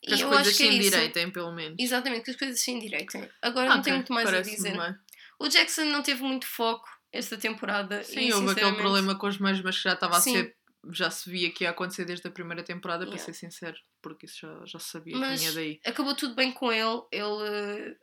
[0.02, 1.76] Que as eu coisas é se endireitem, pelo menos.
[1.78, 3.28] Exatamente, que as coisas se endireitem.
[3.40, 4.76] Agora não tenho muito mais a dizer.
[4.76, 4.94] bem.
[5.38, 8.02] O Jackson não teve muito foco esta temporada.
[8.04, 10.32] Sim, e, houve aquele sinceramente, problema com as mães, mas que já estava a Sim.
[10.34, 10.56] ser.
[10.92, 13.24] Já se via que ia acontecer desde a primeira temporada, para Yeah.
[13.24, 15.80] ser sincero, porque isso já, já se sabia Mas- que vinha daí.
[15.86, 17.00] Acabou tudo bem com ele.
[17.10, 17.96] Ele.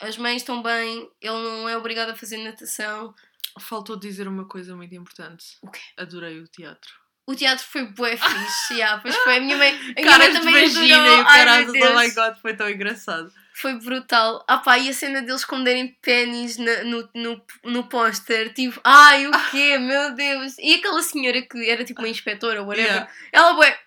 [0.00, 3.14] As mães estão bem, ele não é obrigado a fazer natação.
[3.60, 5.44] Faltou dizer uma coisa muito importante.
[5.60, 5.78] O quê?
[5.98, 6.90] Adorei o teatro.
[7.26, 9.36] O teatro foi bué fixe, yeah, pois foi.
[9.36, 11.16] A minha mãe, a minha Caras mãe de também vagina adorou.
[11.16, 13.32] e o Ai, caralho, meu oh my god, foi tão engraçado.
[13.54, 14.44] Foi brutal.
[14.48, 19.26] Ah pá, e a cena deles esconderem pênis na- no, no, no póster, tipo, ai,
[19.28, 19.78] o quê?
[19.78, 20.54] Meu Deus.
[20.58, 23.12] E aquela senhora que era tipo uma inspetora, whatever, Yeah.
[23.32, 23.78] ela, bué,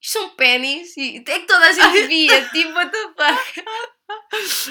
[0.00, 0.96] isto são pênis?
[0.96, 3.64] E é que toda a gente via, tipo, what the fuck?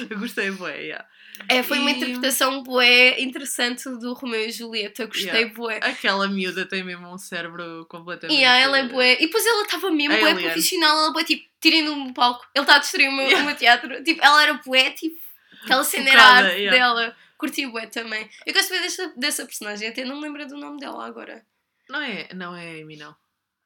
[0.09, 1.07] Eu gostei, bué, yeah.
[1.49, 5.53] É, foi uma E- interpretação bué interessante do Romeu e Julieta, eu gostei Yeah.
[5.53, 5.79] bué.
[5.81, 8.39] Aquela miúda tem mesmo um cérebro completamente.
[8.39, 9.13] E ah, ela é bué.
[9.15, 12.75] E depois ela estava mesmo bué profissional, ela bué tipo, tirem no palco, ele está
[12.75, 14.01] a destruir o meu, o meu teatro.
[14.03, 15.19] Tipo, ela era bué, tipo,
[15.63, 16.77] aquela cena era arte yeah.
[16.77, 17.15] dela.
[17.37, 18.29] Curti bué também.
[18.45, 21.45] Eu gosto bem desta, dessa personagem, até não me lembro do nome dela agora.
[21.89, 23.13] Não é, não é a Amy, não.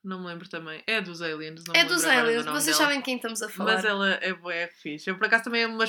[0.03, 0.81] Não me lembro também.
[0.87, 2.89] É dos Aliens, não é dos aliens, vocês dela.
[2.89, 3.75] sabem quem estamos a falar.
[3.75, 5.09] Mas ela é bué fixe.
[5.09, 5.85] Eu, por acaso, também é uma,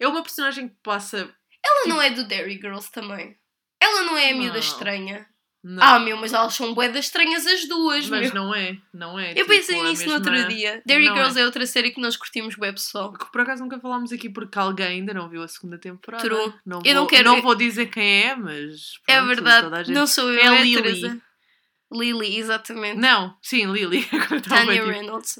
[0.00, 1.32] é uma personagem que passa...
[1.64, 3.36] Ela não é do Dairy Girls também.
[3.80, 4.58] Ela não é a miúda Não.
[4.58, 5.26] estranha.
[5.66, 5.82] Não.
[5.82, 8.34] Ah, meu, mas elas são bué das estranhas as duas, Mas meu.
[8.34, 9.30] não é, não é.
[9.30, 10.82] Eu tipo, pensei nisso no mesma- outro dia.
[10.84, 11.44] Dairy Não Girls é.
[11.46, 13.10] outra série que nós curtimos bué, pessoal.
[13.14, 16.22] Que por acaso nunca falámos aqui porque alguém ainda não viu a segunda temporada.
[16.22, 16.52] True.
[16.66, 18.98] Não Eu vou, não quero- Não vou dizer quem é, mas.
[19.08, 21.22] É pronto, verdade, a gente- não sou eu, É é, a a Lily.
[21.94, 22.98] Lily, exatamente.
[22.98, 24.06] Não, sim, Lily.
[24.12, 25.38] Agora estava Tanya tipo, Reynolds.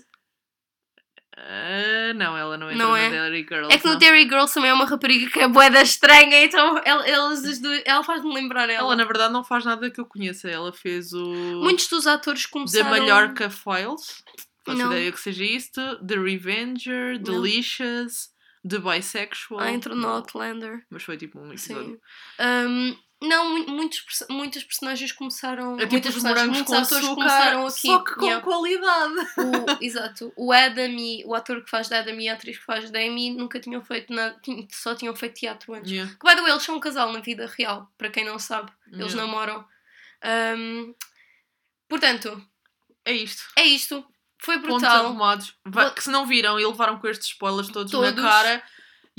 [1.37, 3.11] ah, não, ela não entra Não é?
[3.11, 3.75] Dairy Girls.
[3.75, 3.99] É que no não.
[3.99, 7.83] Dairy Girls também é uma rapariga que é boeda estranha, então ela, elas as duas,
[7.85, 8.87] ela faz-me lembrar ela.
[8.87, 10.49] Ela, na verdade, não faz nada que eu conheça.
[10.49, 11.25] Ela fez o.
[11.63, 12.91] Muitos dos atores The começaram...
[12.91, 14.23] Mallorca Files.
[14.65, 14.93] Faço Não.
[14.93, 15.81] ideia que seja isto.
[16.07, 17.23] The Revenger, Não.
[17.23, 18.31] Delicious,
[18.67, 19.61] The Bisexual.
[19.61, 20.87] Ah, entrou no Outlander.
[20.89, 21.95] Mas foi tipo um episódio.
[21.95, 21.99] Sim.
[22.39, 22.97] Ahm,
[23.29, 25.75] não, mu- muitos, muitas personagens começaram...
[25.77, 27.81] É tipo muitas personagens, muitos com atores açúcar, começaram aqui.
[27.81, 28.45] só que com Yeah.
[28.45, 29.15] qualidade.
[29.39, 30.33] O, exato.
[30.37, 32.99] O Adam e o ator que faz da Adam e a atriz que faz da
[32.99, 35.91] Amy nunca tinham feito nada, só tinham feito teatro antes.
[35.91, 36.13] Yeah.
[36.13, 38.71] Que, by the way, eles são um casal na vida real, para quem não sabe.
[38.93, 39.23] Eles Yeah.
[39.23, 39.65] namoram.
[40.23, 40.95] Ahm,
[41.89, 42.43] portanto,
[43.05, 43.43] É isto.
[43.57, 44.05] é isto.
[44.39, 45.07] Foi Pontos brutal.
[45.07, 45.55] arrumados.
[45.65, 48.15] Va- Vou- Que se não viram e levaram com estes spoilers todos, Todos.
[48.15, 48.63] na cara.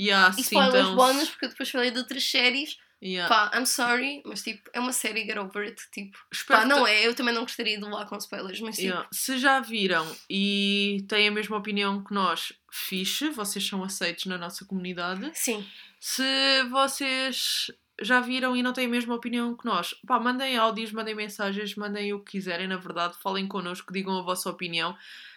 [0.00, 2.76] Yeah, E spoilers bónus, porque eu depois falei de outras séries.
[3.02, 3.28] Yeah.
[3.28, 5.82] Pá, I'm sorry, mas tipo, é uma série, get over it.
[5.92, 8.86] Tipo, Espero pá, não é, eu também não gostaria de levar com spoilers, mas tipo,
[8.88, 9.08] Yeah.
[9.12, 14.38] Se já viram e têm a mesma opinião que nós, fixe, vocês são aceitos na
[14.38, 15.30] nossa comunidade.
[15.34, 15.66] sim.
[15.98, 17.70] Se vocês
[18.00, 21.74] já viram e não têm a mesma opinião que nós, pá, mandem áudios, mandem mensagens,
[21.74, 24.96] mandem o que quiserem, na verdade, falem connosco, digam a vossa opinião,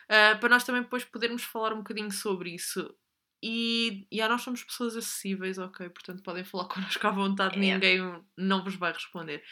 [0.09, 2.93] ah, para nós também depois podermos falar um bocadinho sobre isso.
[3.41, 5.89] E, e nós somos pessoas acessíveis, ok?
[5.89, 7.73] Portanto, podem falar connosco à vontade, Yeah.
[7.73, 9.43] ninguém não vos vai responder.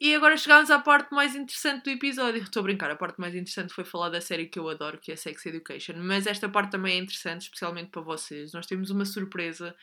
[0.00, 2.40] E agora chegámos à parte mais interessante do episódio.
[2.40, 5.10] Estou a brincar, a parte mais interessante foi falar da série que eu adoro, que
[5.10, 5.94] é Sex Education.
[5.96, 8.52] Mas esta parte também é interessante, especialmente para vocês.
[8.52, 9.74] Nós temos uma surpresa,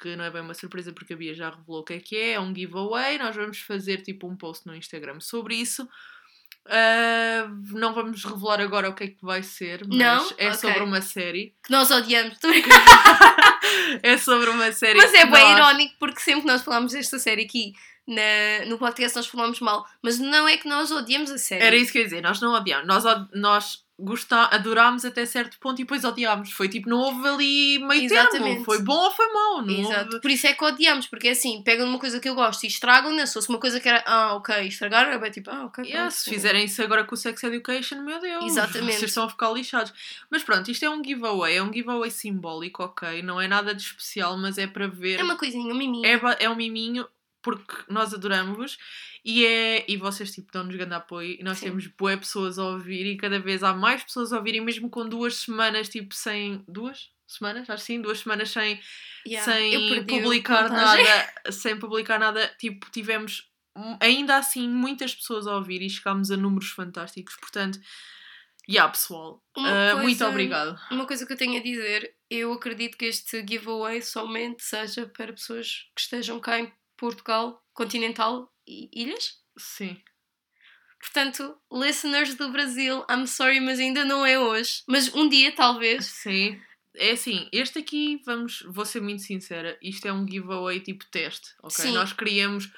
[0.00, 2.16] que não é bem uma surpresa porque a Bia já revelou o que é que
[2.16, 3.18] é, é um giveaway.
[3.18, 5.86] Nós vamos fazer tipo um post no Instagram sobre isso.
[6.70, 10.26] Ah, não vamos revelar agora o que é que vai ser, mas Não?
[10.36, 10.54] é Ok.
[10.54, 11.54] sobre uma série.
[11.64, 12.36] Que nós odiamos.
[14.02, 17.18] É sobre uma série mas é bem nós- irónico porque sempre que nós falamos desta
[17.18, 17.72] série aqui
[18.06, 19.86] na, no podcast nós falamos mal.
[20.02, 21.62] Mas não é que nós odiamos a série.
[21.64, 22.86] Era isso que eu ia dizer, nós não odiamos.
[22.86, 23.04] Nós,
[23.34, 26.52] nós gostar, adorámos até certo ponto e depois odiámos.
[26.52, 28.50] Foi tipo, não houve ali meio Exatamente.
[28.50, 28.64] termo.
[28.64, 29.62] Foi bom ou foi mau.
[29.62, 30.04] Não Exato.
[30.06, 30.20] houve...
[30.20, 33.26] Por isso é que odiamos, porque assim, pegam numa coisa que eu gosto e estragam-na.
[33.26, 35.84] Se fosse uma coisa que era, ah, ok, estragaram, é bem tipo, ah, ok.
[35.84, 36.30] Yeah, pronto, se sim.
[36.30, 38.98] fizerem isso agora com o Sex Education, meu Deus, Exatamente.
[38.98, 39.92] vocês estão a ficar lixados.
[40.30, 43.22] Mas pronto, isto é um giveaway, é um giveaway simbólico, ok?
[43.22, 45.18] Não é nada de especial, mas é para ver.
[45.18, 46.06] É uma coisinha, um miminho.
[46.06, 47.08] É, é um miminho
[47.42, 48.78] porque nós adoramos-vos
[49.24, 51.66] e, é, e vocês tipo, dão-nos grande apoio e nós Sim.
[51.66, 55.08] temos boé pessoas a ouvir e cada vez há mais pessoas a ouvirem, mesmo com
[55.08, 56.64] duas semanas, tipo, sem.
[56.68, 57.10] Duas?
[57.26, 57.68] Semanas?
[57.68, 58.80] Acho sim, duas semanas sem,
[59.26, 61.02] Yeah, sem publicar nada,
[61.52, 63.50] sem publicar nada, tipo, tivemos
[64.00, 67.78] ainda assim muitas pessoas a ouvir e chegámos a números fantásticos, portanto,
[68.68, 70.80] yeah, pessoal, Uma ah, muito coisa- obrigado.
[70.90, 75.32] Uma coisa que eu tenho a dizer, eu acredito que este giveaway somente seja para
[75.32, 78.57] pessoas que estejam cá em Portugal, continental e
[78.92, 79.38] ilhas.
[79.56, 80.00] Sim.
[81.00, 84.82] Portanto, listeners do Brasil, I'm sorry, mas ainda não é hoje.
[84.86, 86.06] Mas um dia, talvez.
[86.06, 86.60] Sim.
[86.96, 91.50] É assim, este aqui, vamos, vou ser muito sincera, isto é um giveaway tipo teste,
[91.62, 91.84] ok?
[91.84, 91.92] Sim.
[91.92, 92.68] Nós queríamos,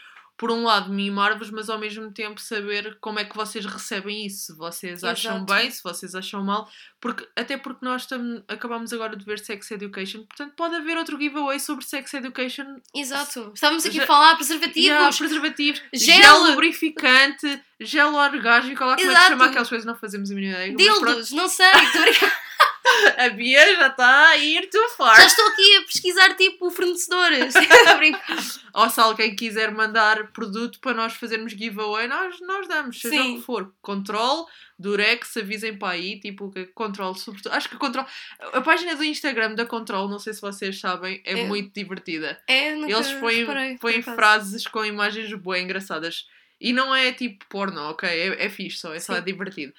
[0.41, 4.47] por um lado, mimar-vos, mas ao mesmo tempo saber como é que vocês recebem isso,
[4.47, 5.53] se vocês acham Exato.
[5.53, 6.67] bem, se vocês acham mal,
[6.99, 11.21] porque, até porque nós tam, acabamos agora de ver Sex Education, portanto pode haver outro
[11.21, 12.65] giveaway sobre Sex Education
[12.95, 13.53] Exato.
[13.55, 14.77] Estávamos aqui Já- a falar preservativos.
[14.89, 16.23] Yeah, preservativos, Gel.
[16.23, 19.29] gel lubrificante, gel orgásmico, lá como é que Exato.
[19.33, 20.75] chama aquelas coisas, não fazemos a mínima ideia.
[20.75, 21.67] pronto, Dildos, não sei.
[21.67, 22.29] estou.
[23.19, 25.17] a Bia já está a ir too far.
[25.17, 27.55] Já estou aqui a pesquisar tipo fornecedores.
[27.97, 28.39] Brincar.
[28.75, 33.35] Ou se alguém quiser mandar produto para nós fazermos giveaway, nós, nós damos, seja Sim.
[33.35, 33.73] o que for.
[33.83, 34.47] Control,
[34.79, 37.53] Durex, avisem para aí, tipo, que Control, sobretudo.
[37.53, 38.07] Acho que Control.
[38.53, 41.45] A página do Instagram da Control, não sei se vocês sabem, é, É.
[41.45, 42.41] muito divertida.
[42.47, 46.27] É, nunca Eles põem, reparei, põem frases com imagens bem engraçadas.
[46.61, 48.09] E não é tipo porno, ok?
[48.09, 49.23] É, é fixe só, é só Sim.
[49.25, 49.73] divertido.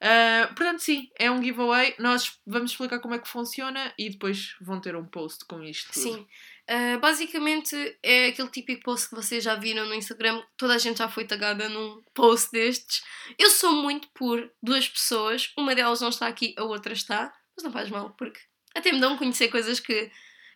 [0.00, 1.94] Ah, portanto, sim, é um giveaway.
[1.98, 5.92] Nós vamos explicar como é que funciona e depois vão ter um post com isto.
[5.92, 6.02] tudo.
[6.02, 6.26] Sim.
[6.70, 10.42] Uh, basicamente é aquele típico post que vocês já viram no Instagram.
[10.56, 13.02] Toda a gente já foi tagada num post destes.
[13.38, 15.52] Eu sou muito por duas pessoas.
[15.56, 17.32] Uma delas não está aqui, a outra está.
[17.56, 18.40] Mas não faz mal, porque
[18.74, 20.10] até me dão a conhecer coisas que.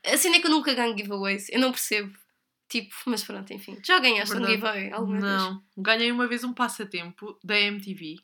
[0.07, 1.49] Assim é que eu nunca ganho giveaways.
[1.51, 2.17] Eu não percebo.
[2.69, 3.79] Tipo, mas pronto, enfim.
[3.85, 4.55] Já ganhaste um Verdade.
[4.55, 5.33] giveaway alguma vez?
[5.33, 5.63] Não.
[5.77, 8.17] Ganhei uma vez um passatempo da MTV,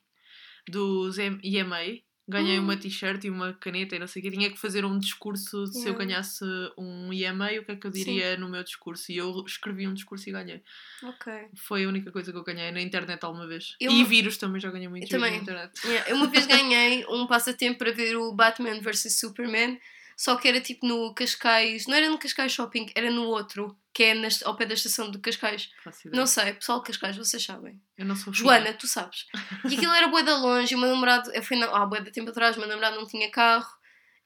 [0.68, 2.00] dos EMA.
[2.28, 2.62] Ganhei Hum.
[2.62, 4.30] uma t-shirt e uma caneta e não sei o que.
[4.30, 5.98] Tinha que fazer um discurso se eu Yeah.
[6.04, 6.44] ganhasse
[6.78, 9.10] um EMA, o que é que eu diria no meu discurso.
[9.10, 10.62] E eu escrevi um discurso e ganhei.
[11.02, 11.32] Ok.
[11.56, 13.74] Foi a única coisa que eu ganhei na internet alguma vez.
[13.80, 15.32] Eu- E vírus também, já ganhei muito Eu também.
[15.32, 15.72] na internet.
[15.84, 19.80] Yeah, eu uma vez ganhei um passatempo para ver o Batman vs Superman,
[20.22, 24.02] só que era tipo no Cascais, não era no Cascais Shopping, era no outro, que
[24.02, 25.70] é nas- ao pé da estação de Cascais.
[26.14, 27.80] Não sei, pessoal de Cascais, vocês sabem.
[27.96, 29.26] Eu não sou Joana, tu sabes.
[29.64, 32.10] E aquilo era bué da longe, e o meu namorado, eu fui na, bué de
[32.10, 33.66] tempo atrás, o meu namorado não tinha carro,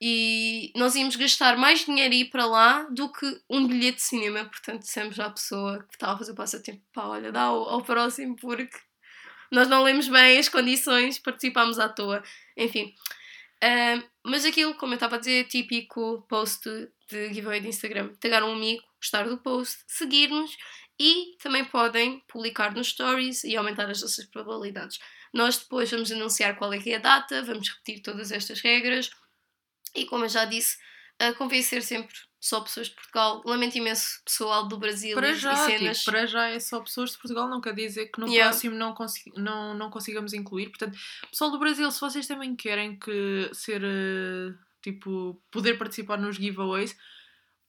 [0.00, 4.02] e nós íamos gastar mais dinheiro a ir para lá do que um bilhete de
[4.02, 7.68] cinema, portanto dissemos à pessoa que estava a fazer o passatempo, pá, olha, dá ao,
[7.68, 8.76] ao próximo, porque
[9.52, 12.20] nós não lemos bem as condições, participámos à toa,
[12.56, 12.92] enfim.
[14.24, 16.68] Mas aquilo, como eu estava a dizer, típico post
[17.08, 18.14] de giveaway de Instagram.
[18.20, 20.56] Tagar um amigo, gostar do post, seguir-nos
[20.98, 24.98] e também podem publicar nos stories e aumentar as nossas probabilidades.
[25.32, 29.10] Nós depois vamos anunciar qual é que é a data, vamos repetir todas estas regras
[29.94, 30.78] e, como eu já disse,
[31.36, 32.14] convencer sempre
[32.44, 33.40] só pessoas de Portugal.
[33.46, 35.98] Lamento imenso pessoal do Brasil Para e já, cenas.
[36.00, 38.50] tipo, para já é só pessoas de Portugal, não quer dizer que no Yeah.
[38.50, 40.68] próximo não, consi não, não consigamos incluir.
[40.68, 40.98] Portanto,
[41.30, 46.94] pessoal do Brasil, se vocês também querem que ser eh, tipo poder participar nos giveaways,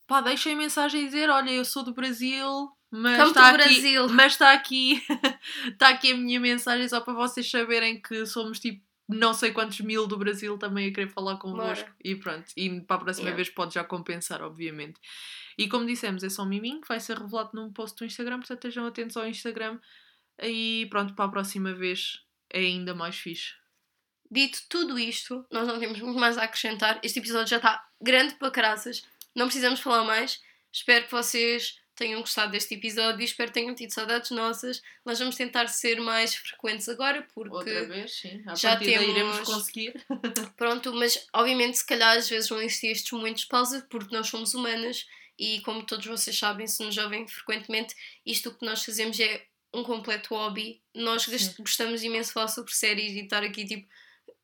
[0.08, 4.32] pá, deixem mensagem a dizer: olha, eu sou do Brasil, mas está aqui, Brasil." mas
[4.34, 5.02] está aqui,
[5.72, 9.80] está aqui a minha mensagem só para vocês saberem que somos tipo não sei quantos
[9.82, 11.86] mil do Brasil também a querer falar convosco.
[11.86, 11.96] Bora.
[12.04, 13.36] E pronto, e para a próxima Yeah.
[13.36, 15.00] vez pode já compensar, obviamente.
[15.58, 18.40] E como dissemos, é só um miminho que vai ser revelado num post do Instagram,
[18.40, 19.80] portanto estejam atentos ao Instagram.
[20.42, 23.54] E pronto, para a próxima vez é ainda mais fixe.
[24.30, 27.00] Dito tudo isto, nós não temos muito mais a acrescentar.
[27.04, 29.06] Este episódio já está grande para caraças.
[29.36, 30.42] Não precisamos falar mais.
[30.74, 34.82] Espero que vocês tenham gostado deste episódio e espero que tenham tido saudades nossas.
[35.06, 38.44] Nós vamos tentar ser mais frequentes agora, porque Outra vez, sim.
[38.46, 40.06] À já temos- iremos conseguir.
[40.58, 44.28] Pronto, mas obviamente se calhar às vezes vão existir estes momentos de pausa porque nós
[44.28, 45.06] somos humanas
[45.40, 47.96] e como todos vocês sabem, se nos ouvem frequentemente,
[48.26, 50.82] isto que nós fazemos é um completo hobby.
[50.94, 51.54] Nós Sim.
[51.60, 53.88] gostamos imenso de falar sobre séries e estar aqui tipo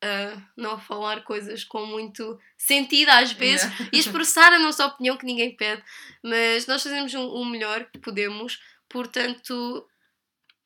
[0.01, 3.89] a não falar coisas com muito sentido às vezes Yeah.
[3.93, 5.83] e expressar a nossa opinião que ninguém pede,
[6.23, 8.59] mas nós fazemos o, o melhor que podemos,
[8.89, 9.87] portanto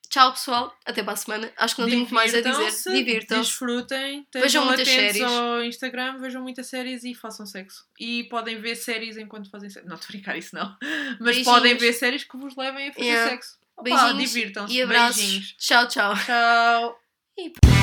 [0.08, 0.74] Tchau, pessoal.
[0.86, 1.52] Até para a semana.
[1.58, 2.94] Acho que não tenho muito mais a dizer.
[2.94, 3.50] Divirtam-se.
[3.50, 4.26] Desfrutem.
[4.34, 5.22] Vejam muitas séries.
[5.22, 7.86] ao Instagram, vejam muitas séries e façam sexo.
[8.00, 9.90] E podem ver séries enquanto fazem sexo.
[9.90, 10.74] Não, estou a brincar isso não.
[11.20, 11.48] Mas Beijinhos.
[11.48, 13.32] podem ver séries que vos levem a fazer Yeah.
[13.32, 13.58] sexo.
[13.76, 14.74] Opa, Beijinhos divirtam-se.
[14.74, 15.18] e abraços.
[15.22, 15.56] Beijinhos.
[15.58, 16.14] Tchau, tchau.
[16.16, 17.00] Tchau.
[17.38, 17.75] E-